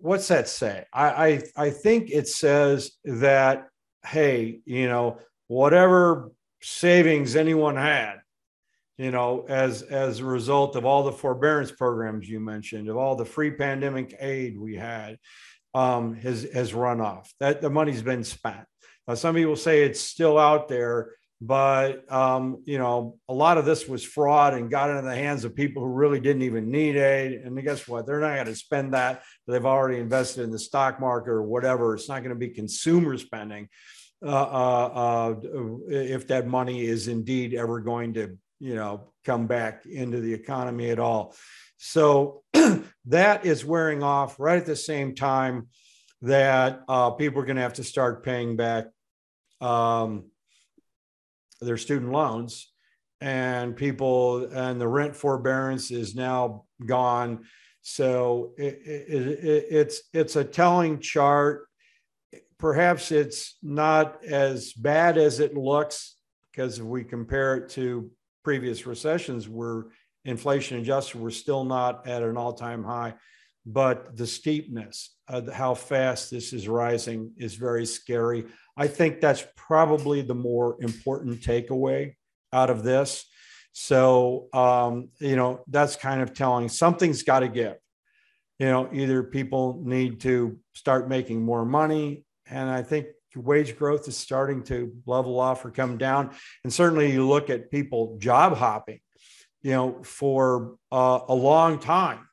What's 0.00 0.28
that 0.28 0.48
say? 0.48 0.84
I, 0.92 1.08
I 1.08 1.42
I 1.66 1.70
think 1.70 2.10
it 2.10 2.28
says 2.28 2.92
that 3.04 3.68
hey, 4.06 4.60
you 4.66 4.86
know, 4.86 5.18
whatever 5.46 6.30
savings 6.60 7.36
anyone 7.36 7.76
had 7.76 8.20
you 8.96 9.10
know, 9.10 9.44
as 9.48 9.82
as 9.82 10.20
a 10.20 10.24
result 10.24 10.76
of 10.76 10.84
all 10.84 11.02
the 11.02 11.12
forbearance 11.12 11.72
programs 11.72 12.28
you 12.28 12.38
mentioned, 12.38 12.88
of 12.88 12.96
all 12.96 13.16
the 13.16 13.24
free 13.24 13.50
pandemic 13.50 14.16
aid 14.20 14.58
we 14.58 14.76
had, 14.76 15.18
um, 15.74 16.14
has 16.14 16.46
has 16.54 16.72
run 16.72 17.00
off. 17.00 17.32
That 17.40 17.60
the 17.60 17.70
money's 17.70 18.02
been 18.02 18.24
spent. 18.24 18.64
Now, 19.08 19.14
some 19.14 19.34
people 19.34 19.56
say 19.56 19.82
it's 19.82 20.00
still 20.00 20.38
out 20.38 20.68
there, 20.68 21.10
but 21.40 22.10
um, 22.12 22.62
you 22.64 22.78
know, 22.78 23.18
a 23.28 23.34
lot 23.34 23.58
of 23.58 23.64
this 23.64 23.86
was 23.86 24.04
fraud 24.04 24.54
and 24.54 24.70
got 24.70 24.90
into 24.90 25.02
the 25.02 25.14
hands 25.14 25.44
of 25.44 25.54
people 25.54 25.82
who 25.82 25.88
really 25.88 26.20
didn't 26.20 26.42
even 26.42 26.70
need 26.70 26.96
aid. 26.96 27.32
And 27.32 27.62
guess 27.62 27.86
what? 27.86 28.06
They're 28.06 28.20
not 28.20 28.34
going 28.34 28.46
to 28.46 28.56
spend 28.56 28.94
that. 28.94 29.22
They've 29.46 29.64
already 29.64 29.98
invested 29.98 30.44
in 30.44 30.50
the 30.50 30.58
stock 30.58 31.00
market 31.00 31.30
or 31.30 31.42
whatever. 31.42 31.94
It's 31.94 32.08
not 32.08 32.20
going 32.20 32.30
to 32.30 32.34
be 32.34 32.48
consumer 32.48 33.18
spending. 33.18 33.68
Uh, 34.24 34.28
uh, 34.28 34.86
uh, 34.94 35.34
if 35.90 36.28
that 36.28 36.46
money 36.46 36.86
is 36.86 37.08
indeed 37.08 37.52
ever 37.52 37.80
going 37.80 38.14
to 38.14 38.38
you 38.58 38.74
know 38.74 39.12
come 39.24 39.46
back 39.46 39.84
into 39.84 40.20
the 40.20 40.32
economy 40.32 40.88
at 40.88 40.98
all 40.98 41.34
so 41.76 42.42
that 43.04 43.44
is 43.44 43.66
wearing 43.66 44.02
off 44.02 44.40
right 44.40 44.56
at 44.56 44.64
the 44.64 44.76
same 44.76 45.14
time 45.14 45.68
that 46.22 46.80
uh, 46.88 47.10
people 47.10 47.42
are 47.42 47.44
going 47.44 47.56
to 47.56 47.62
have 47.62 47.74
to 47.74 47.84
start 47.84 48.24
paying 48.24 48.56
back 48.56 48.86
um, 49.60 50.24
their 51.64 51.76
student 51.76 52.12
loans 52.12 52.72
and 53.20 53.76
people 53.76 54.46
and 54.52 54.80
the 54.80 54.88
rent 54.88 55.14
forbearance 55.14 55.90
is 55.90 56.14
now 56.14 56.64
gone 56.84 57.44
so 57.82 58.52
it, 58.56 58.80
it, 58.84 59.44
it, 59.44 59.66
it's 59.70 60.02
it's 60.12 60.36
a 60.36 60.44
telling 60.44 60.98
chart 60.98 61.66
perhaps 62.58 63.12
it's 63.12 63.56
not 63.62 64.24
as 64.24 64.72
bad 64.72 65.18
as 65.18 65.40
it 65.40 65.56
looks 65.56 66.16
because 66.50 66.78
if 66.78 66.84
we 66.84 67.04
compare 67.04 67.56
it 67.56 67.68
to 67.68 68.10
previous 68.42 68.86
recessions 68.86 69.48
were 69.48 69.88
inflation 70.24 70.78
adjusted, 70.78 71.20
we're 71.20 71.30
still 71.30 71.64
not 71.64 72.06
at 72.06 72.22
an 72.22 72.36
all 72.36 72.52
time 72.52 72.84
high. 72.84 73.14
But 73.66 74.16
the 74.16 74.26
steepness, 74.26 75.10
of 75.26 75.50
how 75.50 75.74
fast 75.74 76.30
this 76.30 76.52
is 76.52 76.68
rising, 76.68 77.32
is 77.38 77.54
very 77.54 77.86
scary. 77.86 78.44
I 78.76 78.88
think 78.88 79.20
that's 79.20 79.44
probably 79.56 80.22
the 80.22 80.34
more 80.34 80.76
important 80.80 81.40
takeaway 81.40 82.14
out 82.52 82.70
of 82.70 82.82
this. 82.82 83.26
So, 83.72 84.48
um, 84.52 85.08
you 85.18 85.36
know, 85.36 85.64
that's 85.68 85.96
kind 85.96 86.22
of 86.22 86.32
telling 86.34 86.68
something's 86.68 87.22
got 87.22 87.40
to 87.40 87.48
give. 87.48 87.76
You 88.58 88.66
know, 88.66 88.88
either 88.92 89.22
people 89.22 89.82
need 89.84 90.20
to 90.20 90.58
start 90.74 91.08
making 91.08 91.44
more 91.44 91.64
money. 91.64 92.24
And 92.46 92.70
I 92.70 92.82
think 92.82 93.06
wage 93.34 93.76
growth 93.76 94.06
is 94.06 94.16
starting 94.16 94.62
to 94.64 94.92
level 95.06 95.40
off 95.40 95.64
or 95.64 95.70
come 95.70 95.98
down. 95.98 96.30
And 96.62 96.72
certainly 96.72 97.12
you 97.12 97.26
look 97.26 97.50
at 97.50 97.70
people 97.70 98.16
job 98.18 98.56
hopping, 98.56 99.00
you 99.62 99.72
know, 99.72 100.02
for 100.04 100.76
uh, 100.92 101.20
a 101.26 101.34
long 101.34 101.80
time, 101.80 102.28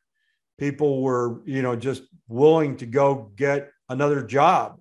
people 0.59 1.01
were, 1.01 1.41
you 1.45 1.63
know, 1.63 1.75
just 1.75 2.03
willing 2.27 2.77
to 2.77 2.85
go 2.85 3.31
get 3.35 3.71
another 3.89 4.21
job. 4.21 4.80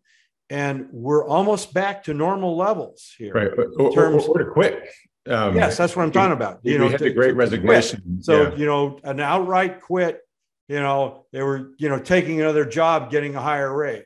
And 0.50 0.88
we're 0.90 1.26
almost 1.26 1.72
back 1.72 2.04
to 2.04 2.14
normal 2.14 2.56
levels 2.56 3.14
here. 3.16 3.32
Right. 3.32 3.52
In 3.78 3.92
terms, 3.92 4.24
or, 4.24 4.30
or, 4.30 4.42
or 4.42 4.44
to 4.44 4.50
quit. 4.50 4.88
Um, 5.28 5.54
yes, 5.54 5.76
that's 5.76 5.94
what 5.94 6.02
I'm 6.02 6.10
talking 6.10 6.32
about. 6.32 6.58
You 6.62 6.78
know, 6.78 6.88
had 6.88 6.98
to, 6.98 7.04
the 7.04 7.12
great 7.12 7.36
resignation. 7.36 8.22
So, 8.22 8.42
yeah. 8.42 8.54
you 8.56 8.66
know, 8.66 8.98
an 9.04 9.20
outright 9.20 9.80
quit, 9.80 10.20
you 10.68 10.80
know, 10.80 11.26
they 11.32 11.42
were, 11.42 11.70
you 11.78 11.88
know, 11.88 12.00
taking 12.00 12.40
another 12.40 12.64
job, 12.64 13.10
getting 13.10 13.36
a 13.36 13.40
higher 13.40 13.74
rate 13.74 14.04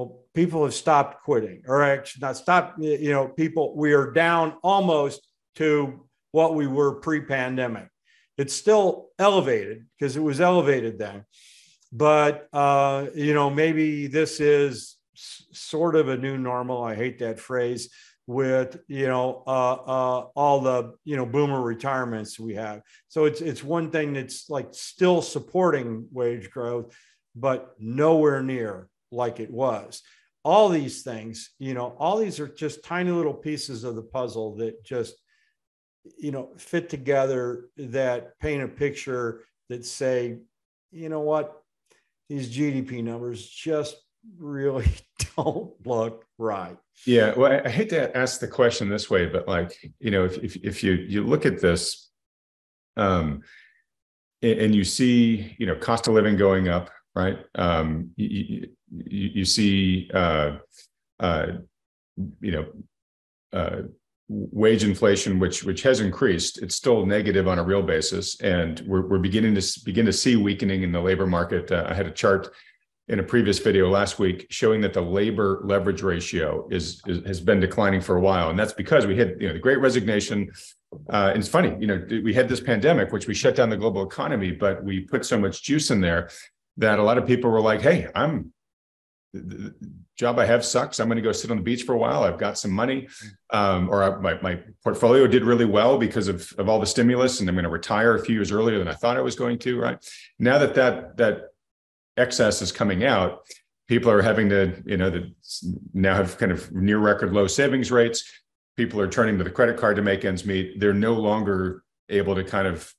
well, 0.00 0.20
people 0.34 0.64
have 0.64 0.74
stopped 0.74 1.22
quitting, 1.22 1.62
or 1.66 1.82
actually 1.82 2.20
not 2.20 2.36
stopped. 2.36 2.78
You 2.78 3.10
know, 3.10 3.28
people 3.28 3.76
we 3.76 3.92
are 3.92 4.10
down 4.10 4.54
almost 4.62 5.26
to 5.56 6.06
what 6.32 6.54
we 6.54 6.66
were 6.66 6.94
pre-pandemic. 6.94 7.88
It's 8.38 8.54
still 8.54 9.08
elevated 9.18 9.84
because 9.98 10.16
it 10.16 10.22
was 10.22 10.40
elevated 10.40 10.98
then, 10.98 11.24
but 11.92 12.48
uh, 12.52 13.08
you 13.14 13.34
know 13.34 13.50
maybe 13.50 14.06
this 14.06 14.40
is 14.40 14.96
sort 15.52 15.96
of 15.96 16.08
a 16.08 16.16
new 16.16 16.38
normal. 16.38 16.82
I 16.82 16.94
hate 16.94 17.18
that 17.18 17.40
phrase 17.40 17.88
with 18.26 18.78
you 18.86 19.08
know 19.08 19.42
uh, 19.46 19.72
uh, 19.72 20.26
all 20.36 20.60
the 20.60 20.94
you 21.04 21.16
know 21.16 21.26
boomer 21.26 21.60
retirements 21.60 22.38
we 22.38 22.54
have. 22.54 22.82
So 23.08 23.24
it's 23.24 23.40
it's 23.40 23.64
one 23.64 23.90
thing 23.90 24.12
that's 24.12 24.48
like 24.48 24.68
still 24.72 25.20
supporting 25.20 26.06
wage 26.12 26.50
growth, 26.50 26.94
but 27.34 27.74
nowhere 27.78 28.42
near 28.42 28.88
like 29.10 29.40
it 29.40 29.50
was. 29.50 30.02
All 30.44 30.68
these 30.68 31.02
things, 31.02 31.50
you 31.58 31.74
know, 31.74 31.94
all 31.98 32.18
these 32.18 32.40
are 32.40 32.48
just 32.48 32.84
tiny 32.84 33.10
little 33.10 33.34
pieces 33.34 33.84
of 33.84 33.94
the 33.94 34.02
puzzle 34.02 34.56
that 34.56 34.82
just, 34.84 35.14
you 36.16 36.30
know, 36.30 36.52
fit 36.56 36.88
together 36.88 37.68
that 37.76 38.38
paint 38.38 38.62
a 38.62 38.68
picture 38.68 39.44
that 39.68 39.84
say, 39.84 40.38
you 40.92 41.08
know 41.10 41.20
what, 41.20 41.62
these 42.30 42.48
GDP 42.56 43.04
numbers 43.04 43.46
just 43.46 43.96
really 44.38 44.88
don't 45.36 45.72
look 45.86 46.24
right. 46.38 46.76
Yeah, 47.06 47.34
well, 47.34 47.60
I 47.64 47.68
hate 47.68 47.90
to 47.90 48.16
ask 48.16 48.40
the 48.40 48.48
question 48.48 48.88
this 48.88 49.08
way, 49.08 49.26
but 49.26 49.48
like, 49.48 49.72
you 49.98 50.10
know, 50.10 50.24
if 50.24 50.38
if, 50.38 50.56
if 50.56 50.84
you 50.84 50.92
you 50.92 51.24
look 51.24 51.46
at 51.46 51.60
this, 51.60 52.10
um, 52.96 53.42
and 54.42 54.74
you 54.74 54.84
see, 54.84 55.54
you 55.58 55.66
know, 55.66 55.76
cost 55.76 56.08
of 56.08 56.14
living 56.14 56.36
going 56.36 56.68
up, 56.68 56.90
right? 57.14 57.38
Um, 57.54 58.10
you, 58.16 58.68
you, 58.90 59.30
you 59.34 59.44
see, 59.44 60.10
uh, 60.14 60.56
uh, 61.18 61.46
you 62.40 62.50
know, 62.52 62.66
uh, 63.52 63.82
wage 64.28 64.84
inflation, 64.84 65.38
which 65.38 65.64
which 65.64 65.82
has 65.82 66.00
increased. 66.00 66.62
It's 66.62 66.76
still 66.76 67.04
negative 67.04 67.48
on 67.48 67.58
a 67.58 67.64
real 67.64 67.82
basis, 67.82 68.40
and 68.40 68.80
we're 68.86 69.06
we're 69.06 69.18
beginning 69.18 69.54
to 69.54 69.80
begin 69.84 70.06
to 70.06 70.12
see 70.12 70.36
weakening 70.36 70.82
in 70.82 70.92
the 70.92 71.00
labor 71.00 71.26
market. 71.26 71.70
Uh, 71.70 71.86
I 71.88 71.94
had 71.94 72.06
a 72.06 72.12
chart 72.12 72.48
in 73.10 73.18
a 73.18 73.22
previous 73.22 73.58
video 73.58 73.90
last 73.90 74.20
week 74.20 74.46
showing 74.50 74.80
that 74.80 74.92
the 74.92 75.00
labor 75.00 75.60
leverage 75.64 76.00
ratio 76.00 76.66
is, 76.70 77.02
is, 77.06 77.26
has 77.26 77.40
been 77.40 77.58
declining 77.58 78.00
for 78.00 78.16
a 78.16 78.20
while, 78.20 78.50
and 78.50 78.58
that's 78.58 78.72
because 78.72 79.04
we 79.04 79.16
had 79.16 79.36
you 79.40 79.48
know 79.48 79.52
the 79.52 79.58
Great 79.58 79.80
Resignation. 79.80 80.50
Uh, 81.08 81.32
it's 81.34 81.48
funny, 81.48 81.76
you 81.80 81.86
know, 81.86 82.04
we 82.24 82.32
had 82.32 82.48
this 82.48 82.60
pandemic, 82.60 83.12
which 83.12 83.26
we 83.26 83.34
shut 83.34 83.54
down 83.54 83.68
the 83.68 83.76
global 83.76 84.02
economy, 84.04 84.52
but 84.52 84.82
we 84.84 85.00
put 85.00 85.24
so 85.24 85.38
much 85.38 85.62
juice 85.62 85.90
in 85.90 86.00
there 86.00 86.30
that 86.76 86.98
a 86.98 87.02
lot 87.02 87.18
of 87.18 87.26
people 87.26 87.50
were 87.50 87.60
like, 87.60 87.80
"Hey, 87.80 88.06
I'm 88.14 88.52
the 89.32 89.74
job 90.16 90.38
I 90.38 90.46
have 90.46 90.64
sucks. 90.64 91.00
I'm 91.00 91.08
going 91.08 91.16
to 91.16 91.22
go 91.22 91.32
sit 91.32 91.50
on 91.50 91.56
the 91.56 91.62
beach 91.62 91.84
for 91.84 91.94
a 91.94 91.98
while. 91.98 92.24
I've 92.24 92.38
got 92.38 92.58
some 92.58 92.70
money, 92.70 93.08
um, 93.50 93.88
or 93.88 94.02
I, 94.02 94.20
my, 94.20 94.40
my 94.42 94.60
portfolio 94.82 95.26
did 95.26 95.44
really 95.44 95.64
well 95.64 95.98
because 95.98 96.28
of, 96.28 96.52
of 96.58 96.68
all 96.68 96.78
the 96.78 96.86
stimulus, 96.86 97.40
and 97.40 97.48
I'm 97.48 97.54
going 97.54 97.64
to 97.64 97.70
retire 97.70 98.16
a 98.16 98.24
few 98.24 98.34
years 98.34 98.52
earlier 98.52 98.78
than 98.78 98.88
I 98.88 98.94
thought 98.94 99.16
I 99.16 99.20
was 99.20 99.36
going 99.36 99.58
to. 99.60 99.80
Right 99.80 99.98
now 100.38 100.58
that 100.58 100.74
that 100.74 101.16
that 101.16 101.49
excess 102.16 102.62
is 102.62 102.72
coming 102.72 103.04
out, 103.04 103.40
people 103.88 104.10
are 104.10 104.22
having 104.22 104.48
to, 104.48 104.82
you 104.84 104.96
know, 104.96 105.10
the, 105.10 105.32
now 105.94 106.14
have 106.14 106.38
kind 106.38 106.52
of 106.52 106.70
near 106.72 106.98
record 106.98 107.32
low 107.32 107.46
savings 107.46 107.90
rates. 107.90 108.30
People 108.76 109.00
are 109.00 109.08
turning 109.08 109.36
to 109.38 109.44
the 109.44 109.50
credit 109.50 109.76
card 109.76 109.96
to 109.96 110.02
make 110.02 110.24
ends 110.24 110.46
meet. 110.46 110.80
They're 110.80 110.94
no 110.94 111.14
longer 111.14 111.82
able 112.08 112.34
to 112.34 112.44
kind 112.44 112.66
of 112.66 112.92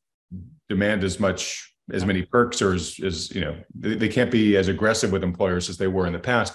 demand 0.69 1.03
as 1.03 1.19
much 1.19 1.71
as 1.91 2.05
many 2.05 2.23
perks 2.23 2.61
or 2.61 2.73
as, 2.73 2.99
as 3.03 3.33
you 3.35 3.41
know 3.41 3.55
they, 3.75 3.95
they, 3.95 4.07
can't 4.07 4.31
be 4.31 4.55
as 4.55 4.67
aggressive 4.67 5.11
with 5.11 5.23
employers 5.23 5.69
as 5.69 5.77
they 5.77 5.87
were 5.87 6.07
in 6.07 6.13
the 6.13 6.19
past 6.19 6.53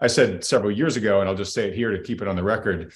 i 0.00 0.06
said 0.06 0.44
several 0.44 0.70
years 0.70 0.96
ago 0.96 1.20
and 1.20 1.28
i'll 1.28 1.34
just 1.34 1.52
say 1.52 1.68
it 1.68 1.74
here 1.74 1.90
to 1.90 2.02
keep 2.02 2.22
it 2.22 2.28
on 2.28 2.36
the 2.36 2.42
record 2.42 2.92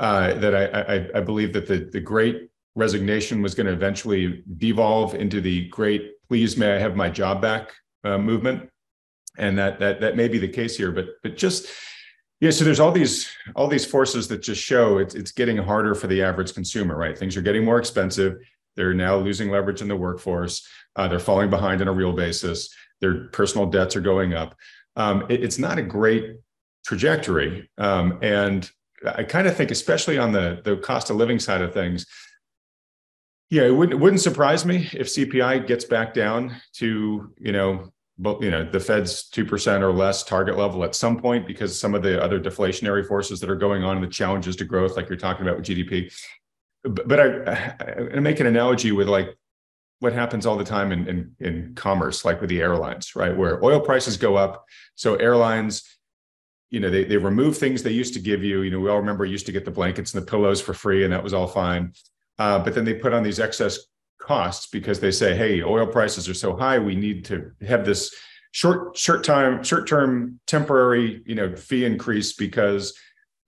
uh, 0.00 0.34
that 0.34 0.54
I, 0.54 0.64
I, 0.64 1.18
I 1.18 1.20
believe 1.20 1.52
that 1.52 1.66
the 1.66 1.88
the 1.92 2.00
great 2.00 2.50
resignation 2.74 3.40
was 3.40 3.54
going 3.54 3.66
to 3.66 3.72
eventually 3.72 4.42
devolve 4.58 5.14
into 5.14 5.40
the 5.40 5.68
great 5.68 6.12
please 6.28 6.56
may 6.56 6.74
i 6.74 6.78
have 6.78 6.96
my 6.96 7.08
job 7.08 7.40
back 7.40 7.72
uh, 8.04 8.18
movement 8.18 8.68
and 9.38 9.58
that 9.58 9.78
that 9.78 10.00
that 10.00 10.16
may 10.16 10.28
be 10.28 10.38
the 10.38 10.48
case 10.48 10.76
here 10.76 10.92
but 10.92 11.06
but 11.22 11.36
just 11.36 11.66
yeah, 12.42 12.50
so 12.50 12.64
there's 12.64 12.80
all 12.80 12.90
these 12.90 13.30
all 13.54 13.68
these 13.68 13.86
forces 13.86 14.26
that 14.26 14.42
just 14.42 14.60
show 14.60 14.98
it's 14.98 15.14
it's 15.14 15.30
getting 15.30 15.56
harder 15.58 15.94
for 15.94 16.08
the 16.08 16.22
average 16.22 16.54
consumer, 16.54 16.96
right? 16.96 17.16
Things 17.16 17.36
are 17.36 17.40
getting 17.40 17.64
more 17.64 17.78
expensive. 17.78 18.34
They're 18.74 18.94
now 18.94 19.16
losing 19.16 19.48
leverage 19.48 19.80
in 19.80 19.86
the 19.86 19.94
workforce. 19.94 20.66
Uh, 20.96 21.06
they're 21.06 21.20
falling 21.20 21.50
behind 21.50 21.80
on 21.82 21.86
a 21.86 21.92
real 21.92 22.12
basis. 22.12 22.74
Their 23.00 23.28
personal 23.28 23.66
debts 23.66 23.94
are 23.94 24.00
going 24.00 24.34
up. 24.34 24.56
Um, 24.96 25.24
it, 25.28 25.44
it's 25.44 25.60
not 25.60 25.78
a 25.78 25.82
great 25.82 26.34
trajectory. 26.84 27.70
Um, 27.78 28.18
and 28.22 28.68
I 29.06 29.22
kind 29.22 29.46
of 29.46 29.56
think, 29.56 29.70
especially 29.70 30.18
on 30.18 30.32
the, 30.32 30.60
the 30.64 30.78
cost 30.78 31.10
of 31.10 31.16
living 31.16 31.38
side 31.38 31.62
of 31.62 31.72
things, 31.72 32.06
yeah, 33.52 33.64
it 33.64 33.70
wouldn't, 33.70 34.00
it 34.00 34.02
wouldn't 34.02 34.22
surprise 34.22 34.64
me 34.64 34.88
if 34.94 35.08
CPI 35.08 35.66
gets 35.66 35.84
back 35.84 36.14
down 36.14 36.56
to, 36.76 37.30
you 37.38 37.52
know, 37.52 37.92
but 38.16 38.40
you 38.40 38.50
know 38.50 38.64
the 38.64 38.80
Fed's 38.80 39.28
two 39.28 39.44
percent 39.44 39.84
or 39.84 39.92
less 39.92 40.24
target 40.24 40.56
level 40.56 40.84
at 40.84 40.94
some 40.94 41.18
point 41.18 41.46
because 41.46 41.78
some 41.78 41.94
of 41.94 42.02
the 42.02 42.22
other 42.22 42.40
deflationary 42.40 43.06
forces 43.06 43.40
that 43.40 43.50
are 43.50 43.56
going 43.56 43.84
on 43.84 43.96
and 43.96 44.04
the 44.04 44.08
challenges 44.08 44.56
to 44.56 44.64
growth, 44.64 44.96
like 44.96 45.06
you're 45.10 45.18
talking 45.18 45.46
about 45.46 45.58
with 45.58 45.66
GDP. 45.66 46.10
But, 46.82 47.06
but 47.06 47.20
I, 47.20 47.74
I 48.16 48.20
make 48.20 48.40
an 48.40 48.46
analogy 48.46 48.90
with 48.90 49.06
like 49.06 49.36
what 49.98 50.14
happens 50.14 50.46
all 50.46 50.56
the 50.56 50.64
time 50.64 50.90
in, 50.90 51.06
in, 51.06 51.36
in 51.38 51.74
commerce, 51.74 52.24
like 52.24 52.40
with 52.40 52.48
the 52.48 52.62
airlines, 52.62 53.14
right? 53.14 53.36
Where 53.36 53.62
oil 53.62 53.80
prices 53.80 54.16
go 54.16 54.34
up. 54.34 54.64
So 54.94 55.16
airlines, 55.16 55.98
you 56.70 56.80
know, 56.80 56.88
they, 56.88 57.04
they 57.04 57.18
remove 57.18 57.58
things 57.58 57.82
they 57.82 57.92
used 57.92 58.14
to 58.14 58.20
give 58.20 58.42
you. 58.42 58.62
You 58.62 58.70
know, 58.70 58.80
we 58.80 58.88
all 58.88 58.98
remember 58.98 59.26
used 59.26 59.44
to 59.46 59.52
get 59.52 59.66
the 59.66 59.70
blankets 59.70 60.14
and 60.14 60.22
the 60.22 60.30
pillows 60.30 60.62
for 60.62 60.72
free, 60.72 61.04
and 61.04 61.12
that 61.12 61.22
was 61.22 61.34
all 61.34 61.46
fine. 61.46 61.92
Uh, 62.38 62.58
but 62.58 62.74
then 62.74 62.84
they 62.84 62.94
put 62.94 63.12
on 63.12 63.22
these 63.22 63.40
excess 63.40 63.78
costs 64.20 64.66
because 64.66 65.00
they 65.00 65.10
say, 65.10 65.36
hey, 65.36 65.62
oil 65.62 65.86
prices 65.86 66.28
are 66.28 66.34
so 66.34 66.56
high, 66.56 66.78
we 66.78 66.94
need 66.94 67.24
to 67.24 67.52
have 67.66 67.84
this 67.84 68.14
short, 68.52 68.96
short 68.96 69.24
time, 69.24 69.62
short 69.62 69.86
term, 69.86 70.40
temporary, 70.46 71.22
you 71.26 71.34
know, 71.34 71.54
fee 71.54 71.84
increase 71.84 72.32
because 72.32 72.96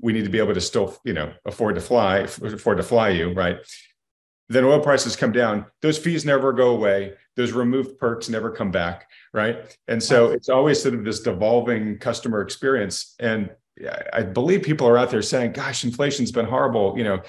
we 0.00 0.12
need 0.12 0.24
to 0.24 0.30
be 0.30 0.38
able 0.38 0.54
to 0.54 0.60
still, 0.60 0.96
you 1.04 1.12
know, 1.12 1.32
afford 1.44 1.76
to 1.76 1.80
fly, 1.80 2.18
afford 2.18 2.76
to 2.76 2.82
fly 2.82 3.10
you, 3.10 3.32
right? 3.32 3.58
then 4.50 4.62
oil 4.62 4.78
prices 4.78 5.16
come 5.16 5.32
down. 5.32 5.64
Those 5.80 5.96
fees 5.96 6.26
never 6.26 6.52
go 6.52 6.68
away. 6.68 7.14
Those 7.34 7.52
removed 7.52 7.98
perks 7.98 8.28
never 8.28 8.50
come 8.50 8.70
back 8.70 9.08
right? 9.34 9.76
And 9.88 10.02
so 10.02 10.30
it's 10.30 10.48
always 10.48 10.80
sort 10.80 10.94
of 10.94 11.04
this 11.04 11.20
devolving 11.20 11.98
customer 11.98 12.40
experience. 12.40 13.14
And 13.18 13.50
i 14.12 14.22
believe 14.22 14.62
people 14.62 14.86
are 14.86 14.96
out 14.96 15.10
there 15.10 15.20
saying 15.20 15.50
gosh 15.50 15.82
inflation's 15.82 16.30
been 16.30 16.46
horrible 16.46 16.94
you 16.96 17.02
know 17.02 17.20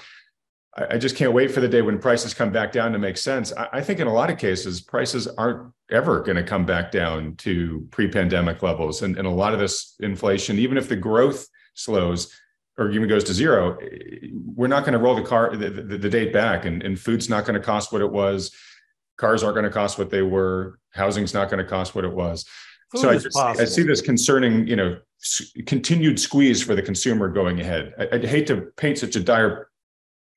i, 0.76 0.98
just 0.98 1.16
can't 1.16 1.32
wait 1.32 1.50
for 1.50 1.60
the 1.60 1.68
day 1.68 1.82
when 1.82 1.98
prices 1.98 2.34
come 2.34 2.50
back 2.50 2.72
down 2.72 2.92
to 2.92 2.98
make 2.98 3.16
sense 3.16 3.52
I, 3.52 3.80
think 3.80 4.00
in 4.00 4.06
a 4.06 4.12
lot 4.12 4.30
of 4.30 4.38
cases 4.38 4.80
prices 4.80 5.26
aren't 5.26 5.72
ever 5.90 6.20
going 6.20 6.36
to 6.36 6.42
come 6.42 6.66
back 6.66 6.90
down 6.90 7.36
to 7.36 7.86
pre-pandemic 7.90 8.62
levels 8.62 9.02
and, 9.02 9.16
and 9.16 9.26
a 9.26 9.30
lot 9.30 9.52
of 9.52 9.60
this 9.60 9.94
inflation 10.00 10.58
even 10.58 10.76
if 10.76 10.88
the 10.88 10.96
growth 10.96 11.46
slows 11.74 12.32
or 12.78 12.90
even 12.90 13.08
goes 13.08 13.24
to 13.24 13.32
zero, 13.34 13.78
we're 14.54 14.66
not 14.66 14.84
going 14.84 14.92
to 14.92 14.98
roll 14.98 15.14
the 15.14 15.22
car 15.22 15.56
the, 15.56 15.70
the, 15.70 15.98
the 15.98 16.10
date 16.10 16.32
back, 16.32 16.64
and, 16.66 16.82
and 16.82 16.98
food's 16.98 17.28
not 17.28 17.44
going 17.44 17.54
to 17.54 17.64
cost 17.64 17.92
what 17.92 18.02
it 18.02 18.10
was. 18.10 18.54
Cars 19.16 19.42
aren't 19.42 19.54
going 19.54 19.64
to 19.64 19.70
cost 19.70 19.98
what 19.98 20.10
they 20.10 20.22
were. 20.22 20.78
Housing's 20.90 21.32
not 21.32 21.48
going 21.48 21.62
to 21.62 21.68
cost 21.68 21.94
what 21.94 22.04
it 22.04 22.12
was. 22.12 22.44
Food 22.92 23.00
so 23.00 23.10
I, 23.10 23.18
just, 23.18 23.36
I, 23.36 23.64
see 23.64 23.82
this 23.82 24.02
concerning, 24.02 24.66
you 24.66 24.76
know, 24.76 24.98
s- 25.22 25.52
continued 25.66 26.20
squeeze 26.20 26.62
for 26.62 26.74
the 26.74 26.82
consumer 26.82 27.28
going 27.28 27.60
ahead. 27.60 27.94
I, 27.98 28.08
would 28.12 28.24
hate 28.24 28.46
to 28.48 28.68
paint 28.76 28.98
such 28.98 29.16
a 29.16 29.20
dire 29.20 29.70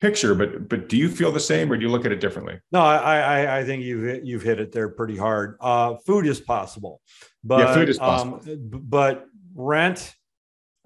picture, 0.02 0.36
but 0.36 0.70
but 0.70 0.89
do 0.89 0.97
you 0.97 1.10
feel 1.10 1.32
the 1.32 1.39
same, 1.39 1.72
or 1.72 1.78
do 1.78 1.84
you 1.84 1.89
look 1.89 2.06
at 2.06 2.12
it 2.12 2.20
differently? 2.20 2.60
No, 2.72 2.82
I 2.82 2.97
I, 2.97 3.60
I 3.60 3.64
think 3.66 3.84
you've 3.84 4.04
hit, 4.04 4.24
you've 4.24 4.43
hit 4.43 4.60
it 4.60 4.72
there 4.72 4.89
pretty 4.89 5.18
hard. 5.18 5.58
Uh, 5.60 5.95
food 6.06 6.26
is 6.26 6.39
possible, 6.39 7.02
but 7.43 7.60
yeah, 7.60 7.74
food 7.74 7.89
is 7.89 7.97
possible. 7.97 8.41
Um, 8.45 8.70
but 8.72 9.26
rent 9.56 10.14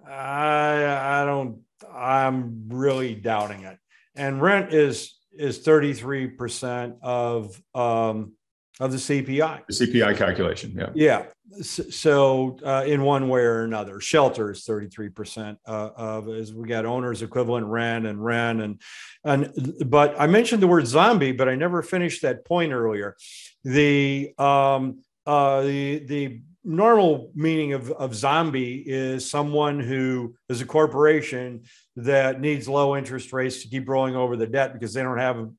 I 0.07 1.22
I 1.22 1.26
don't 1.26 1.61
I'm 1.93 2.66
really 2.70 3.16
doubting 3.16 3.64
it. 3.64 3.78
And 4.16 4.41
rent 4.41 4.74
is 4.74 5.18
is 5.32 5.59
33% 5.59 6.97
of 7.01 7.59
um 7.74 8.34
of 8.80 8.91
the 8.91 8.97
CPI. 8.97 9.61
The 9.67 9.86
CPI 9.86 10.17
calculation, 10.17 10.74
yeah. 10.76 10.89
Yeah. 10.95 11.26
So 11.61 12.57
uh, 12.65 12.84
in 12.88 13.03
one 13.03 13.30
way 13.30 13.41
or 13.41 13.63
another, 13.63 13.99
shelter 13.99 14.51
is 14.51 14.65
33% 14.65 15.57
uh, 15.67 15.89
of 15.95 16.28
as 16.30 16.53
we 16.53 16.67
got 16.67 16.86
owners 16.86 17.21
equivalent 17.21 17.67
rent 17.67 18.07
and 18.07 18.24
rent 18.24 18.61
and 18.61 18.82
and 19.24 19.51
but 19.86 20.19
I 20.19 20.26
mentioned 20.26 20.63
the 20.63 20.67
word 20.67 20.88
zombie, 20.88 21.32
but 21.32 21.47
I 21.47 21.55
never 21.55 21.84
finished 21.84 22.24
that 22.24 22.45
point 22.45 22.74
earlier. 22.74 23.15
The 23.63 24.34
um 24.39 25.03
uh 25.28 25.61
the 25.61 25.99
the 25.99 26.41
normal 26.63 27.32
meaning 27.36 27.74
of, 27.74 27.91
of 27.91 28.15
zombie 28.15 28.84
is 28.86 29.30
someone 29.30 29.80
who 29.80 30.34
is 30.49 30.61
a 30.61 30.65
corporation 30.65 31.63
that 31.97 32.39
needs 32.39 32.67
low 32.67 32.95
interest 32.95 33.34
rates 33.34 33.61
to 33.61 33.67
keep 33.67 33.88
rolling 33.88 34.15
over 34.15 34.36
the 34.36 34.47
debt 34.47 34.74
because 34.74 34.93
they 34.93 35.03
don't 35.03 35.17
have 35.17 35.49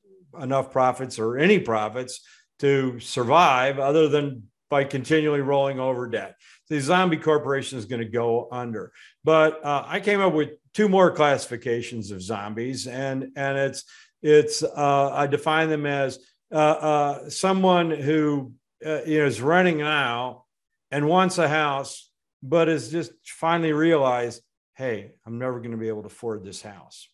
enough 0.41 0.71
profits 0.71 1.19
or 1.19 1.37
any 1.37 1.59
profits 1.59 2.21
to 2.59 2.99
survive 2.99 3.79
other 3.79 4.07
than 4.07 4.43
by 4.69 4.83
continually 4.83 5.41
rolling 5.41 5.79
over 5.79 6.07
debt. 6.07 6.35
The 6.69 6.79
zombie 6.79 7.17
corporation 7.17 7.77
is 7.77 7.85
going 7.85 8.01
to 8.01 8.07
go 8.07 8.47
under. 8.51 8.91
But 9.23 9.63
uh, 9.63 9.83
I 9.85 9.99
came 9.99 10.21
up 10.21 10.33
with 10.33 10.51
two 10.73 10.89
more 10.89 11.11
classifications 11.11 12.11
of 12.11 12.21
zombies, 12.21 12.87
and 12.87 13.31
and 13.35 13.57
it's 13.57 13.83
it's 14.21 14.63
uh, 14.63 15.11
I 15.13 15.27
define 15.27 15.69
them 15.69 15.85
as 15.85 16.19
uh, 16.51 16.55
uh 16.55 17.29
someone 17.29 17.91
who 17.91 18.53
uh, 18.85 19.03
you 19.05 19.19
know 19.19 19.25
is 19.25 19.41
running 19.41 19.81
out 19.81 20.43
and 20.91 21.07
wants 21.07 21.37
a 21.37 21.47
house, 21.47 22.09
but 22.41 22.67
has 22.67 22.91
just 22.91 23.11
finally 23.23 23.73
realized, 23.73 24.41
hey, 24.75 25.11
I'm 25.25 25.37
never 25.37 25.59
going 25.59 25.71
to 25.71 25.77
be 25.77 25.89
able 25.89 26.01
to 26.01 26.07
afford 26.07 26.43
this 26.43 26.61
house. 26.61 27.07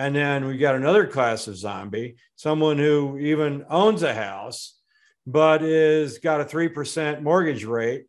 And 0.00 0.16
then 0.16 0.46
we 0.46 0.56
got 0.56 0.76
another 0.76 1.06
class 1.06 1.46
of 1.46 1.58
zombie, 1.58 2.16
someone 2.34 2.78
who 2.78 3.18
even 3.18 3.66
owns 3.68 4.02
a 4.02 4.14
house, 4.14 4.78
but 5.26 5.62
is 5.62 6.16
got 6.16 6.40
a 6.40 6.46
3% 6.46 7.20
mortgage 7.20 7.66
rate. 7.66 8.06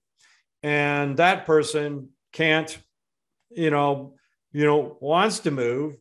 And 0.63 1.17
that 1.17 1.45
person 1.45 2.11
can't, 2.31 2.77
you 3.49 3.71
know, 3.71 4.15
you 4.53 4.65
know, 4.65 4.95
wants 5.01 5.39
to 5.39 5.51
move, 5.51 5.97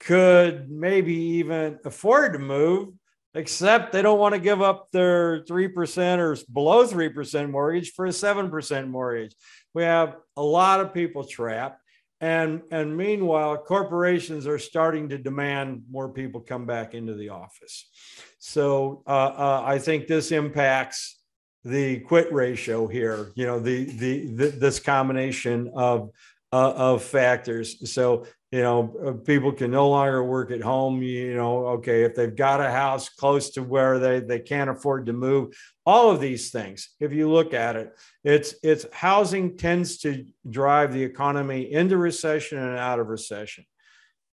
could 0.00 0.70
maybe 0.70 1.14
even 1.14 1.78
afford 1.84 2.32
to 2.32 2.38
move, 2.38 2.94
except 3.34 3.92
they 3.92 4.00
don't 4.00 4.18
want 4.18 4.34
to 4.34 4.40
give 4.40 4.62
up 4.62 4.88
their 4.92 5.42
3% 5.42 6.18
or 6.20 6.38
below 6.50 6.86
3% 6.86 7.50
mortgage 7.50 7.92
for 7.92 8.06
a 8.06 8.08
7% 8.08 8.88
mortgage. 8.88 9.36
We 9.74 9.82
have 9.82 10.16
a 10.38 10.42
lot 10.42 10.80
of 10.80 10.94
people 10.94 11.24
trapped. 11.24 11.82
And, 12.20 12.62
and 12.70 12.96
meanwhile, 12.96 13.56
corporations 13.56 14.46
are 14.46 14.58
starting 14.58 15.08
to 15.10 15.18
demand 15.18 15.84
more 15.90 16.08
people 16.08 16.40
come 16.40 16.66
back 16.66 16.94
into 16.94 17.14
the 17.14 17.28
office. 17.28 17.88
So 18.38 19.02
uh, 19.06 19.10
uh, 19.10 19.62
I 19.64 19.78
think 19.78 20.06
this 20.06 20.32
impacts 20.32 21.20
the 21.64 22.00
quit 22.00 22.32
ratio 22.32 22.88
here, 22.88 23.30
you 23.36 23.46
know, 23.46 23.60
the, 23.60 23.84
the, 23.84 24.26
the 24.34 24.46
this 24.48 24.80
combination 24.80 25.70
of, 25.74 26.10
uh, 26.52 26.72
of 26.72 27.02
factors. 27.02 27.92
So 27.92 28.26
you 28.50 28.62
know 28.62 28.94
uh, 29.04 29.12
people 29.12 29.52
can 29.52 29.70
no 29.70 29.90
longer 29.90 30.24
work 30.24 30.50
at 30.50 30.62
home 30.62 31.02
you 31.02 31.34
know 31.34 31.66
okay 31.66 32.02
if 32.02 32.14
they've 32.14 32.36
got 32.36 32.60
a 32.60 32.70
house 32.70 33.08
close 33.08 33.50
to 33.50 33.62
where 33.62 33.98
they 33.98 34.20
they 34.20 34.38
can't 34.38 34.70
afford 34.70 35.06
to 35.06 35.12
move 35.12 35.54
all 35.84 36.10
of 36.10 36.20
these 36.20 36.50
things 36.50 36.90
if 37.00 37.12
you 37.12 37.30
look 37.30 37.52
at 37.52 37.76
it 37.76 37.92
it's 38.24 38.54
it's 38.62 38.86
housing 38.92 39.56
tends 39.56 39.98
to 39.98 40.24
drive 40.48 40.92
the 40.92 41.02
economy 41.02 41.72
into 41.72 41.96
recession 41.96 42.58
and 42.58 42.76
out 42.76 43.00
of 43.00 43.08
recession. 43.08 43.64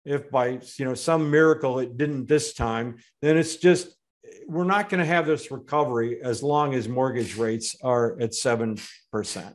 If 0.05 0.31
by 0.31 0.61
you 0.79 0.85
know 0.85 0.95
some 0.95 1.31
miracle 1.31 1.79
it 1.79 1.97
didn't 1.97 2.27
this 2.27 2.55
time 2.55 2.97
then 3.21 3.37
it's 3.37 3.57
just 3.57 3.95
we're 4.49 4.65
not 4.65 4.89
going 4.89 5.01
to 5.01 5.07
have 5.07 5.27
this 5.27 5.51
recovery 5.51 6.23
as 6.23 6.43
long 6.43 6.75
as 6.75 6.89
mortgage 6.89 7.37
rates 7.37 7.77
are 7.83 8.19
at 8.21 8.31
7% 8.31 9.55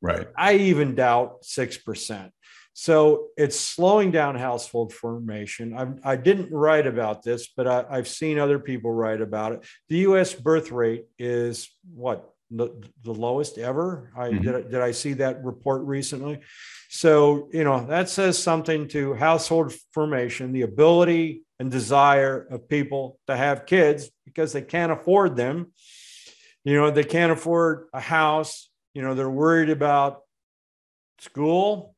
right. 0.00 0.28
I 0.36 0.54
even 0.54 0.94
doubt 0.94 1.42
6% 1.42 2.30
so 2.74 3.28
it's 3.36 3.58
slowing 3.58 4.10
down 4.10 4.36
household 4.36 4.92
formation. 4.92 5.76
I, 5.76 6.12
I 6.12 6.16
didn't 6.16 6.50
write 6.50 6.86
about 6.86 7.22
this, 7.22 7.48
but 7.54 7.66
I, 7.66 7.96
have 7.96 8.08
seen 8.08 8.38
other 8.38 8.58
people 8.58 8.92
write 8.92 9.20
about 9.20 9.52
it. 9.52 9.66
The 9.88 9.98
US 9.98 10.32
birth 10.32 10.70
rate 10.70 11.04
is 11.18 11.70
what? 11.94 12.28
The, 12.50 12.68
the 13.02 13.14
lowest 13.14 13.56
ever. 13.56 14.12
I 14.16 14.28
mm-hmm. 14.28 14.42
did, 14.42 14.70
did 14.70 14.80
I 14.80 14.90
see 14.90 15.14
that 15.14 15.42
report 15.42 15.82
recently? 15.82 16.40
So, 16.90 17.48
you 17.52 17.64
know, 17.64 17.86
that 17.86 18.10
says 18.10 18.38
something 18.38 18.88
to 18.88 19.14
household 19.14 19.72
formation, 19.94 20.52
the 20.52 20.62
ability 20.62 21.44
and 21.58 21.70
desire 21.70 22.46
of 22.50 22.68
people 22.68 23.18
to 23.26 23.36
have 23.36 23.64
kids 23.64 24.10
because 24.26 24.52
they 24.52 24.62
can't 24.62 24.92
afford 24.92 25.36
them. 25.36 25.72
You 26.64 26.74
know, 26.74 26.90
they 26.90 27.04
can't 27.04 27.32
afford 27.32 27.86
a 27.94 28.00
house. 28.00 28.68
You 28.92 29.02
know, 29.02 29.14
they're 29.14 29.30
worried 29.30 29.70
about 29.70 30.20
school, 31.20 31.91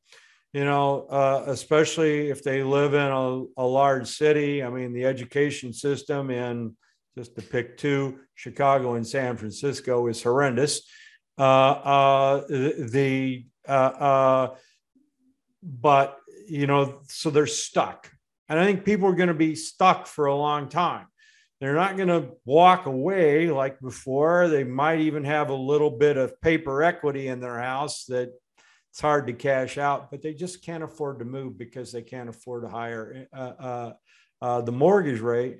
you 0.55 0.63
know, 0.63 1.05
uh, 1.09 1.43
especially 1.47 2.29
if 2.29 2.41
they 2.41 2.63
live 2.63 2.93
in 2.93 3.01
a, 3.01 3.43
a, 3.57 3.67
large 3.67 4.07
city. 4.07 4.63
I 4.63 4.69
mean, 4.69 4.93
the 4.93 5.03
education 5.03 5.73
system 5.73 6.31
in 6.31 6.77
just 7.17 7.35
to 7.35 7.41
pick 7.41 7.75
two, 7.75 8.19
Chicago 8.35 8.93
and 8.93 9.05
San 9.05 9.35
Francisco 9.35 10.07
is 10.07 10.23
horrendous. 10.23 10.89
Uh, 11.37 11.41
uh, 11.41 12.47
the 12.47 13.45
uh, 13.67 13.71
uh, 13.71 14.55
but 15.61 16.19
you 16.47 16.67
know, 16.67 17.01
so 17.09 17.29
they're 17.29 17.47
stuck, 17.47 18.09
and 18.47 18.57
I 18.57 18.63
think 18.63 18.85
people 18.85 19.09
are 19.09 19.15
going 19.15 19.27
to 19.27 19.33
be 19.33 19.55
stuck 19.55 20.07
for 20.07 20.27
a 20.27 20.35
long 20.35 20.69
time. 20.69 21.07
They're 21.59 21.75
not 21.75 21.97
going 21.97 22.07
to 22.07 22.29
walk 22.45 22.85
away 22.85 23.49
like 23.49 23.81
before. 23.81 24.47
They 24.47 24.63
might 24.63 25.01
even 25.01 25.25
have 25.25 25.49
a 25.49 25.53
little 25.53 25.91
bit 25.91 26.15
of 26.15 26.39
paper 26.39 26.81
equity 26.81 27.27
in 27.27 27.41
their 27.41 27.59
house 27.59 28.05
that 28.05 28.29
it's 28.95 29.01
hard 29.01 29.27
to 29.27 29.33
cash 29.33 29.77
out, 29.77 30.09
but 30.09 30.21
they 30.21 30.33
just 30.33 30.63
can't 30.63 30.81
afford 30.81 31.19
to 31.19 31.25
move 31.25 31.57
because 31.57 31.91
they 31.91 32.01
can't 32.01 32.29
afford 32.29 32.63
to 32.63 32.69
hire 32.69 33.27
uh, 33.33 33.51
uh, 33.59 33.93
uh, 34.41 34.61
the 34.61 34.71
mortgage 34.71 35.19
rate. 35.19 35.59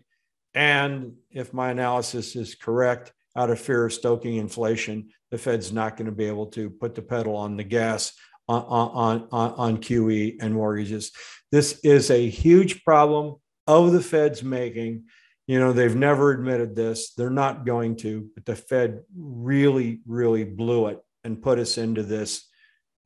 And 0.54 1.16
if 1.32 1.54
my 1.54 1.72
analysis 1.72 2.38
is 2.38 2.56
correct, 2.56 3.12
out 3.36 3.50
of 3.50 3.60
fear 3.60 3.88
of 3.88 3.92
stoking 3.92 4.38
inflation, 4.38 5.10
the 5.32 5.38
Fed's 5.38 5.74
not 5.74 5.98
going 5.98 6.06
to 6.06 6.14
be 6.14 6.24
able 6.24 6.46
to 6.52 6.70
put 6.70 6.96
the 6.96 7.02
pedal 7.02 7.36
on 7.36 7.58
the 7.58 7.66
gas 7.66 8.14
on, 8.48 8.64
on, 8.64 9.28
on, 9.34 9.52
on 9.56 9.78
QE 9.80 10.38
and 10.40 10.54
mortgages. 10.54 11.12
This 11.52 11.82
is 11.84 12.12
a 12.12 12.30
huge 12.30 12.86
problem 12.86 13.36
of 13.68 13.92
the 13.92 14.02
Fed's 14.02 14.44
making. 14.44 15.08
You 15.46 15.60
know, 15.60 15.74
they've 15.74 15.94
never 15.94 16.32
admitted 16.32 16.74
this. 16.74 17.14
They're 17.16 17.30
not 17.30 17.66
going 17.66 17.98
to, 17.98 18.30
but 18.34 18.46
the 18.46 18.56
Fed 18.56 19.02
really, 19.14 20.00
really 20.08 20.46
blew 20.46 20.88
it 20.88 21.02
and 21.26 21.44
put 21.44 21.60
us 21.60 21.78
into 21.78 22.02
this 22.02 22.48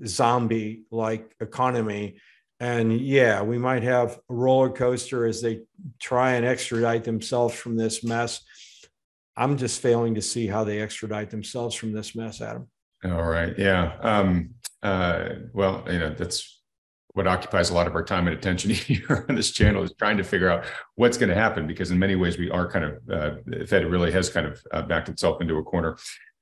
zombie 0.06 0.84
like 0.92 1.34
economy. 1.40 2.20
And 2.60 3.00
yeah, 3.00 3.42
we 3.42 3.58
might 3.58 3.84
have 3.84 4.20
a 4.30 4.34
roller 4.34 4.70
coaster 4.70 5.26
as 5.26 5.42
they 5.42 5.62
try 6.00 6.34
and 6.34 6.46
extradite 6.46 7.04
themselves 7.04 7.56
from 7.56 7.78
this 7.78 8.04
mess. 8.04 8.42
I'm 9.38 9.58
just 9.58 9.82
failing 9.82 10.16
to 10.16 10.22
see 10.22 10.48
how 10.48 10.66
they 10.66 10.82
extradite 10.82 11.30
themselves 11.30 11.76
from 11.76 11.94
this 11.94 12.16
mess, 12.16 12.42
Adam. 12.42 12.68
All 13.06 13.24
right. 13.24 13.58
Yeah. 13.58 13.98
Um, 14.02 14.56
uh, 14.84 15.30
well, 15.54 15.86
you 15.90 16.00
know, 16.00 16.14
that's 16.14 16.60
what 17.14 17.28
occupies 17.28 17.70
a 17.70 17.74
lot 17.74 17.88
of 17.88 17.96
our 17.96 18.04
time 18.04 18.28
and 18.28 18.38
attention 18.38 18.72
here 18.74 19.26
on 19.30 19.36
this 19.36 19.52
channel 19.52 19.84
is 19.84 19.94
trying 19.94 20.18
to 20.18 20.24
figure 20.24 20.50
out 20.50 20.66
what's 20.96 21.18
going 21.18 21.30
to 21.30 21.36
happen 21.36 21.68
because 21.68 21.92
in 21.92 22.00
many 22.00 22.16
ways 22.16 22.38
we 22.38 22.50
are 22.50 22.70
kind 22.70 22.86
of 22.86 22.94
uh, 23.10 23.36
the 23.46 23.66
Fed 23.66 23.86
really 23.86 24.12
has 24.12 24.30
kind 24.30 24.48
of 24.48 24.62
uh, 24.72 24.82
backed 24.82 25.10
itself 25.10 25.42
into 25.42 25.58
a 25.58 25.64
corner. 25.64 25.98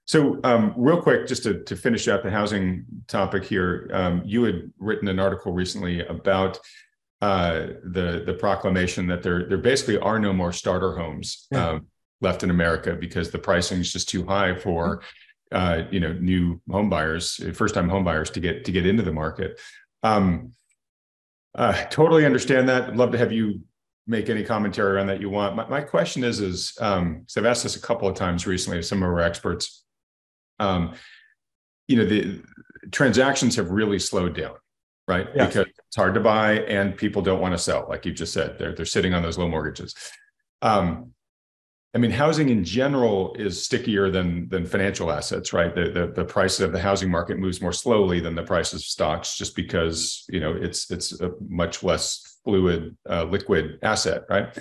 So, 0.08 0.40
um, 0.46 0.74
real 0.78 1.02
quick, 1.02 1.28
just 1.28 1.44
to, 1.44 1.64
to 1.66 1.76
finish 1.76 2.08
out 2.08 2.24
the 2.24 2.32
housing 2.32 2.86
topic 3.08 3.44
here, 3.44 3.90
um, 3.94 4.22
you 4.26 4.44
had 4.44 4.72
written 4.80 5.10
an 5.10 5.20
article 5.20 5.52
recently 5.52 6.06
about 6.08 6.60
uh, 7.22 7.68
the 7.84 8.24
the 8.26 8.34
proclamation 8.34 9.08
that 9.08 9.22
there 9.22 9.50
there 9.50 9.58
basically 9.58 9.98
are 9.98 10.20
no 10.20 10.32
more 10.32 10.54
starter 10.54 10.96
homes 10.96 11.48
yeah. 11.52 11.70
um, 11.70 11.88
left 12.22 12.44
in 12.44 12.52
America 12.52 12.94
because 12.94 13.32
the 13.32 13.40
pricing 13.40 13.80
is 13.80 13.92
just 13.92 14.08
too 14.08 14.26
high 14.26 14.56
for 14.56 15.02
uh, 15.52 15.84
you 15.92 16.00
know 16.00 16.14
new 16.14 16.62
home 16.72 16.90
buyers, 16.90 17.42
first 17.54 17.76
time 17.76 17.90
home 17.90 18.04
buyers 18.06 18.30
to 18.30 18.40
get 18.40 18.64
to 18.66 18.72
get 18.72 18.86
into 18.86 19.04
the 19.04 19.12
market. 19.12 19.60
Um, 20.04 20.54
uh, 21.54 21.74
totally 21.86 22.26
understand 22.26 22.70
that. 22.70 22.84
I'd 22.84 22.96
love 22.96 23.12
to 23.12 23.18
have 23.18 23.34
you 23.34 23.62
make 24.06 24.30
any 24.30 24.44
commentary 24.44 25.02
on 25.02 25.08
that 25.08 25.20
you 25.20 25.30
want. 25.30 25.56
My, 25.56 25.68
my 25.68 25.82
question 25.82 26.24
is 26.24 26.40
is 26.40 26.78
um, 26.80 27.24
so 27.28 27.42
I've 27.42 27.48
asked 27.48 27.64
this 27.64 27.76
a 27.76 27.82
couple 27.82 28.08
of 28.08 28.16
times 28.16 28.48
recently 28.48 28.82
some 28.84 29.04
of 29.04 29.10
our 29.10 29.20
experts 29.20 29.84
um, 30.60 30.94
you 31.88 31.98
know, 31.98 32.06
the 32.06 32.42
transactions 32.92 33.56
have 33.56 33.72
really 33.72 34.00
slowed 34.00 34.36
down, 34.36 34.56
right? 35.08 35.28
Yes. 35.36 35.48
Because 35.48 35.68
it's 35.88 35.96
hard 35.96 36.14
to 36.16 36.20
buy 36.20 36.60
and 36.62 36.96
people 36.96 37.22
don't 37.22 37.42
want 37.42 37.54
to 37.54 37.58
sell, 37.58 37.86
like 37.90 38.06
you 38.06 38.14
just 38.14 38.34
said. 38.34 38.58
They're 38.58 38.74
they're 38.74 38.86
sitting 38.86 39.14
on 39.14 39.24
those 39.24 39.38
low 39.38 39.48
mortgages. 39.48 39.96
Um, 40.62 41.14
I 41.94 42.00
mean, 42.00 42.12
housing 42.12 42.50
in 42.50 42.64
general 42.64 43.34
is 43.40 43.64
stickier 43.64 44.12
than 44.12 44.50
than 44.50 44.66
financial 44.66 45.12
assets, 45.12 45.54
right? 45.54 45.74
The, 45.74 45.90
the 45.90 46.08
the 46.08 46.26
price 46.26 46.60
of 46.60 46.72
the 46.72 46.80
housing 46.80 47.10
market 47.10 47.40
moves 47.40 47.62
more 47.62 47.74
slowly 47.74 48.20
than 48.20 48.36
the 48.36 48.44
price 48.44 48.74
of 48.74 48.82
stocks, 48.82 49.38
just 49.38 49.56
because 49.56 50.26
you 50.30 50.40
know 50.40 50.54
it's 50.54 50.92
it's 50.92 51.20
a 51.22 51.32
much 51.48 51.84
less 51.84 52.38
fluid, 52.44 52.96
uh, 53.10 53.24
liquid 53.24 53.80
asset, 53.82 54.24
right? 54.30 54.58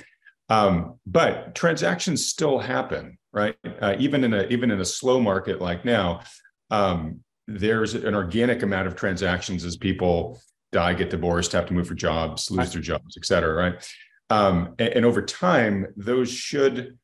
Um, 0.48 0.98
but 1.06 1.54
transactions 1.54 2.26
still 2.26 2.58
happen, 2.58 3.18
right? 3.36 3.54
Uh, 3.80 3.94
even 3.98 4.24
in 4.24 4.32
a 4.32 4.44
even 4.44 4.70
in 4.70 4.80
a 4.80 4.84
slow 4.84 5.20
market 5.20 5.60
like 5.60 5.84
now, 5.84 6.22
um, 6.70 7.20
there's 7.46 7.94
an 7.94 8.14
organic 8.14 8.62
amount 8.62 8.88
of 8.88 8.96
transactions 8.96 9.64
as 9.64 9.76
people 9.76 10.40
die, 10.72 10.94
get 10.94 11.10
divorced, 11.10 11.52
have 11.52 11.66
to 11.66 11.74
move 11.74 11.86
for 11.86 11.94
jobs, 11.94 12.50
lose 12.50 12.72
their 12.72 12.82
jobs, 12.82 13.16
et 13.16 13.24
cetera, 13.24 13.54
right? 13.54 13.92
Um, 14.30 14.74
and, 14.80 14.88
and, 14.88 15.04
over 15.04 15.22
time, 15.22 15.86
those 15.96 16.28
should, 16.28 16.98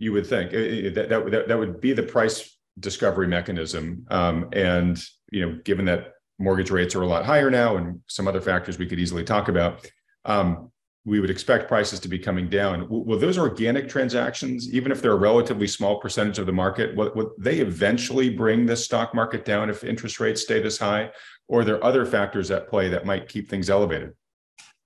you 0.00 0.12
would 0.12 0.26
think, 0.26 0.50
that, 0.50 1.06
that, 1.08 1.44
that 1.46 1.56
would 1.58 1.80
be 1.80 1.92
the 1.92 2.02
price 2.02 2.58
discovery 2.80 3.28
mechanism. 3.28 4.04
Um, 4.10 4.48
and, 4.52 5.00
you 5.30 5.46
know, 5.46 5.60
given 5.64 5.84
that 5.84 6.14
mortgage 6.40 6.72
rates 6.72 6.96
are 6.96 7.02
a 7.02 7.06
lot 7.06 7.24
higher 7.24 7.50
now 7.50 7.76
and 7.76 8.00
some 8.08 8.26
other 8.26 8.40
factors 8.40 8.78
we 8.78 8.86
could 8.86 8.98
easily 8.98 9.22
talk 9.22 9.46
about, 9.46 9.88
um, 10.24 10.72
we 11.06 11.20
would 11.20 11.30
expect 11.30 11.68
prices 11.68 12.00
to 12.00 12.08
be 12.08 12.18
coming 12.18 12.48
down. 12.48 12.86
Will 12.88 13.18
those 13.18 13.38
organic 13.38 13.88
transactions, 13.88 14.68
even 14.74 14.90
if 14.90 15.00
they're 15.00 15.12
a 15.12 15.16
relatively 15.16 15.68
small 15.68 16.00
percentage 16.00 16.40
of 16.40 16.46
the 16.46 16.52
market, 16.52 16.96
will, 16.96 17.32
they 17.38 17.60
eventually 17.60 18.28
bring 18.28 18.66
the 18.66 18.76
stock 18.76 19.14
market 19.14 19.44
down 19.44 19.70
if 19.70 19.84
interest 19.84 20.18
rates 20.18 20.42
stay 20.42 20.60
this 20.60 20.78
high? 20.78 21.10
Or 21.46 21.60
are 21.60 21.64
there 21.64 21.82
other 21.82 22.04
factors 22.04 22.50
at 22.50 22.68
play 22.68 22.88
that 22.88 23.06
might 23.06 23.28
keep 23.28 23.48
things 23.48 23.70
elevated? 23.70 24.14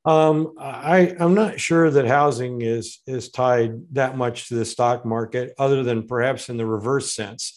Um, 0.04 0.54
I, 0.58 1.16
I'm 1.18 1.34
not 1.34 1.58
sure 1.58 1.90
that 1.90 2.06
housing 2.06 2.62
is 2.62 3.00
is 3.06 3.30
tied 3.30 3.72
that 3.92 4.16
much 4.16 4.48
to 4.48 4.54
the 4.54 4.64
stock 4.64 5.06
market, 5.06 5.54
other 5.58 5.82
than 5.82 6.06
perhaps 6.06 6.50
in 6.50 6.58
the 6.58 6.66
reverse 6.66 7.14
sense. 7.14 7.54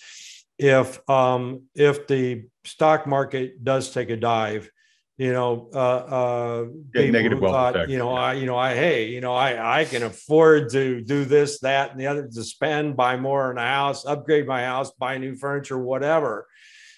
If 0.57 1.07
um, 1.09 1.64
if 1.76 2.07
the 2.07 2.45
stock 2.64 3.07
market 3.07 3.64
does 3.64 3.91
take 3.91 4.09
a 4.09 4.18
dive, 4.18 4.70
you 5.18 5.32
know, 5.32 5.70
uh, 5.74 5.78
uh, 5.78 6.66
negative 6.95 7.39
wealth 7.39 7.53
thought, 7.53 7.76
effect. 7.76 7.91
you 7.91 7.99
know, 7.99 8.11
I, 8.11 8.34
you 8.34 8.47
know, 8.47 8.57
I, 8.57 8.74
hey, 8.74 9.09
you 9.09 9.22
know, 9.22 9.34
I, 9.34 9.82
I 9.82 9.86
can 9.86 10.01
afford 10.03 10.72
to 10.72 11.01
do 11.01 11.24
this, 11.24 11.59
that, 11.59 11.91
and 11.91 11.99
the 11.99 12.07
other 12.07 12.28
to 12.28 12.43
spend, 12.43 12.97
buy 12.97 13.18
more 13.18 13.51
in 13.51 13.57
a 13.57 13.61
house, 13.61 14.05
upgrade 14.05 14.47
my 14.47 14.64
house, 14.64 14.91
buy 14.91 15.18
new 15.20 15.36
furniture, 15.36 15.78
whatever. 15.78 16.47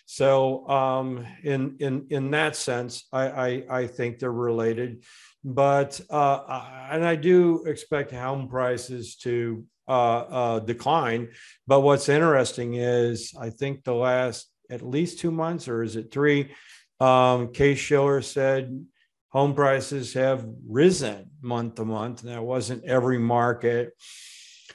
So, 0.05 0.67
um, 0.69 1.25
in 1.43 1.77
in 1.79 2.07
in 2.09 2.31
that 2.31 2.55
sense, 2.55 3.05
I 3.11 3.27
I, 3.27 3.63
I 3.69 3.87
think 3.87 4.19
they're 4.19 4.31
related, 4.31 5.03
but 5.43 5.99
uh, 6.09 6.87
and 6.91 7.03
I 7.03 7.15
do 7.15 7.65
expect 7.65 8.11
home 8.11 8.47
prices 8.47 9.15
to 9.17 9.65
uh, 9.87 9.91
uh, 10.19 10.59
decline. 10.59 11.29
But 11.65 11.81
what's 11.81 12.07
interesting 12.07 12.75
is 12.75 13.33
I 13.39 13.49
think 13.49 13.83
the 13.83 13.95
last 13.95 14.47
at 14.69 14.83
least 14.83 15.19
two 15.19 15.31
months, 15.31 15.67
or 15.67 15.83
is 15.83 15.95
it 15.95 16.11
three? 16.11 16.51
Um, 16.99 17.51
Case-Shiller 17.51 18.21
said 18.21 18.85
home 19.29 19.53
prices 19.53 20.13
have 20.13 20.47
risen 20.67 21.29
month 21.41 21.75
to 21.75 21.85
month, 21.85 22.23
and 22.23 22.31
that 22.31 22.43
wasn't 22.43 22.85
every 22.85 23.19
market. 23.19 23.93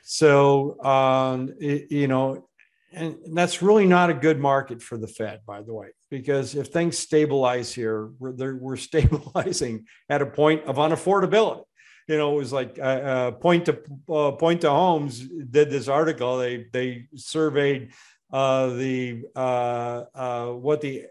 So, 0.02 0.82
um, 0.84 1.54
it, 1.58 1.90
you 1.90 2.08
know, 2.08 2.46
and 2.92 3.16
that's 3.32 3.62
really 3.62 3.86
not 3.86 4.10
a 4.10 4.14
good 4.14 4.38
market 4.38 4.82
for 4.82 4.98
the 4.98 5.06
Fed, 5.06 5.40
by 5.46 5.62
the 5.62 5.72
way, 5.72 5.88
because 6.10 6.54
if 6.54 6.68
things 6.68 6.98
stabilize 6.98 7.72
here, 7.72 8.10
we're, 8.18 8.56
we're 8.56 8.76
stabilizing 8.90 9.86
at 10.08 10.22
a 10.22 10.26
point 10.26 10.64
of 10.64 10.76
unaffordability. 10.76 11.64
You 12.08 12.18
know, 12.18 12.34
it 12.34 12.38
was 12.38 12.52
like 12.52 12.78
uh, 12.78 12.82
uh, 12.82 13.30
point 13.30 13.66
to 13.66 13.74
uh, 14.08 14.34
Point2Homes 14.36 15.28
did 15.50 15.70
this 15.70 15.86
article. 15.86 16.38
They 16.38 16.66
they 16.72 17.06
surveyed 17.14 17.92
uh, 18.32 18.68
the 18.68 19.22
uh, 19.34 20.04
uh, 20.14 20.46
what 20.48 20.80
the 20.80 21.06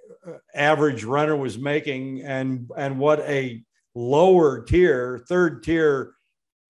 average 0.54 1.04
renter 1.04 1.36
was 1.36 1.58
making 1.58 2.22
and 2.22 2.70
and 2.78 2.98
what 2.98 3.20
a 3.22 3.64
lower 3.96 4.64
tier, 4.64 5.24
third 5.28 5.64
tier 5.64 6.14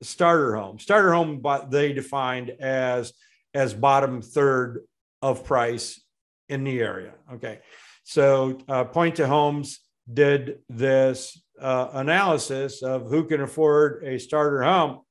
starter 0.02 0.56
home. 0.56 0.80
Starter 0.80 1.14
home, 1.14 1.40
but 1.40 1.70
they 1.70 1.94
defined 1.94 2.50
as 2.60 3.14
as 3.54 3.74
bottom 3.74 4.22
third 4.22 4.82
of 5.22 5.44
price 5.46 6.02
in 6.48 6.64
the 6.64 6.80
area. 6.82 7.14
Okay, 7.34 7.60
so 8.04 8.58
uh, 8.68 8.86
Point2Homes 8.86 9.78
did 10.12 10.60
this 10.70 11.40
uh, 11.62 11.90
analysis 11.94 12.82
of 12.82 13.10
who 13.10 13.26
can 13.26 13.42
afford 13.42 14.04
a 14.04 14.18
starter 14.18 14.64
home, 14.64 15.02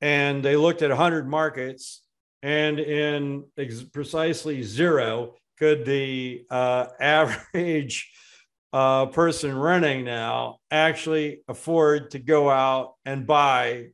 and 0.00 0.42
they 0.42 0.56
looked 0.56 0.82
at 0.82 0.90
100 0.90 1.28
markets 1.28 2.02
and 2.42 2.78
in 2.78 3.44
ex- 3.56 3.82
precisely 3.82 4.62
zero 4.62 5.34
could 5.58 5.84
the 5.84 6.44
uh, 6.50 6.86
average 7.00 8.10
uh, 8.72 9.06
person 9.06 9.58
renting 9.58 10.04
now 10.04 10.58
actually 10.70 11.42
afford 11.48 12.10
to 12.10 12.18
go 12.18 12.50
out 12.50 12.94
and 13.04 13.26
buy 13.26 13.88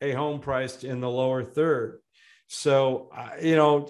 a 0.00 0.12
home 0.12 0.40
priced 0.40 0.84
in 0.84 1.00
the 1.00 1.10
lower 1.10 1.42
third. 1.42 2.00
So 2.48 3.10
uh, 3.16 3.30
you 3.42 3.56
know 3.56 3.88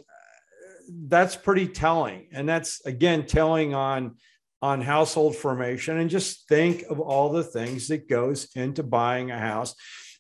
that's 0.89 1.37
pretty 1.37 1.69
telling. 1.69 2.29
And 2.33 2.49
that's 2.49 2.85
again 2.87 3.27
telling 3.27 3.75
on 3.75 4.17
on 4.63 4.81
household 4.81 5.37
formation 5.37 5.99
and 5.99 6.09
just 6.09 6.49
think 6.49 6.83
of 6.89 6.99
all 6.99 7.31
the 7.31 7.45
things 7.45 7.89
that 7.89 8.09
goes 8.09 8.49
into 8.57 8.83
buying 8.83 9.31
a 9.31 9.39
house 9.39 9.75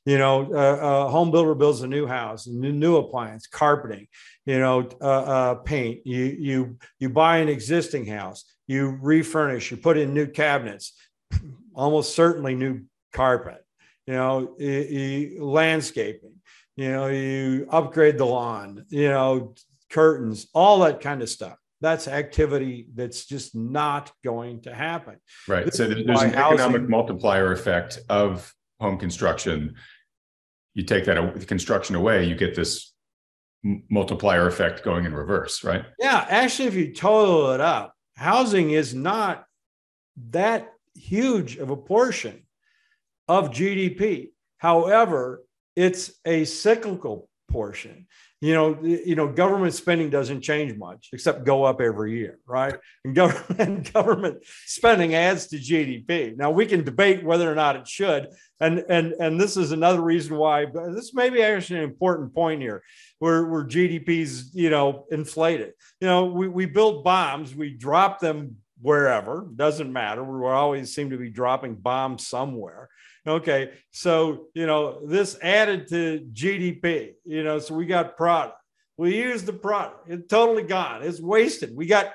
you 0.07 0.19
know, 0.19 0.55
uh, 0.55 1.07
a 1.07 1.09
home 1.09 1.33
builder 1.33 1.55
builds 1.55 1.83
a 1.83 1.89
new 1.89 2.07
house, 2.07 2.47
a 2.47 2.53
new, 2.53 2.73
new 2.73 2.97
appliance, 2.97 3.49
carpeting, 3.49 4.07
you 4.47 4.61
know, 4.61 4.89
uh, 5.01 5.05
uh, 5.05 5.55
paint. 5.57 6.07
You 6.07 6.25
you 6.25 6.79
you 7.01 7.11
buy 7.11 7.39
an 7.39 7.49
existing 7.49 8.07
house, 8.07 8.45
you 8.69 8.99
refurnish, 9.03 9.71
you 9.73 9.77
put 9.77 9.99
in 9.99 10.15
new 10.15 10.29
cabinets, 10.29 10.93
almost 11.75 12.15
certainly 12.15 12.55
new 12.55 12.83
carpet. 13.13 13.65
You 14.07 14.15
know, 14.15 14.55
you, 14.59 14.71
you, 14.71 15.45
landscaping. 15.45 16.35
You 16.77 16.93
know, 16.93 17.07
you 17.09 17.67
upgrade 17.71 18.17
the 18.17 18.27
lawn. 18.27 18.85
You 18.89 19.09
know, 19.09 19.55
curtains, 19.91 20.47
all 20.55 20.79
that 20.81 21.01
kind 21.01 21.21
of 21.21 21.29
stuff 21.29 21.59
that's 21.81 22.09
activity 22.09 22.87
that's 22.95 23.27
just 23.27 23.55
not 23.55 24.11
going 24.25 24.63
to 24.63 24.75
happen. 24.75 25.17
Right. 25.47 25.73
So 25.75 25.87
there's 25.87 26.23
an 26.23 26.33
housing, 26.33 26.61
economic 26.61 26.89
multiplier 26.89 27.53
effect 27.53 27.99
of 28.09 28.55
home 28.81 28.99
construction 28.99 29.75
you 30.77 30.83
take 30.83 31.07
that 31.07 31.47
construction 31.47 31.97
away, 31.97 32.24
you 32.24 32.35
get 32.35 32.55
this 32.55 32.93
multiplier 33.64 34.47
effect 34.47 34.85
going 34.85 35.07
in 35.07 35.14
reverse, 35.14 35.64
right? 35.64 35.87
Yeah, 35.99 36.24
actually, 36.29 36.68
if 36.68 36.74
you 36.74 36.93
total 36.93 37.53
it 37.53 37.62
up, 37.62 37.95
housing 38.14 38.72
is 38.72 38.95
not 38.95 39.47
that 40.31 40.68
huge 40.95 41.57
of 41.57 41.70
a 41.70 41.77
portion 41.77 42.47
of 43.27 43.51
GDP. 43.51 44.33
However, 44.59 45.45
it's 45.77 46.12
a 46.27 46.45
cyclical 46.45 47.31
portion. 47.51 48.07
You 48.43 48.53
know, 48.53 48.78
you 48.82 49.14
know, 49.14 49.28
government 49.28 49.72
spending 49.72 50.11
doesn't 50.11 50.43
change 50.43 50.76
much 50.76 51.09
except 51.14 51.47
go 51.47 51.64
up 51.64 51.80
every 51.80 52.18
year, 52.18 52.39
right? 52.47 52.74
And 53.05 53.14
government 53.14 53.93
government 53.95 54.45
spending 54.66 55.14
adds 55.14 55.47
to 55.49 55.57
GDP. 55.57 56.37
Now 56.37 56.51
we 56.51 56.66
can 56.66 56.84
debate 56.84 57.24
whether 57.24 57.51
or 57.51 57.55
not 57.55 57.76
it 57.76 57.89
should, 57.89 58.28
and 58.61 58.84
and 58.91 59.14
and 59.14 59.41
this 59.41 59.57
is 59.57 59.72
another 59.72 60.03
reason 60.03 60.37
why. 60.37 60.66
This 60.66 61.14
may 61.14 61.30
be 61.30 61.43
actually 61.43 61.78
an 61.78 61.84
important 61.84 62.34
point 62.34 62.61
here, 62.61 62.82
where 63.20 63.47
where 63.47 63.64
GDP's 63.64 64.55
you 64.55 64.68
know 64.68 65.07
inflated. 65.11 65.72
You 66.03 66.09
know, 66.09 66.26
we 66.26 66.47
we 66.47 66.66
build 66.66 67.05
bombs, 67.05 67.55
we 67.55 67.70
drop 67.70 68.20
them 68.20 68.57
wherever 68.82 69.49
doesn't 69.57 69.91
matter. 69.91 70.22
We 70.22 70.47
always 70.47 70.95
seem 70.95 71.09
to 71.09 71.16
be 71.16 71.30
dropping 71.30 71.76
bombs 71.76 72.26
somewhere 72.26 72.91
Okay. 73.27 73.72
So, 73.91 74.47
you 74.55 74.66
know, 74.66 75.05
this 75.07 75.37
added 75.43 75.89
to 75.89 76.27
GDP, 76.33 77.14
you 77.24 77.43
know, 77.43 77.59
so 77.59 77.74
we 77.74 77.87
got 77.87 78.16
product. 78.16 78.57
We 78.97 79.16
used 79.16 79.47
the 79.47 79.53
product. 79.53 80.09
It's 80.09 80.27
totally 80.29 80.62
gone. 80.62 81.03
It's 81.03 81.20
wasted. 81.20 81.77
We 81.77 81.87
got 81.87 82.12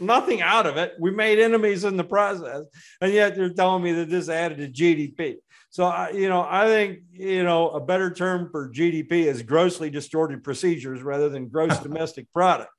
nothing 0.00 0.42
out 0.42 0.66
of 0.66 0.76
it. 0.76 0.94
We 0.98 1.10
made 1.10 1.38
enemies 1.38 1.84
in 1.84 1.96
the 1.96 2.04
process. 2.04 2.64
And 3.00 3.12
yet 3.12 3.36
they're 3.36 3.52
telling 3.52 3.82
me 3.82 3.92
that 3.92 4.10
this 4.10 4.28
added 4.28 4.58
to 4.58 4.68
GDP. 4.68 5.36
So, 5.70 5.84
I, 5.84 6.10
you 6.10 6.28
know, 6.28 6.46
I 6.48 6.66
think, 6.66 7.00
you 7.12 7.44
know, 7.44 7.70
a 7.70 7.80
better 7.80 8.10
term 8.10 8.48
for 8.50 8.70
GDP 8.70 9.26
is 9.26 9.42
grossly 9.42 9.90
distorted 9.90 10.42
procedures 10.42 11.02
rather 11.02 11.28
than 11.28 11.48
gross 11.48 11.78
domestic 11.82 12.26
product. 12.32 12.70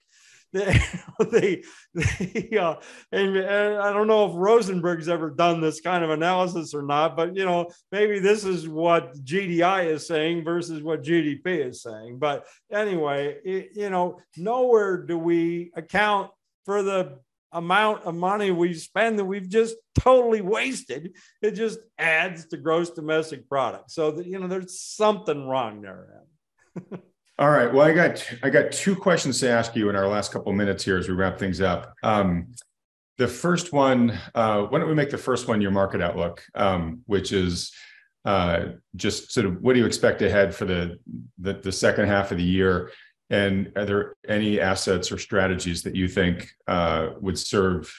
they, 0.54 1.64
they, 1.94 2.58
uh, 2.60 2.76
and, 3.12 3.38
and, 3.38 3.78
I 3.78 3.94
don't 3.94 4.08
know 4.08 4.26
if 4.26 4.36
Rosenberg's 4.36 5.08
ever 5.08 5.30
done 5.30 5.62
this 5.62 5.80
kind 5.80 6.04
of 6.04 6.10
analysis 6.10 6.74
or 6.74 6.82
not, 6.82 7.16
but 7.16 7.36
you 7.36 7.46
know, 7.46 7.70
maybe 7.92 8.20
this 8.20 8.44
is 8.46 8.68
what 8.68 9.16
GDI 9.24 9.86
is 9.86 10.08
saying 10.08 10.44
versus 10.44 10.82
what 10.82 11.04
GDP 11.04 11.68
is 11.68 11.84
saying. 11.84 12.18
But 12.18 12.48
anyway, 12.72 13.38
it, 13.46 13.72
you 13.76 13.92
know, 13.92 14.20
nowhere 14.38 14.98
do 14.98 15.20
we 15.20 15.72
account 15.76 16.32
for 16.66 16.82
the 16.82 17.20
amount 17.52 18.04
of 18.04 18.16
money 18.16 18.52
we 18.52 18.74
spend 18.74 19.20
that 19.20 19.26
we've 19.26 19.50
just 19.50 19.76
totally 20.00 20.42
wasted. 20.42 21.16
It 21.42 21.52
just 21.52 21.80
adds 21.98 22.48
to 22.48 22.58
gross 22.58 22.90
domestic 22.92 23.48
product. 23.48 23.92
So 23.92 24.12
that, 24.12 24.26
you 24.26 24.40
know, 24.40 24.48
there's 24.48 24.80
something 24.80 25.48
wrong 25.48 25.82
there. 25.82 26.24
All 27.40 27.50
right. 27.50 27.74
Well, 27.74 27.88
I 27.88 27.94
got 27.94 28.22
I 28.44 28.50
got 28.50 28.74
two 28.74 28.98
questions 28.98 29.40
to 29.40 29.50
ask 29.50 29.74
you 29.74 29.90
in 29.90 29.96
our 29.96 30.10
last 30.10 30.34
couple 30.34 30.52
minutes 30.52 30.84
here 30.84 30.98
as 30.98 31.08
we 31.08 31.14
wrap 31.16 31.40
things 31.40 31.62
up. 31.62 31.94
Um, 32.04 32.54
the 33.18 33.30
first 33.30 33.72
one, 33.72 34.20
uh, 34.36 34.64
why 34.64 34.78
don't 34.78 34.90
we 34.90 34.94
make 34.94 35.10
the 35.10 35.18
first 35.18 35.48
one 35.48 35.62
your 35.62 35.72
market 35.72 36.02
outlook, 36.02 36.44
um, 36.54 37.00
which 37.06 37.32
is 37.32 37.72
uh, 38.26 38.66
just 38.98 39.32
sort 39.32 39.46
of 39.46 39.62
what 39.62 39.72
do 39.72 39.80
you 39.80 39.86
expect 39.86 40.22
ahead 40.22 40.54
for 40.54 40.66
the, 40.66 41.00
the, 41.38 41.54
the 41.54 41.72
second 41.72 42.08
half 42.08 42.32
of 42.32 42.38
the 42.38 42.44
year, 42.44 42.92
and 43.30 43.72
are 43.78 43.86
there 43.86 44.16
any 44.28 44.60
assets 44.60 45.10
or 45.10 45.18
strategies 45.18 45.82
that 45.84 45.96
you 45.96 46.10
think 46.10 46.50
uh, 46.68 47.12
would 47.22 47.40
serve 47.40 47.90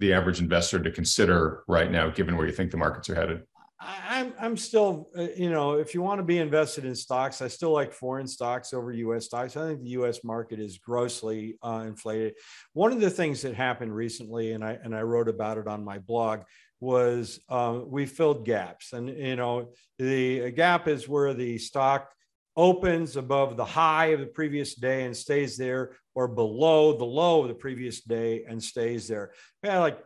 the 0.00 0.12
average 0.12 0.40
investor 0.40 0.78
to 0.78 0.90
consider 0.90 1.64
right 1.66 1.90
now, 1.90 2.10
given 2.10 2.36
where 2.36 2.46
you 2.46 2.52
think 2.52 2.70
the 2.70 2.76
markets 2.76 3.08
are 3.08 3.14
headed? 3.14 3.44
I'm 3.80 4.34
I'm 4.38 4.56
still 4.58 5.08
uh, 5.16 5.28
you 5.34 5.48
know 5.48 5.74
if 5.74 5.94
you 5.94 6.02
want 6.02 6.18
to 6.18 6.24
be 6.24 6.38
invested 6.38 6.84
in 6.84 6.94
stocks, 6.94 7.40
I 7.40 7.48
still 7.48 7.72
like 7.72 7.92
foreign 7.92 8.26
stocks 8.26 8.74
over 8.74 8.92
U.S. 8.92 9.26
stocks. 9.26 9.56
I 9.56 9.68
think 9.68 9.80
the 9.80 9.90
U.S. 9.90 10.22
market 10.22 10.60
is 10.60 10.76
grossly 10.76 11.56
uh, 11.62 11.84
inflated. 11.86 12.34
One 12.74 12.92
of 12.92 13.00
the 13.00 13.08
things 13.08 13.40
that 13.42 13.54
happened 13.54 13.94
recently, 13.94 14.52
and 14.52 14.62
I 14.62 14.78
and 14.82 14.94
I 14.94 15.02
wrote 15.02 15.28
about 15.28 15.56
it 15.56 15.66
on 15.66 15.82
my 15.82 15.98
blog, 15.98 16.40
was 16.80 17.40
uh, 17.48 17.80
we 17.86 18.04
filled 18.04 18.44
gaps, 18.44 18.92
and 18.92 19.08
you 19.08 19.36
know 19.36 19.72
the 19.98 20.50
gap 20.50 20.86
is 20.86 21.08
where 21.08 21.32
the 21.32 21.56
stock 21.56 22.10
opens 22.56 23.16
above 23.16 23.56
the 23.56 23.64
high 23.64 24.06
of 24.06 24.20
the 24.20 24.26
previous 24.26 24.74
day 24.74 25.04
and 25.04 25.16
stays 25.16 25.56
there, 25.56 25.96
or 26.14 26.28
below 26.28 26.98
the 26.98 27.04
low 27.04 27.42
of 27.42 27.48
the 27.48 27.54
previous 27.54 28.02
day 28.02 28.44
and 28.46 28.62
stays 28.62 29.08
there. 29.08 29.32
Had 29.62 29.78
like 29.78 30.00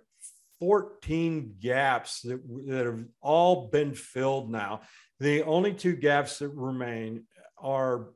14 0.64 1.56
gaps 1.60 2.22
that, 2.22 2.40
that 2.68 2.86
have 2.86 3.04
all 3.20 3.68
been 3.68 3.92
filled 3.92 4.50
now. 4.50 4.80
The 5.20 5.42
only 5.42 5.74
two 5.74 5.94
gaps 5.94 6.38
that 6.38 6.48
remain 6.48 7.24
are 7.58 8.06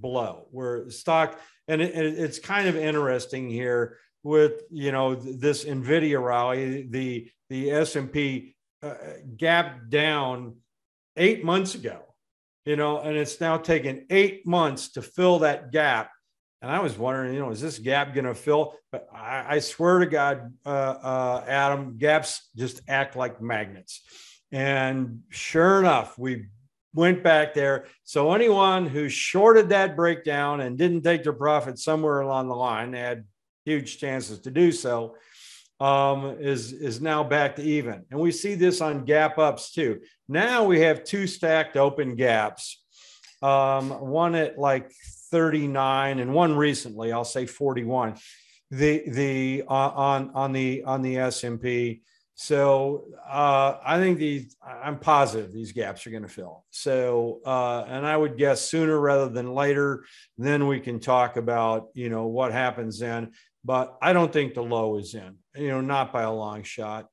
below 0.00 0.46
where 0.52 0.88
stock, 0.88 1.40
and 1.66 1.82
it, 1.82 1.96
it's 1.96 2.38
kind 2.38 2.68
of 2.68 2.76
interesting 2.76 3.48
here 3.48 3.98
with, 4.22 4.62
you 4.70 4.92
know, 4.92 5.16
this 5.16 5.64
NVIDIA 5.64 6.22
rally, 6.22 6.86
the, 6.88 7.28
the 7.50 7.72
S&P 7.72 8.54
uh, 8.84 8.94
gap 9.36 9.88
down 9.88 10.58
eight 11.16 11.44
months 11.44 11.74
ago, 11.74 12.02
you 12.64 12.76
know, 12.76 13.00
and 13.00 13.16
it's 13.16 13.40
now 13.40 13.56
taken 13.56 14.06
eight 14.10 14.46
months 14.46 14.92
to 14.92 15.02
fill 15.02 15.40
that 15.40 15.72
gap 15.72 16.12
and 16.62 16.70
I 16.70 16.80
was 16.80 16.96
wondering, 16.96 17.34
you 17.34 17.40
know, 17.40 17.50
is 17.50 17.60
this 17.60 17.78
gap 17.78 18.14
going 18.14 18.24
to 18.24 18.34
fill? 18.34 18.74
But 18.90 19.08
I, 19.14 19.56
I, 19.56 19.58
swear 19.58 19.98
to 19.98 20.06
God, 20.06 20.52
uh, 20.64 20.68
uh, 20.68 21.44
Adam, 21.46 21.98
gaps 21.98 22.48
just 22.56 22.80
act 22.88 23.14
like 23.14 23.42
magnets. 23.42 24.02
And 24.52 25.20
sure 25.28 25.80
enough, 25.80 26.18
we 26.18 26.46
went 26.94 27.22
back 27.22 27.52
there. 27.52 27.86
So 28.04 28.32
anyone 28.32 28.86
who 28.86 29.08
shorted 29.08 29.68
that 29.68 29.96
breakdown 29.96 30.62
and 30.62 30.78
didn't 30.78 31.02
take 31.02 31.24
their 31.24 31.34
profit 31.34 31.78
somewhere 31.78 32.20
along 32.20 32.48
the 32.48 32.56
line, 32.56 32.94
had 32.94 33.24
huge 33.66 33.98
chances 33.98 34.40
to 34.40 34.50
do 34.50 34.72
so, 34.72 35.16
um, 35.78 36.38
is, 36.40 36.72
is 36.72 37.02
now 37.02 37.22
back 37.22 37.56
to 37.56 37.62
even. 37.62 38.04
And 38.10 38.18
we 38.18 38.32
see 38.32 38.54
this 38.54 38.80
on 38.80 39.04
gap 39.04 39.38
ups 39.38 39.72
too. 39.72 40.00
Now 40.26 40.64
we 40.64 40.80
have 40.80 41.04
two 41.04 41.26
stacked 41.26 41.76
open 41.76 42.16
gaps. 42.16 42.82
Um, 43.42 43.90
one 43.90 44.34
at 44.34 44.58
like 44.58 44.90
39 45.30 46.18
and 46.18 46.32
one 46.32 46.56
recently, 46.56 47.12
I'll 47.12 47.24
say 47.24 47.46
41. 47.46 48.16
The 48.70 49.08
the 49.08 49.64
uh, 49.68 49.72
on 49.72 50.30
on 50.34 50.52
the 50.52 50.82
on 50.84 51.02
the 51.02 51.18
S&P. 51.18 52.02
So 52.34 53.04
uh, 53.26 53.76
I 53.84 53.98
think 53.98 54.18
these 54.18 54.56
I'm 54.62 54.98
positive 54.98 55.52
these 55.52 55.72
gaps 55.72 56.06
are 56.06 56.10
going 56.10 56.24
to 56.24 56.28
fill. 56.28 56.64
So 56.70 57.40
uh, 57.46 57.84
and 57.88 58.04
I 58.04 58.16
would 58.16 58.36
guess 58.36 58.60
sooner 58.60 58.98
rather 58.98 59.28
than 59.28 59.54
later. 59.54 60.04
Then 60.36 60.66
we 60.66 60.80
can 60.80 60.98
talk 60.98 61.36
about 61.36 61.88
you 61.94 62.08
know 62.08 62.26
what 62.26 62.52
happens 62.52 62.98
then. 62.98 63.32
But 63.64 63.96
I 64.02 64.12
don't 64.12 64.32
think 64.32 64.54
the 64.54 64.62
low 64.62 64.98
is 64.98 65.14
in. 65.14 65.36
You 65.54 65.68
know, 65.68 65.80
not 65.80 66.12
by 66.12 66.22
a 66.22 66.32
long 66.32 66.62
shot. 66.62 67.06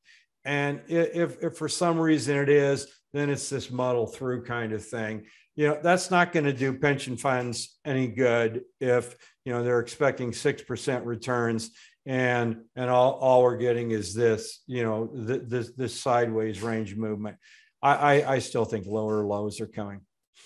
And 0.45 0.82
if, 0.88 1.41
if 1.41 1.57
for 1.57 1.70
some 1.70 1.99
reason 1.99 2.38
it 2.38 2.49
is, 2.49 2.88
then 3.14 3.30
it's 3.30 3.49
this 3.49 3.72
muddle 3.72 4.07
through 4.07 4.43
kind 4.43 4.74
of 4.74 4.86
thing 4.86 5.26
you 5.56 5.68
know 5.68 5.80
that's 5.82 6.10
not 6.10 6.32
going 6.32 6.45
to 6.45 6.54
do 6.54 6.74
pension 6.74 7.18
funds 7.18 7.78
any 7.86 8.08
good 8.08 8.62
if 8.80 9.16
you 9.45 9.54
know 9.54 9.64
they're 9.64 9.80
expecting 9.80 10.32
6% 10.32 11.06
returns. 11.06 11.72
And 12.06 12.64
and 12.76 12.89
all, 12.89 13.14
all 13.14 13.43
we're 13.43 13.56
getting 13.56 13.91
is 13.91 14.14
this 14.14 14.62
you 14.68 14.84
know 14.84 15.08
th- 15.08 15.43
this 15.45 15.72
this 15.72 15.99
sideways 15.99 16.62
range 16.62 16.95
movement. 16.95 17.38
I, 17.82 17.93
I, 17.93 18.34
I 18.34 18.39
still 18.39 18.66
think 18.66 18.86
lower 18.86 19.24
lows 19.24 19.62
are 19.62 19.68
coming. 19.68 20.01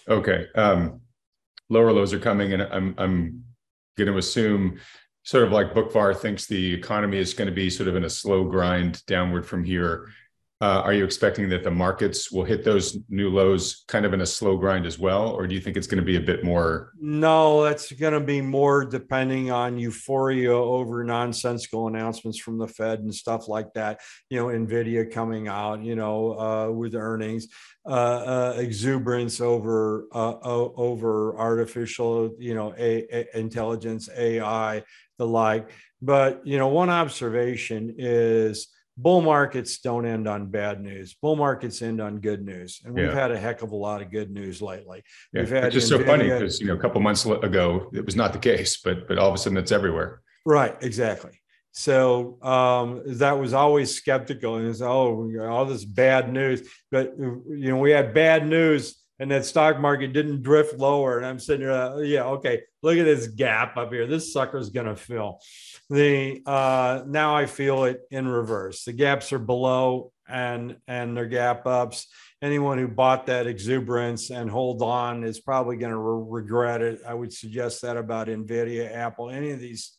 Okay 0.08 0.47
um 0.55 1.01
lower 1.70 1.91
lows 1.91 2.14
are 2.14 2.20
coming 2.20 2.53
and 2.53 2.62
i'm 2.62 2.95
i'm 2.97 3.43
going 3.97 4.12
to 4.12 4.18
assume 4.18 4.80
sort 5.24 5.43
of 5.43 5.51
like 5.51 5.74
Boockvar 5.74 6.16
thinks 6.16 6.45
the 6.45 6.74
economy 6.74 7.18
is 7.18 7.34
going 7.34 7.47
to 7.49 7.53
be 7.53 7.70
sort 7.70 7.89
of 7.89 7.95
in 7.95 8.05
a 8.05 8.10
slow 8.10 8.45
grind 8.45 9.03
downward 9.08 9.45
from 9.45 9.64
here 9.64 10.08
are 10.62 10.93
you 10.93 11.05
expecting 11.05 11.49
that 11.49 11.64
the 11.64 11.72
markets 11.72 12.32
will 12.32 12.43
hit 12.43 12.64
those 12.64 12.97
new 13.10 13.30
lows 13.30 13.84
kind 13.88 14.05
of 14.05 14.14
in 14.14 14.22
a 14.22 14.26
slow 14.26 14.58
grind 14.58 14.86
as 14.86 14.97
well, 14.97 15.30
or 15.30 15.47
do 15.47 15.53
you 15.53 15.62
think 15.62 15.78
it's 15.78 15.88
going 15.88 15.99
to 15.99 16.05
be 16.05 16.18
a 16.18 16.22
bit 16.22 16.43
more? 16.43 16.93
No, 16.99 17.64
that's 17.64 17.91
going 17.91 18.14
to 18.14 18.20
be 18.20 18.41
more 18.41 18.86
depending 18.86 19.51
on 19.51 19.78
euphoria 19.78 20.53
over 20.53 21.03
nonsensical 21.03 21.88
announcements 21.88 22.39
from 22.39 22.58
the 22.58 22.68
Fed 22.68 22.99
and 22.99 23.14
stuff 23.14 23.47
like 23.47 23.72
that. 23.74 24.01
You 24.30 24.39
know, 24.39 24.45
Nvidia 24.47 25.12
coming 25.12 25.47
out, 25.47 25.84
you 25.84 25.95
know, 25.95 26.39
uh, 26.39 26.72
with 26.72 26.95
earnings, 26.95 27.47
uh, 27.86 27.89
uh 27.89 28.55
exuberance 28.58 29.39
over 29.39 30.08
uh, 30.14 30.36
over 30.41 31.38
artificial, 31.38 32.36
you 32.39 32.55
know, 32.55 32.74
a, 32.78 33.05
a 33.12 33.38
intelligence, 33.38 34.10
AI, 34.16 34.84
the 35.18 35.28
like. 35.28 35.70
But 36.01 36.45
you 36.45 36.58
know, 36.58 36.68
one 36.68 36.89
observation 36.89 37.95
is 37.97 38.68
bull 38.98 39.22
markets 39.22 39.78
don't 39.80 40.06
end 40.06 40.28
on 40.28 40.48
bad 40.48 40.82
news. 40.82 41.16
Bull 41.22 41.36
markets 41.36 41.82
end 41.82 42.02
on 42.02 42.20
good 42.20 42.43
news, 42.43 42.82
and 42.84 42.93
we've 42.93 43.06
yeah. 43.06 43.14
had 43.14 43.32
a 43.32 43.39
heck 43.39 43.62
of 43.62 43.72
a 43.72 43.76
lot 43.76 44.02
of 44.02 44.12
good 44.12 44.32
news 44.32 44.62
lately. 44.62 45.04
Yeah. 45.32 45.41
We've 45.41 45.50
had 45.50 45.66
it's 45.66 45.76
just 45.76 45.91
Nvidia, 45.91 46.00
so 46.00 46.06
funny 46.06 46.30
because 46.30 46.60
you 46.60 46.68
know 46.68 46.74
a 46.74 46.80
couple 46.80 47.00
months 47.02 47.26
ago 47.26 47.89
it 47.93 48.06
was 48.06 48.16
not 48.16 48.34
the 48.34 48.39
case, 48.39 48.78
but 48.78 49.08
but 49.08 49.18
all 49.18 49.30
of 49.30 49.36
a 49.36 49.38
sudden 49.38 49.58
it's 49.58 49.72
everywhere. 49.72 50.22
Right, 50.45 50.76
exactly. 50.82 51.39
So 51.72 52.41
um, 52.41 53.04
that 53.06 53.39
was 53.39 53.54
always 53.54 53.93
skeptical, 53.93 54.56
and 54.56 54.68
it's 54.68 54.82
oh 54.82 55.32
all 55.48 55.66
this 55.66 55.86
bad 55.86 56.34
news. 56.34 56.68
But 56.91 57.14
you 57.18 57.70
know 57.70 57.78
we 57.78 57.91
had 57.91 58.14
bad 58.14 58.48
news 58.48 58.98
and 59.20 59.32
that 59.32 59.45
stock 59.45 59.80
market 59.80 60.13
didn't 60.13 60.43
drift 60.43 60.78
lower. 60.78 61.18
And 61.18 61.26
I'm 61.26 61.39
sitting 61.39 61.65
there, 61.65 61.72
uh, 61.72 61.97
yeah, 61.97 62.24
okay, 62.26 62.61
look 62.84 62.97
at 62.97 63.05
this 63.05 63.28
gap 63.28 63.78
up 63.78 63.91
here. 63.91 64.07
This 64.07 64.32
sucker's 64.32 64.70
going 64.70 64.88
to 64.88 64.95
fill. 64.95 65.39
The 65.89 66.41
uh, 66.45 67.03
now 67.07 67.36
I 67.36 67.45
feel 67.45 67.86
it 67.86 68.01
in 68.11 68.28
reverse. 68.28 68.84
The 68.84 68.93
gaps 68.93 69.32
are 69.34 69.39
below 69.39 70.11
and 70.28 70.78
and 70.88 71.15
they're 71.15 71.26
gap 71.26 71.65
ups. 71.65 72.07
Anyone 72.41 72.78
who 72.78 72.88
bought 72.88 73.26
that 73.28 73.47
exuberance 73.47 74.30
and 74.30 74.49
hold 74.49 74.82
on 74.82 75.24
is 75.24 75.39
probably 75.39 75.78
going 75.78 75.91
to 75.91 75.97
re- 75.97 76.41
regret 76.41 76.82
it. 76.82 77.01
I 77.07 77.13
would 77.13 77.34
suggest 77.34 77.82
that 77.82 77.97
about 77.97 78.28
Nvidia, 78.28 78.93
Apple, 78.93 79.30
any 79.30 79.51
of 79.51 79.59
these 79.59 79.97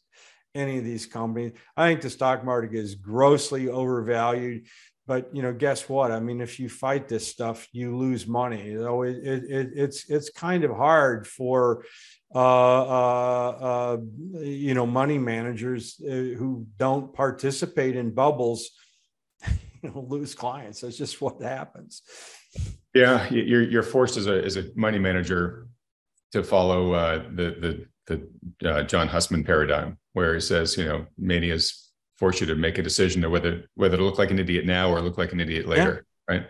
any 0.54 0.78
of 0.78 0.84
these 0.84 1.06
companies. 1.06 1.52
I 1.76 1.88
think 1.88 2.00
the 2.00 2.10
stock 2.10 2.44
market 2.44 2.74
is 2.74 2.94
grossly 2.94 3.68
overvalued 3.68 4.66
but 5.08 5.34
you 5.34 5.42
know 5.42 5.52
guess 5.52 5.88
what? 5.88 6.12
I 6.12 6.20
mean 6.20 6.40
if 6.40 6.60
you 6.60 6.68
fight 6.68 7.08
this 7.08 7.26
stuff 7.26 7.66
you 7.72 7.96
lose 7.96 8.28
money. 8.28 8.68
You 8.68 8.82
know 8.82 9.02
it, 9.02 9.16
it, 9.16 9.70
it's 9.74 10.08
it's 10.10 10.30
kind 10.30 10.62
of 10.64 10.70
hard 10.70 11.26
for 11.26 11.84
uh, 12.34 12.82
uh, 12.82 13.48
uh, 13.70 13.96
you 14.34 14.74
know 14.74 14.86
money 14.86 15.18
managers 15.18 16.00
uh, 16.06 16.36
who 16.38 16.66
don't 16.76 17.12
participate 17.14 17.96
in 17.96 18.14
bubbles 18.14 18.70
you 19.82 19.90
know 19.90 20.06
lose 20.06 20.34
clients. 20.34 20.82
That's 20.82 20.98
just 20.98 21.20
what 21.20 21.42
happens. 21.42 22.02
Yeah 22.94 23.28
you're 23.30 23.62
you're 23.62 23.82
forced 23.82 24.18
as 24.18 24.26
a 24.26 24.44
as 24.44 24.58
a 24.58 24.66
money 24.76 24.98
manager 24.98 25.68
to 26.32 26.44
follow 26.44 26.92
uh, 26.92 27.22
the 27.34 27.86
the 28.06 28.18
the 28.60 28.70
uh, 28.70 28.82
John 28.82 29.08
Hussman 29.08 29.42
paradigm 29.42 29.96
where 30.12 30.34
he 30.34 30.40
says 30.40 30.76
you 30.76 30.84
know 30.84 31.06
mania 31.16 31.54
is 31.54 31.87
force 32.18 32.40
you 32.40 32.46
to 32.46 32.54
make 32.54 32.78
a 32.78 32.82
decision 32.82 33.22
to 33.22 33.30
whether 33.30 33.64
whether 33.74 33.96
to 33.96 34.04
look 34.04 34.18
like 34.18 34.30
an 34.30 34.38
idiot 34.38 34.66
now 34.66 34.90
or 34.90 35.00
look 35.00 35.18
like 35.18 35.32
an 35.32 35.40
idiot 35.40 35.66
later, 35.66 36.06
yeah. 36.28 36.34
right? 36.34 36.46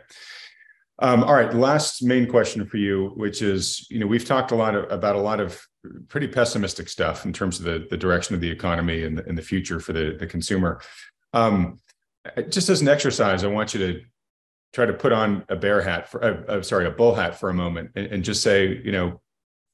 Um, 1.00 1.22
all 1.22 1.34
right, 1.34 1.54
last 1.54 2.02
main 2.02 2.26
question 2.26 2.66
for 2.66 2.76
you, 2.76 3.12
which 3.14 3.40
is, 3.40 3.86
you 3.88 4.00
know, 4.00 4.06
we've 4.06 4.24
talked 4.24 4.50
a 4.50 4.56
lot 4.56 4.74
of, 4.74 4.90
about 4.90 5.14
a 5.14 5.20
lot 5.20 5.38
of 5.38 5.64
pretty 6.08 6.26
pessimistic 6.26 6.88
stuff 6.88 7.24
in 7.24 7.32
terms 7.32 7.60
of 7.60 7.64
the, 7.64 7.86
the 7.88 7.96
direction 7.96 8.34
of 8.34 8.40
the 8.40 8.50
economy 8.50 9.04
and 9.04 9.16
the, 9.16 9.24
and 9.26 9.38
the 9.38 9.42
future 9.42 9.78
for 9.78 9.92
the, 9.92 10.16
the 10.18 10.26
consumer. 10.26 10.80
Um, 11.32 11.78
just 12.48 12.68
as 12.68 12.80
an 12.80 12.88
exercise, 12.88 13.44
I 13.44 13.46
want 13.46 13.74
you 13.74 13.80
to 13.86 14.00
try 14.72 14.86
to 14.86 14.92
put 14.92 15.12
on 15.12 15.44
a 15.48 15.54
bear 15.54 15.80
hat 15.80 16.10
for, 16.10 16.24
uh, 16.24 16.52
uh, 16.52 16.62
sorry, 16.62 16.86
a 16.86 16.90
bull 16.90 17.14
hat 17.14 17.38
for 17.38 17.48
a 17.48 17.54
moment, 17.54 17.92
and, 17.94 18.06
and 18.06 18.24
just 18.24 18.42
say, 18.42 18.80
you 18.84 18.90
know, 18.90 19.20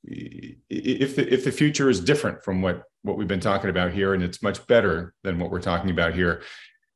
if 0.07 1.16
the, 1.16 1.32
if 1.32 1.44
the 1.44 1.52
future 1.52 1.88
is 1.88 2.00
different 2.00 2.42
from 2.42 2.61
what 2.61 2.84
what 3.02 3.16
we've 3.16 3.28
been 3.28 3.40
talking 3.40 3.70
about 3.70 3.92
here 3.92 4.14
and 4.14 4.22
it's 4.22 4.42
much 4.42 4.66
better 4.66 5.14
than 5.22 5.38
what 5.38 5.50
we're 5.50 5.61
talking 5.61 5.90
about 5.90 6.14
here 6.14 6.42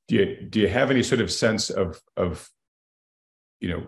do 0.09 0.17
you 0.17 0.47
do 0.49 0.61
you 0.61 0.69
have 0.69 0.91
any 0.91 1.03
sort 1.03 1.21
of 1.21 1.31
sense 1.31 1.71
of 1.71 2.01
of 2.17 2.49
you 3.61 3.69
know 3.69 3.87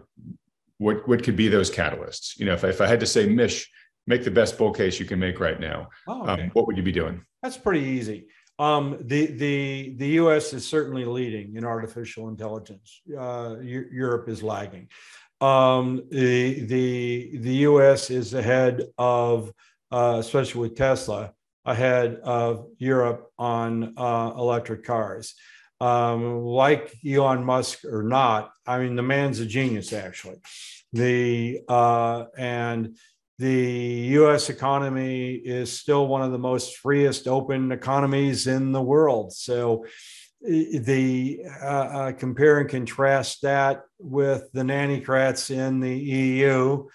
what 0.79 1.07
what 1.07 1.23
could 1.23 1.37
be 1.37 1.49
those 1.49 1.71
catalysts 1.71 2.39
you 2.39 2.47
know 2.47 2.55
if, 2.55 2.65
if 2.65 2.81
i 2.81 2.87
had 2.87 3.01
to 3.01 3.07
say 3.07 3.27
mish 3.27 3.71
make 4.07 4.25
the 4.25 4.31
best 4.31 4.57
bull 4.57 4.73
case 4.73 4.99
you 4.99 5.07
can 5.07 5.19
make 5.19 5.39
right 5.39 5.61
now 5.61 5.89
oh, 6.09 6.23
um, 6.23 6.29
okay. 6.31 6.43
um, 6.43 6.51
what 6.55 6.67
would 6.67 6.77
you 6.77 6.83
be 6.83 6.93
doing 6.93 7.23
that's 7.43 7.59
pretty 7.59 7.85
easy 7.85 8.27
um, 8.59 8.99
the 9.01 9.25
the 9.25 9.95
the 9.97 10.09
U.S. 10.09 10.53
is 10.53 10.69
certainly 10.69 11.07
leading 11.07 11.57
in 11.57 11.65
artificial 11.65 12.29
intelligence. 12.29 13.01
Uh, 13.19 13.57
Europe 13.63 14.29
is 14.29 14.43
lagging 14.43 14.87
um, 15.41 16.05
the 16.11 16.65
the 16.65 17.39
the 17.39 17.55
U.S. 17.57 18.11
is 18.11 18.35
ahead 18.35 18.85
of, 18.99 19.53
uh, 19.91 20.17
especially 20.19 20.61
with 20.61 20.77
Tesla, 20.77 21.33
ahead 21.65 22.17
of 22.23 22.67
Europe 22.79 23.31
on 23.39 23.95
uh, 23.97 24.33
electric 24.37 24.85
cars. 24.85 25.35
Um, 25.81 26.43
like 26.43 26.95
Elon 27.07 27.43
Musk 27.43 27.87
or 27.87 28.03
not, 28.03 28.53
I 28.67 28.81
mean 28.81 28.97
the 28.97 29.03
man's 29.03 29.41
a 29.41 29.47
genius 29.47 29.93
actually. 29.93 30.37
The 30.93 31.61
uh, 31.69 32.27
and 32.37 32.97
the 33.39 34.09
U.S. 34.19 34.51
economy 34.51 35.33
is 35.33 35.73
still 35.73 36.07
one 36.07 36.21
of 36.21 36.31
the 36.31 36.39
most 36.39 36.77
freest 36.77 37.27
open 37.27 37.73
economies 37.73 38.47
in 38.47 38.73
the 38.73 38.83
world. 38.83 39.33
So 39.33 39.87
the 40.41 41.43
uh, 41.63 41.65
uh, 41.65 42.13
compare 42.13 42.61
and 42.61 42.69
contrast 42.69 43.43
that 43.43 43.83
with 43.99 44.51
the 44.53 44.63
nannycrats 44.63 45.51
in 45.51 45.81
the 45.81 45.97
EU, 45.97 46.87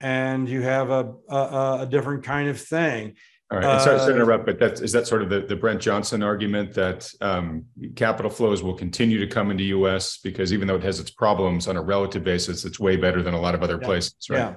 and 0.00 0.48
you 0.48 0.62
have 0.62 0.90
a, 0.90 1.12
a, 1.28 1.78
a 1.82 1.88
different 1.90 2.24
kind 2.24 2.48
of 2.48 2.60
thing. 2.60 3.14
All 3.50 3.58
right. 3.58 3.64
and 3.64 3.82
sorry 3.82 3.98
to 3.98 4.04
uh, 4.04 4.08
interrupt, 4.08 4.44
but 4.44 4.58
that's 4.58 4.80
is 4.80 4.90
that 4.92 5.06
sort 5.06 5.22
of 5.22 5.30
the, 5.30 5.40
the 5.40 5.54
Brent 5.54 5.80
Johnson 5.80 6.22
argument 6.22 6.74
that 6.74 7.08
um, 7.20 7.66
capital 7.94 8.30
flows 8.30 8.62
will 8.62 8.74
continue 8.74 9.20
to 9.20 9.26
come 9.26 9.52
into 9.52 9.62
U.S. 9.64 10.18
because 10.18 10.52
even 10.52 10.66
though 10.66 10.74
it 10.74 10.82
has 10.82 10.98
its 10.98 11.10
problems 11.10 11.68
on 11.68 11.76
a 11.76 11.82
relative 11.82 12.24
basis, 12.24 12.64
it's 12.64 12.80
way 12.80 12.96
better 12.96 13.22
than 13.22 13.34
a 13.34 13.40
lot 13.40 13.54
of 13.54 13.62
other 13.62 13.78
yeah. 13.80 13.86
places, 13.86 14.16
right? 14.28 14.38
Yeah. 14.38 14.54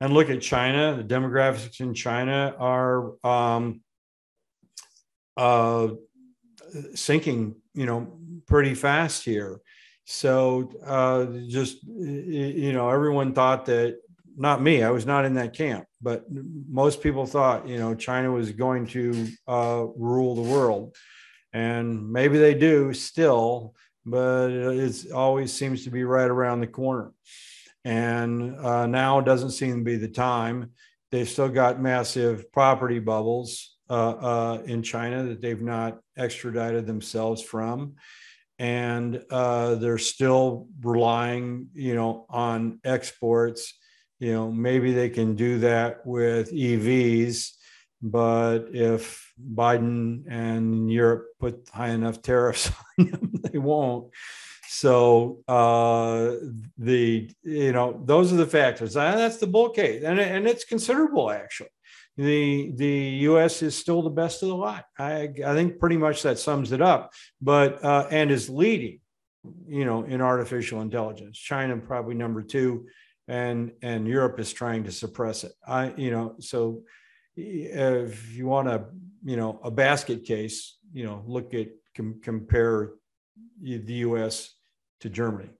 And 0.00 0.12
look 0.12 0.30
at 0.30 0.40
China. 0.40 0.96
The 0.96 1.04
demographics 1.04 1.80
in 1.80 1.94
China 1.94 2.54
are 2.58 3.24
um, 3.24 3.82
uh, 5.36 5.88
sinking 6.94 7.56
you 7.74 7.86
know, 7.86 8.12
pretty 8.46 8.74
fast 8.74 9.24
here. 9.24 9.60
So 10.04 10.70
uh, 10.86 11.26
just, 11.48 11.82
you 11.84 12.72
know, 12.72 12.88
everyone 12.88 13.34
thought 13.34 13.66
that, 13.66 13.98
not 14.36 14.62
me, 14.62 14.82
I 14.82 14.90
was 14.90 15.06
not 15.06 15.24
in 15.24 15.34
that 15.34 15.54
camp, 15.54 15.86
but 16.02 16.24
most 16.68 17.02
people 17.02 17.26
thought, 17.26 17.68
you 17.68 17.78
know, 17.78 17.94
China 17.94 18.32
was 18.32 18.52
going 18.52 18.86
to 18.88 19.28
uh, 19.46 19.84
rule 19.96 20.34
the 20.34 20.42
world. 20.42 20.96
And 21.52 22.10
maybe 22.10 22.38
they 22.38 22.54
do 22.54 22.92
still, 22.92 23.74
but 24.04 24.50
it 24.50 25.12
always 25.12 25.52
seems 25.52 25.84
to 25.84 25.90
be 25.90 26.04
right 26.04 26.28
around 26.28 26.60
the 26.60 26.66
corner. 26.66 27.12
And 27.84 28.56
uh, 28.58 28.86
now 28.86 29.20
doesn't 29.20 29.52
seem 29.52 29.78
to 29.78 29.84
be 29.84 29.96
the 29.96 30.08
time. 30.08 30.72
They've 31.12 31.28
still 31.28 31.48
got 31.48 31.80
massive 31.80 32.50
property 32.50 32.98
bubbles 32.98 33.73
uh, 33.90 34.10
uh, 34.10 34.62
in 34.64 34.82
China 34.82 35.24
that 35.24 35.40
they've 35.40 35.60
not 35.60 36.00
extradited 36.16 36.86
themselves 36.86 37.42
from. 37.42 37.94
And 38.58 39.22
uh, 39.30 39.74
they're 39.74 39.98
still 39.98 40.68
relying, 40.82 41.68
you 41.74 41.94
know, 41.94 42.26
on 42.30 42.80
exports. 42.84 43.74
You 44.20 44.32
know, 44.32 44.50
maybe 44.50 44.92
they 44.92 45.10
can 45.10 45.34
do 45.34 45.58
that 45.58 46.06
with 46.06 46.52
EVs, 46.52 47.50
but 48.00 48.68
if 48.72 49.32
Biden 49.54 50.22
and 50.28 50.90
Europe 50.90 51.26
put 51.40 51.68
high 51.70 51.90
enough 51.90 52.22
tariffs 52.22 52.70
on 52.98 53.10
them, 53.10 53.32
they 53.42 53.58
won't. 53.58 54.12
So 54.68 55.42
uh, 55.46 56.36
the 56.78 57.30
you 57.42 57.72
know 57.72 58.00
those 58.04 58.32
are 58.32 58.36
the 58.36 58.46
factors. 58.46 58.94
That's 58.94 59.38
the 59.38 59.46
bull 59.46 59.70
case, 59.70 60.02
and 60.04 60.18
and 60.18 60.46
it's 60.46 60.64
considerable 60.64 61.30
actually 61.30 61.68
the 62.16 62.72
the 62.76 62.98
U.S. 63.28 63.62
is 63.62 63.76
still 63.76 64.02
the 64.02 64.10
best 64.10 64.42
of 64.42 64.48
the 64.48 64.56
lot. 64.56 64.84
I 64.98 65.30
I 65.44 65.54
think 65.54 65.78
pretty 65.80 65.96
much 65.96 66.22
that 66.22 66.38
sums 66.38 66.72
it 66.72 66.80
up. 66.80 67.12
But 67.40 67.84
uh, 67.84 68.06
and 68.10 68.30
is 68.30 68.48
leading, 68.48 69.00
you 69.66 69.84
know, 69.84 70.04
in 70.04 70.20
artificial 70.20 70.80
intelligence. 70.80 71.38
China 71.38 71.76
probably 71.76 72.14
number 72.14 72.42
two, 72.42 72.86
and 73.26 73.72
and 73.82 74.06
Europe 74.06 74.38
is 74.38 74.52
trying 74.52 74.84
to 74.84 74.92
suppress 74.92 75.44
it. 75.44 75.52
I 75.66 75.92
you 75.96 76.10
know 76.10 76.36
so 76.38 76.82
if 77.36 78.34
you 78.34 78.46
want 78.46 78.68
a 78.68 78.84
you 79.24 79.36
know 79.36 79.60
a 79.64 79.70
basket 79.70 80.24
case, 80.24 80.78
you 80.92 81.04
know, 81.04 81.22
look 81.26 81.54
at 81.54 81.68
com- 81.96 82.20
compare 82.22 82.92
the 83.60 83.94
U.S. 83.94 84.54
to 85.00 85.08
Germany. 85.08 85.50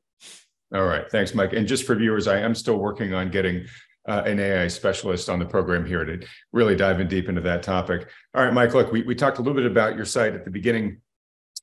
All 0.75 0.85
right, 0.85 1.11
thanks, 1.11 1.35
Mike. 1.35 1.53
And 1.53 1.67
just 1.67 1.85
for 1.85 1.95
viewers, 1.95 2.27
I 2.27 2.39
am 2.39 2.55
still 2.55 2.77
working 2.77 3.15
on 3.15 3.31
getting 3.31 3.67
uh, 4.07 4.23
an 4.27 4.39
AI 4.39 4.69
specialist 4.69 5.29
on 5.29 5.39
the 5.39 5.47
program 5.47 5.85
here 5.85 6.05
to 6.05 6.27
really 6.53 6.77
dive 6.77 7.01
in 7.01 7.09
deep 7.09 7.29
into 7.29 7.41
that 7.41 7.63
topic. 7.63 8.09
All 8.35 8.45
right, 8.45 8.53
Mike. 8.53 8.75
Look, 8.75 8.93
we, 8.93 9.03
we 9.03 9.15
talked 9.15 9.39
a 9.39 9.43
little 9.43 9.57
bit 9.57 9.71
about 9.71 9.97
your 9.97 10.05
site 10.05 10.35
at 10.35 10.45
the 10.45 10.51
beginning 10.51 11.01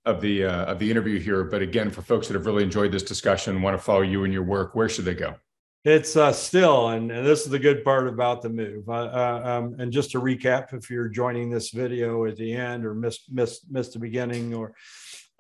of 0.05 0.21
the 0.21 0.45
uh, 0.45 0.65
of 0.65 0.79
the 0.79 0.89
interview 0.89 1.19
here, 1.19 1.43
but 1.43 1.61
again, 1.61 1.91
for 1.91 2.01
folks 2.01 2.27
that 2.27 2.33
have 2.33 2.47
really 2.47 2.63
enjoyed 2.63 2.91
this 2.91 3.03
discussion, 3.03 3.61
want 3.61 3.77
to 3.77 3.83
follow 3.83 4.01
you 4.01 4.23
and 4.23 4.33
your 4.33 4.43
work, 4.43 4.73
where 4.73 4.89
should 4.89 5.05
they 5.05 5.13
go? 5.13 5.35
It's 5.83 6.15
uh, 6.15 6.31
still, 6.31 6.89
and, 6.89 7.11
and, 7.11 7.25
this 7.25 7.41
is 7.41 7.49
the 7.49 7.57
good 7.57 7.83
part 7.83 8.07
about 8.07 8.43
the 8.43 8.49
move. 8.49 8.87
Uh, 8.87 8.91
uh, 8.91 9.41
um, 9.43 9.75
and 9.79 9.91
just 9.91 10.11
to 10.11 10.21
recap, 10.21 10.73
if 10.73 10.91
you're 10.91 11.07
joining 11.07 11.49
this 11.49 11.71
video 11.71 12.25
at 12.25 12.35
the 12.35 12.53
end 12.53 12.85
or 12.85 12.93
missed 12.93 13.31
missed 13.31 13.71
missed 13.71 13.93
the 13.93 13.99
beginning 13.99 14.53
or 14.53 14.73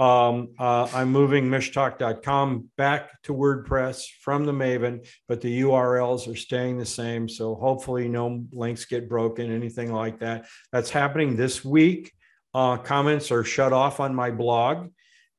um, 0.01 0.49
uh, 0.57 0.87
I'm 0.95 1.11
moving 1.11 1.47
mishtalk.com 1.47 2.69
back 2.75 3.21
to 3.21 3.35
WordPress 3.35 4.07
from 4.21 4.45
the 4.45 4.51
Maven, 4.51 5.07
but 5.27 5.41
the 5.41 5.61
URLs 5.61 6.27
are 6.27 6.35
staying 6.35 6.79
the 6.79 6.85
same. 6.87 7.29
So 7.29 7.53
hopefully, 7.53 8.09
no 8.09 8.43
links 8.51 8.85
get 8.85 9.07
broken, 9.07 9.51
anything 9.51 9.93
like 9.93 10.17
that. 10.21 10.47
That's 10.71 10.89
happening 10.89 11.35
this 11.35 11.63
week. 11.63 12.11
Uh, 12.51 12.77
comments 12.77 13.31
are 13.31 13.43
shut 13.43 13.73
off 13.73 13.99
on 13.99 14.15
my 14.15 14.31
blog. 14.31 14.89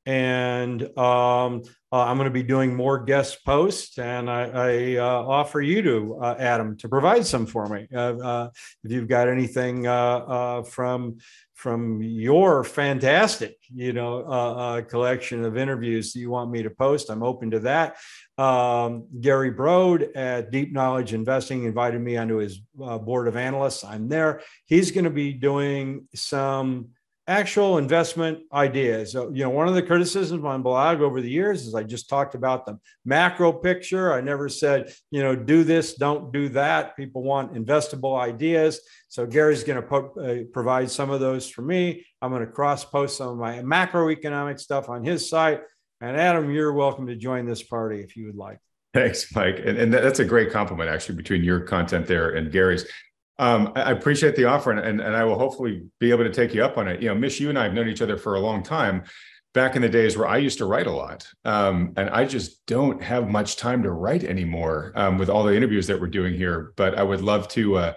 And 0.06 0.96
um, 0.96 1.62
uh, 1.92 2.04
I'm 2.04 2.16
going 2.16 2.24
to 2.24 2.30
be 2.30 2.42
doing 2.42 2.74
more 2.74 2.98
guest 2.98 3.44
posts, 3.44 3.98
and 3.98 4.30
I, 4.30 4.44
I 4.44 4.96
uh, 4.96 5.04
offer 5.04 5.60
you 5.60 5.82
to 5.82 6.18
uh, 6.22 6.36
Adam 6.38 6.74
to 6.78 6.88
provide 6.88 7.26
some 7.26 7.44
for 7.44 7.68
me. 7.68 7.86
Uh, 7.94 8.16
uh, 8.16 8.50
if 8.82 8.90
you've 8.90 9.08
got 9.08 9.28
anything 9.28 9.86
uh, 9.86 10.62
from 10.62 11.18
from 11.52 12.02
your 12.02 12.64
fantastic, 12.64 13.56
you 13.72 13.92
know, 13.92 14.84
collection 14.88 15.44
of 15.44 15.56
interviews 15.56 16.12
that 16.12 16.18
you 16.18 16.28
want 16.28 16.50
me 16.50 16.60
to 16.60 16.70
post, 16.70 17.08
I'm 17.08 17.22
open 17.22 17.52
to 17.52 17.60
that. 17.60 17.98
Um, 18.36 19.06
Gary 19.20 19.52
Brode 19.52 20.16
at 20.16 20.50
Deep 20.50 20.72
Knowledge 20.72 21.14
Investing 21.14 21.62
invited 21.62 22.00
me 22.00 22.16
onto 22.16 22.38
his 22.38 22.58
board 22.74 23.28
of 23.28 23.36
analysts. 23.36 23.84
I'm 23.84 24.08
there. 24.08 24.40
He's 24.64 24.90
going 24.90 25.04
to 25.04 25.10
be 25.10 25.34
doing 25.34 26.08
some 26.16 26.88
actual 27.28 27.78
investment 27.78 28.40
ideas. 28.52 29.12
So, 29.12 29.30
you 29.32 29.44
know, 29.44 29.50
one 29.50 29.68
of 29.68 29.74
the 29.74 29.82
criticisms 29.82 30.44
on 30.44 30.62
blog 30.62 31.00
over 31.00 31.20
the 31.20 31.30
years 31.30 31.66
is 31.66 31.74
I 31.74 31.84
just 31.84 32.08
talked 32.08 32.34
about 32.34 32.66
the 32.66 32.78
macro 33.04 33.52
picture. 33.52 34.12
I 34.12 34.20
never 34.20 34.48
said, 34.48 34.92
you 35.10 35.22
know, 35.22 35.36
do 35.36 35.62
this, 35.62 35.94
don't 35.94 36.32
do 36.32 36.48
that. 36.50 36.96
People 36.96 37.22
want 37.22 37.54
investable 37.54 38.20
ideas. 38.20 38.80
So 39.08 39.24
Gary's 39.24 39.62
going 39.62 39.80
to 39.80 39.86
po- 39.86 40.14
uh, 40.20 40.50
provide 40.52 40.90
some 40.90 41.10
of 41.10 41.20
those 41.20 41.48
for 41.48 41.62
me. 41.62 42.04
I'm 42.20 42.30
going 42.30 42.44
to 42.44 42.50
cross 42.50 42.84
post 42.84 43.18
some 43.18 43.28
of 43.28 43.36
my 43.36 43.58
macroeconomic 43.58 44.58
stuff 44.58 44.88
on 44.88 45.04
his 45.04 45.28
site. 45.28 45.60
And 46.00 46.16
Adam, 46.16 46.50
you're 46.50 46.72
welcome 46.72 47.06
to 47.06 47.14
join 47.14 47.46
this 47.46 47.62
party 47.62 48.00
if 48.00 48.16
you 48.16 48.26
would 48.26 48.36
like. 48.36 48.58
Thanks, 48.94 49.32
Mike. 49.34 49.60
And, 49.64 49.78
and 49.78 49.94
that's 49.94 50.18
a 50.18 50.24
great 50.24 50.50
compliment, 50.50 50.90
actually, 50.90 51.14
between 51.14 51.44
your 51.44 51.60
content 51.60 52.06
there 52.06 52.30
and 52.30 52.50
Gary's. 52.50 52.84
Um, 53.38 53.72
I 53.74 53.90
appreciate 53.90 54.36
the 54.36 54.44
offer, 54.44 54.70
and, 54.70 54.80
and, 54.80 55.00
and 55.00 55.16
I 55.16 55.24
will 55.24 55.38
hopefully 55.38 55.82
be 55.98 56.10
able 56.10 56.24
to 56.24 56.32
take 56.32 56.54
you 56.54 56.64
up 56.64 56.78
on 56.78 56.86
it. 56.86 57.00
You 57.00 57.08
know, 57.08 57.14
Mish, 57.14 57.40
you 57.40 57.48
and 57.48 57.58
I 57.58 57.64
have 57.64 57.74
known 57.74 57.88
each 57.88 58.02
other 58.02 58.16
for 58.16 58.34
a 58.34 58.40
long 58.40 58.62
time. 58.62 59.04
Back 59.54 59.76
in 59.76 59.82
the 59.82 59.88
days 59.88 60.16
where 60.16 60.26
I 60.26 60.38
used 60.38 60.56
to 60.58 60.64
write 60.64 60.86
a 60.86 60.92
lot, 60.92 61.28
um, 61.44 61.92
and 61.98 62.08
I 62.08 62.24
just 62.24 62.64
don't 62.64 63.02
have 63.02 63.28
much 63.28 63.56
time 63.56 63.82
to 63.82 63.90
write 63.90 64.24
anymore 64.24 64.92
um, 64.94 65.18
with 65.18 65.28
all 65.28 65.44
the 65.44 65.54
interviews 65.54 65.86
that 65.88 66.00
we're 66.00 66.06
doing 66.06 66.32
here. 66.32 66.72
But 66.76 66.96
I 66.98 67.02
would 67.02 67.20
love 67.20 67.48
to 67.48 67.76
uh, 67.76 67.92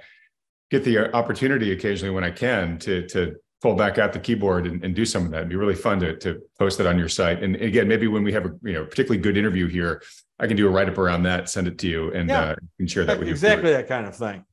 get 0.70 0.84
the 0.84 1.16
opportunity 1.16 1.72
occasionally 1.72 2.14
when 2.14 2.26
I 2.26 2.32
can 2.32 2.78
to 2.80 3.08
to 3.08 3.36
pull 3.62 3.76
back 3.76 3.98
out 3.98 4.14
the 4.14 4.20
keyboard 4.20 4.68
and, 4.68 4.84
and, 4.84 4.94
do 4.94 5.06
some 5.06 5.26
of 5.26 5.32
that. 5.32 5.38
It'd 5.38 5.50
be 5.50 5.56
really 5.56 5.76
fun 5.76 6.00
to, 6.02 6.16
to 6.18 6.40
post 6.60 6.80
it 6.80 6.86
on 6.86 7.00
your 7.00 7.10
site. 7.10 7.42
And 7.42 7.56
again, 7.56 7.88
maybe 7.88 8.06
when 8.08 8.24
we 8.24 8.32
have 8.34 8.46
a 8.46 8.52
you 8.62 8.74
know 8.74 8.86
particularly 8.86 9.22
good 9.22 9.38
interview 9.38 9.68
here, 9.68 10.04
I 10.40 10.48
can 10.48 10.58
do 10.58 10.68
a 10.68 10.70
write 10.70 10.90
up 10.90 10.98
around 10.98 11.24
that, 11.24 11.50
send 11.50 11.68
it 11.68 11.78
to 11.80 11.88
you, 11.88 12.12
and 12.12 12.30
yeah, 12.30 12.42
uh, 12.42 12.56
can 12.78 12.88
share 12.88 13.06
that 13.06 13.18
with 13.18 13.28
you. 13.28 13.34
Exactly 13.34 13.72
that 13.72 13.88
kind 13.88 14.06
of 14.06 14.16
thing. 14.16 14.44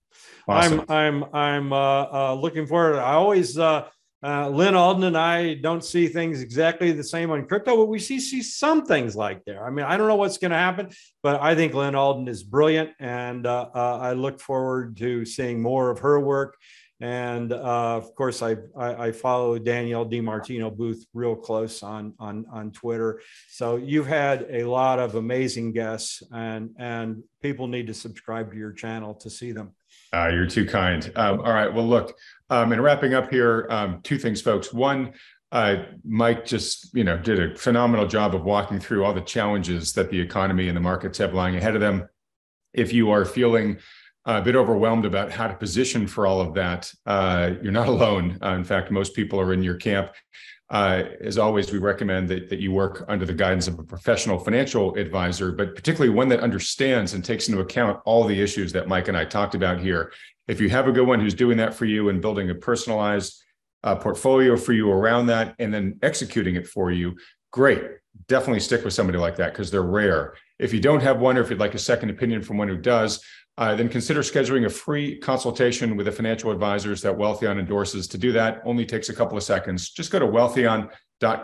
Awesome. 0.48 0.84
I'm 0.88 1.24
I'm 1.24 1.34
I'm 1.34 1.72
uh, 1.72 2.06
uh, 2.12 2.34
looking 2.34 2.66
forward. 2.66 2.96
I 2.96 3.12
always 3.12 3.58
uh, 3.58 3.88
uh, 4.24 4.48
Lyn 4.48 4.74
Alden 4.74 5.04
and 5.04 5.16
I 5.16 5.54
don't 5.54 5.84
see 5.84 6.06
things 6.06 6.42
exactly 6.42 6.92
the 6.92 7.02
same 7.02 7.30
on 7.30 7.46
crypto, 7.46 7.76
but 7.76 7.86
we 7.86 7.98
see 7.98 8.20
see 8.20 8.42
some 8.42 8.84
things 8.84 9.16
like 9.16 9.44
there. 9.44 9.66
I 9.66 9.70
mean, 9.70 9.84
I 9.84 9.96
don't 9.96 10.06
know 10.06 10.16
what's 10.16 10.38
going 10.38 10.52
to 10.52 10.56
happen, 10.56 10.90
but 11.22 11.40
I 11.42 11.54
think 11.54 11.74
Lyn 11.74 11.94
Alden 11.94 12.28
is 12.28 12.42
brilliant, 12.42 12.90
and 13.00 13.46
uh, 13.46 13.68
uh, 13.74 13.98
I 14.00 14.12
look 14.12 14.40
forward 14.40 14.96
to 14.98 15.24
seeing 15.24 15.60
more 15.60 15.90
of 15.90 16.00
her 16.00 16.20
work. 16.20 16.56
And 17.00 17.52
uh, 17.52 17.96
of 17.96 18.14
course, 18.14 18.42
I, 18.42 18.58
I, 18.78 19.06
I 19.06 19.12
follow 19.12 19.58
Danielle 19.58 20.06
DiMartino 20.06 20.72
Booth 20.76 21.04
real 21.14 21.34
close 21.34 21.82
on 21.82 22.14
on 22.20 22.46
on 22.52 22.70
Twitter. 22.70 23.20
So 23.48 23.74
you've 23.74 24.06
had 24.06 24.46
a 24.48 24.62
lot 24.62 25.00
of 25.00 25.16
amazing 25.16 25.72
guests, 25.72 26.22
and 26.32 26.70
and 26.78 27.24
people 27.40 27.66
need 27.66 27.88
to 27.88 27.94
subscribe 27.94 28.52
to 28.52 28.56
your 28.56 28.70
channel 28.72 29.14
to 29.14 29.30
see 29.30 29.50
them. 29.50 29.72
Uh, 30.14 30.28
you're 30.28 30.46
too 30.46 30.66
kind. 30.66 31.10
Um, 31.16 31.40
all 31.40 31.52
right. 31.52 31.72
Well, 31.72 31.86
look, 31.86 32.16
um, 32.50 32.72
and 32.72 32.82
wrapping 32.82 33.14
up 33.14 33.30
here, 33.30 33.66
um, 33.70 34.00
two 34.02 34.18
things, 34.18 34.42
folks. 34.42 34.72
One, 34.72 35.14
uh, 35.52 35.84
Mike 36.04 36.44
just 36.44 36.94
you 36.94 37.04
know 37.04 37.16
did 37.16 37.38
a 37.38 37.54
phenomenal 37.56 38.06
job 38.06 38.34
of 38.34 38.44
walking 38.44 38.80
through 38.80 39.04
all 39.04 39.14
the 39.14 39.20
challenges 39.20 39.92
that 39.92 40.10
the 40.10 40.20
economy 40.20 40.68
and 40.68 40.76
the 40.76 40.80
markets 40.80 41.18
have 41.18 41.34
lying 41.34 41.56
ahead 41.56 41.74
of 41.74 41.80
them. 41.80 42.08
If 42.72 42.92
you 42.92 43.10
are 43.10 43.24
feeling 43.24 43.78
a 44.24 44.40
bit 44.40 44.56
overwhelmed 44.56 45.04
about 45.04 45.30
how 45.30 45.48
to 45.48 45.54
position 45.54 46.06
for 46.06 46.26
all 46.26 46.40
of 46.40 46.54
that, 46.54 46.92
uh, 47.06 47.52
you're 47.62 47.72
not 47.72 47.88
alone. 47.96 48.38
Uh, 48.42 48.50
in 48.50 48.64
fact, 48.64 48.90
most 48.90 49.14
people 49.14 49.40
are 49.40 49.52
in 49.52 49.62
your 49.62 49.76
camp. 49.76 50.12
Uh, 50.72 51.04
as 51.20 51.36
always, 51.36 51.70
we 51.70 51.78
recommend 51.78 52.26
that, 52.30 52.48
that 52.48 52.58
you 52.58 52.72
work 52.72 53.04
under 53.06 53.26
the 53.26 53.34
guidance 53.34 53.68
of 53.68 53.78
a 53.78 53.82
professional 53.82 54.38
financial 54.38 54.94
advisor, 54.94 55.52
but 55.52 55.76
particularly 55.76 56.12
one 56.12 56.28
that 56.30 56.40
understands 56.40 57.12
and 57.12 57.22
takes 57.22 57.46
into 57.46 57.60
account 57.60 58.00
all 58.06 58.24
the 58.24 58.40
issues 58.40 58.72
that 58.72 58.88
Mike 58.88 59.08
and 59.08 59.16
I 59.16 59.26
talked 59.26 59.54
about 59.54 59.78
here. 59.78 60.14
If 60.48 60.62
you 60.62 60.70
have 60.70 60.88
a 60.88 60.92
good 60.92 61.06
one 61.06 61.20
who's 61.20 61.34
doing 61.34 61.58
that 61.58 61.74
for 61.74 61.84
you 61.84 62.08
and 62.08 62.22
building 62.22 62.48
a 62.48 62.54
personalized 62.54 63.42
uh, 63.84 63.96
portfolio 63.96 64.56
for 64.56 64.72
you 64.72 64.90
around 64.90 65.26
that 65.26 65.54
and 65.58 65.74
then 65.74 65.98
executing 66.02 66.56
it 66.56 66.66
for 66.66 66.90
you, 66.90 67.16
great. 67.50 67.82
Definitely 68.28 68.60
stick 68.60 68.82
with 68.82 68.94
somebody 68.94 69.18
like 69.18 69.36
that 69.36 69.52
because 69.52 69.70
they're 69.70 69.82
rare. 69.82 70.36
If 70.58 70.72
you 70.72 70.80
don't 70.80 71.02
have 71.02 71.20
one 71.20 71.36
or 71.36 71.42
if 71.42 71.50
you'd 71.50 71.58
like 71.58 71.74
a 71.74 71.78
second 71.78 72.08
opinion 72.08 72.40
from 72.40 72.56
one 72.56 72.68
who 72.68 72.78
does, 72.78 73.22
uh, 73.58 73.74
then 73.74 73.88
consider 73.88 74.20
scheduling 74.20 74.64
a 74.64 74.70
free 74.70 75.18
consultation 75.18 75.96
with 75.96 76.06
the 76.06 76.12
financial 76.12 76.50
advisors 76.50 77.02
that 77.02 77.16
Wealthion 77.16 77.58
endorses. 77.58 78.08
To 78.08 78.18
do 78.18 78.32
that, 78.32 78.62
only 78.64 78.86
takes 78.86 79.08
a 79.08 79.14
couple 79.14 79.36
of 79.36 79.42
seconds. 79.42 79.90
Just 79.90 80.10
go 80.10 80.18
to 80.18 80.26
Wealthion 80.26 80.90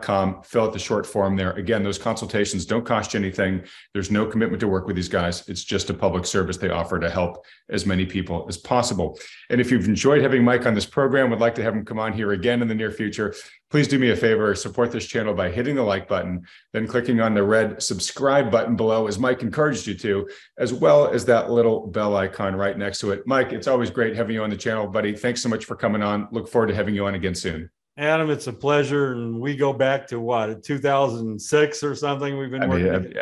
com. 0.03 0.43
Fill 0.43 0.65
out 0.65 0.73
the 0.73 0.79
short 0.79 1.07
form 1.07 1.37
there. 1.37 1.53
Again, 1.53 1.83
those 1.83 1.99
consultations 1.99 2.67
don't 2.67 2.85
cost 2.85 3.15
you 3.15 3.21
anything. 3.21 3.63
There's 3.95 4.11
no 4.11 4.27
commitment 4.27 4.61
to 4.61 4.69
work 4.69 4.87
with 4.87 4.97
these 4.97 5.09
guys. 5.09 5.49
It's 5.49 5.65
just 5.65 5.89
a 5.89 5.95
public 5.95 6.27
service 6.27 6.57
they 6.57 6.71
offer 6.71 6.99
to 6.99 7.09
help 7.09 7.45
as 7.71 7.87
many 7.87 8.05
people 8.05 8.45
as 8.49 8.59
possible. 8.59 9.19
And 9.51 9.61
if 9.61 9.71
you've 9.71 9.87
enjoyed 9.87 10.23
having 10.23 10.43
Mike 10.43 10.67
on 10.67 10.75
this 10.75 10.87
program, 10.87 11.31
would 11.31 11.41
like 11.41 11.55
to 11.55 11.63
have 11.63 11.75
him 11.75 11.85
come 11.85 11.99
on 11.99 12.13
here 12.13 12.33
again 12.33 12.61
in 12.61 12.69
the 12.69 12.75
near 12.75 12.91
future, 12.91 13.35
please 13.71 13.87
do 13.87 13.99
me 13.99 14.11
a 14.11 14.17
favor, 14.17 14.55
support 14.55 14.91
this 14.91 15.07
channel 15.07 15.35
by 15.35 15.51
hitting 15.51 15.77
the 15.77 15.83
like 15.83 16.09
button, 16.09 16.43
then 16.73 16.87
clicking 16.87 17.21
on 17.21 17.35
the 17.35 17.43
red 17.43 17.83
subscribe 17.83 18.51
button 18.51 18.77
below, 18.77 19.07
as 19.07 19.19
Mike 19.19 19.43
encouraged 19.43 19.87
you 19.87 19.95
to, 19.95 20.29
as 20.59 20.73
well 20.73 21.09
as 21.09 21.25
that 21.25 21.51
little 21.51 21.87
bell 21.87 22.17
icon 22.17 22.57
right 22.57 22.77
next 22.77 22.99
to 22.99 23.13
it. 23.13 23.23
Mike, 23.27 23.53
it's 23.53 23.69
always 23.69 23.91
great 23.91 24.17
having 24.17 24.35
you 24.35 24.43
on 24.43 24.51
the 24.51 24.57
channel, 24.57 24.87
buddy. 24.87 25.15
Thanks 25.15 25.43
so 25.43 25.49
much 25.49 25.67
for 25.67 25.77
coming 25.77 26.03
on. 26.03 26.29
Look 26.33 26.49
forward 26.49 26.69
to 26.69 26.75
having 26.75 26.95
you 26.95 27.07
on 27.07 27.15
again 27.15 27.35
soon. 27.35 27.71
Adam, 27.99 28.31
it's 28.31 28.47
a 28.47 28.53
pleasure. 28.53 29.13
And 29.13 29.41
we 29.41 29.57
go 29.57 29.73
back 29.73 30.07
to 30.09 30.21
what, 30.21 30.63
2006 30.63 31.83
or 31.83 31.95
something? 31.97 32.39
We've 32.39 32.51
been 32.51 32.63
I 32.63 32.67
working. 32.67 32.93
Mean, 32.93 33.15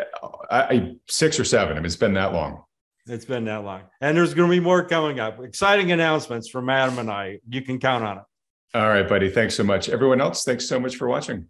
I, 0.51 0.61
I, 0.61 0.95
six 1.09 1.39
or 1.39 1.43
seven. 1.43 1.73
I 1.73 1.79
mean, 1.79 1.85
it's 1.85 1.95
been 1.95 2.13
that 2.13 2.31
long. 2.31 2.63
It's 3.07 3.25
been 3.25 3.45
that 3.45 3.63
long. 3.63 3.83
And 4.01 4.15
there's 4.15 4.33
going 4.33 4.49
to 4.49 4.55
be 4.55 4.59
more 4.59 4.85
coming 4.85 5.19
up. 5.19 5.39
Exciting 5.43 5.91
announcements 5.91 6.47
from 6.47 6.69
Adam 6.69 6.99
and 6.99 7.09
I. 7.09 7.39
You 7.49 7.61
can 7.61 7.79
count 7.79 8.03
on 8.03 8.17
it. 8.17 8.23
All 8.75 8.87
right, 8.89 9.07
buddy. 9.07 9.29
Thanks 9.29 9.55
so 9.55 9.63
much. 9.63 9.89
Everyone 9.89 10.21
else, 10.21 10.43
thanks 10.43 10.67
so 10.67 10.79
much 10.79 10.97
for 10.97 11.07
watching. 11.07 11.49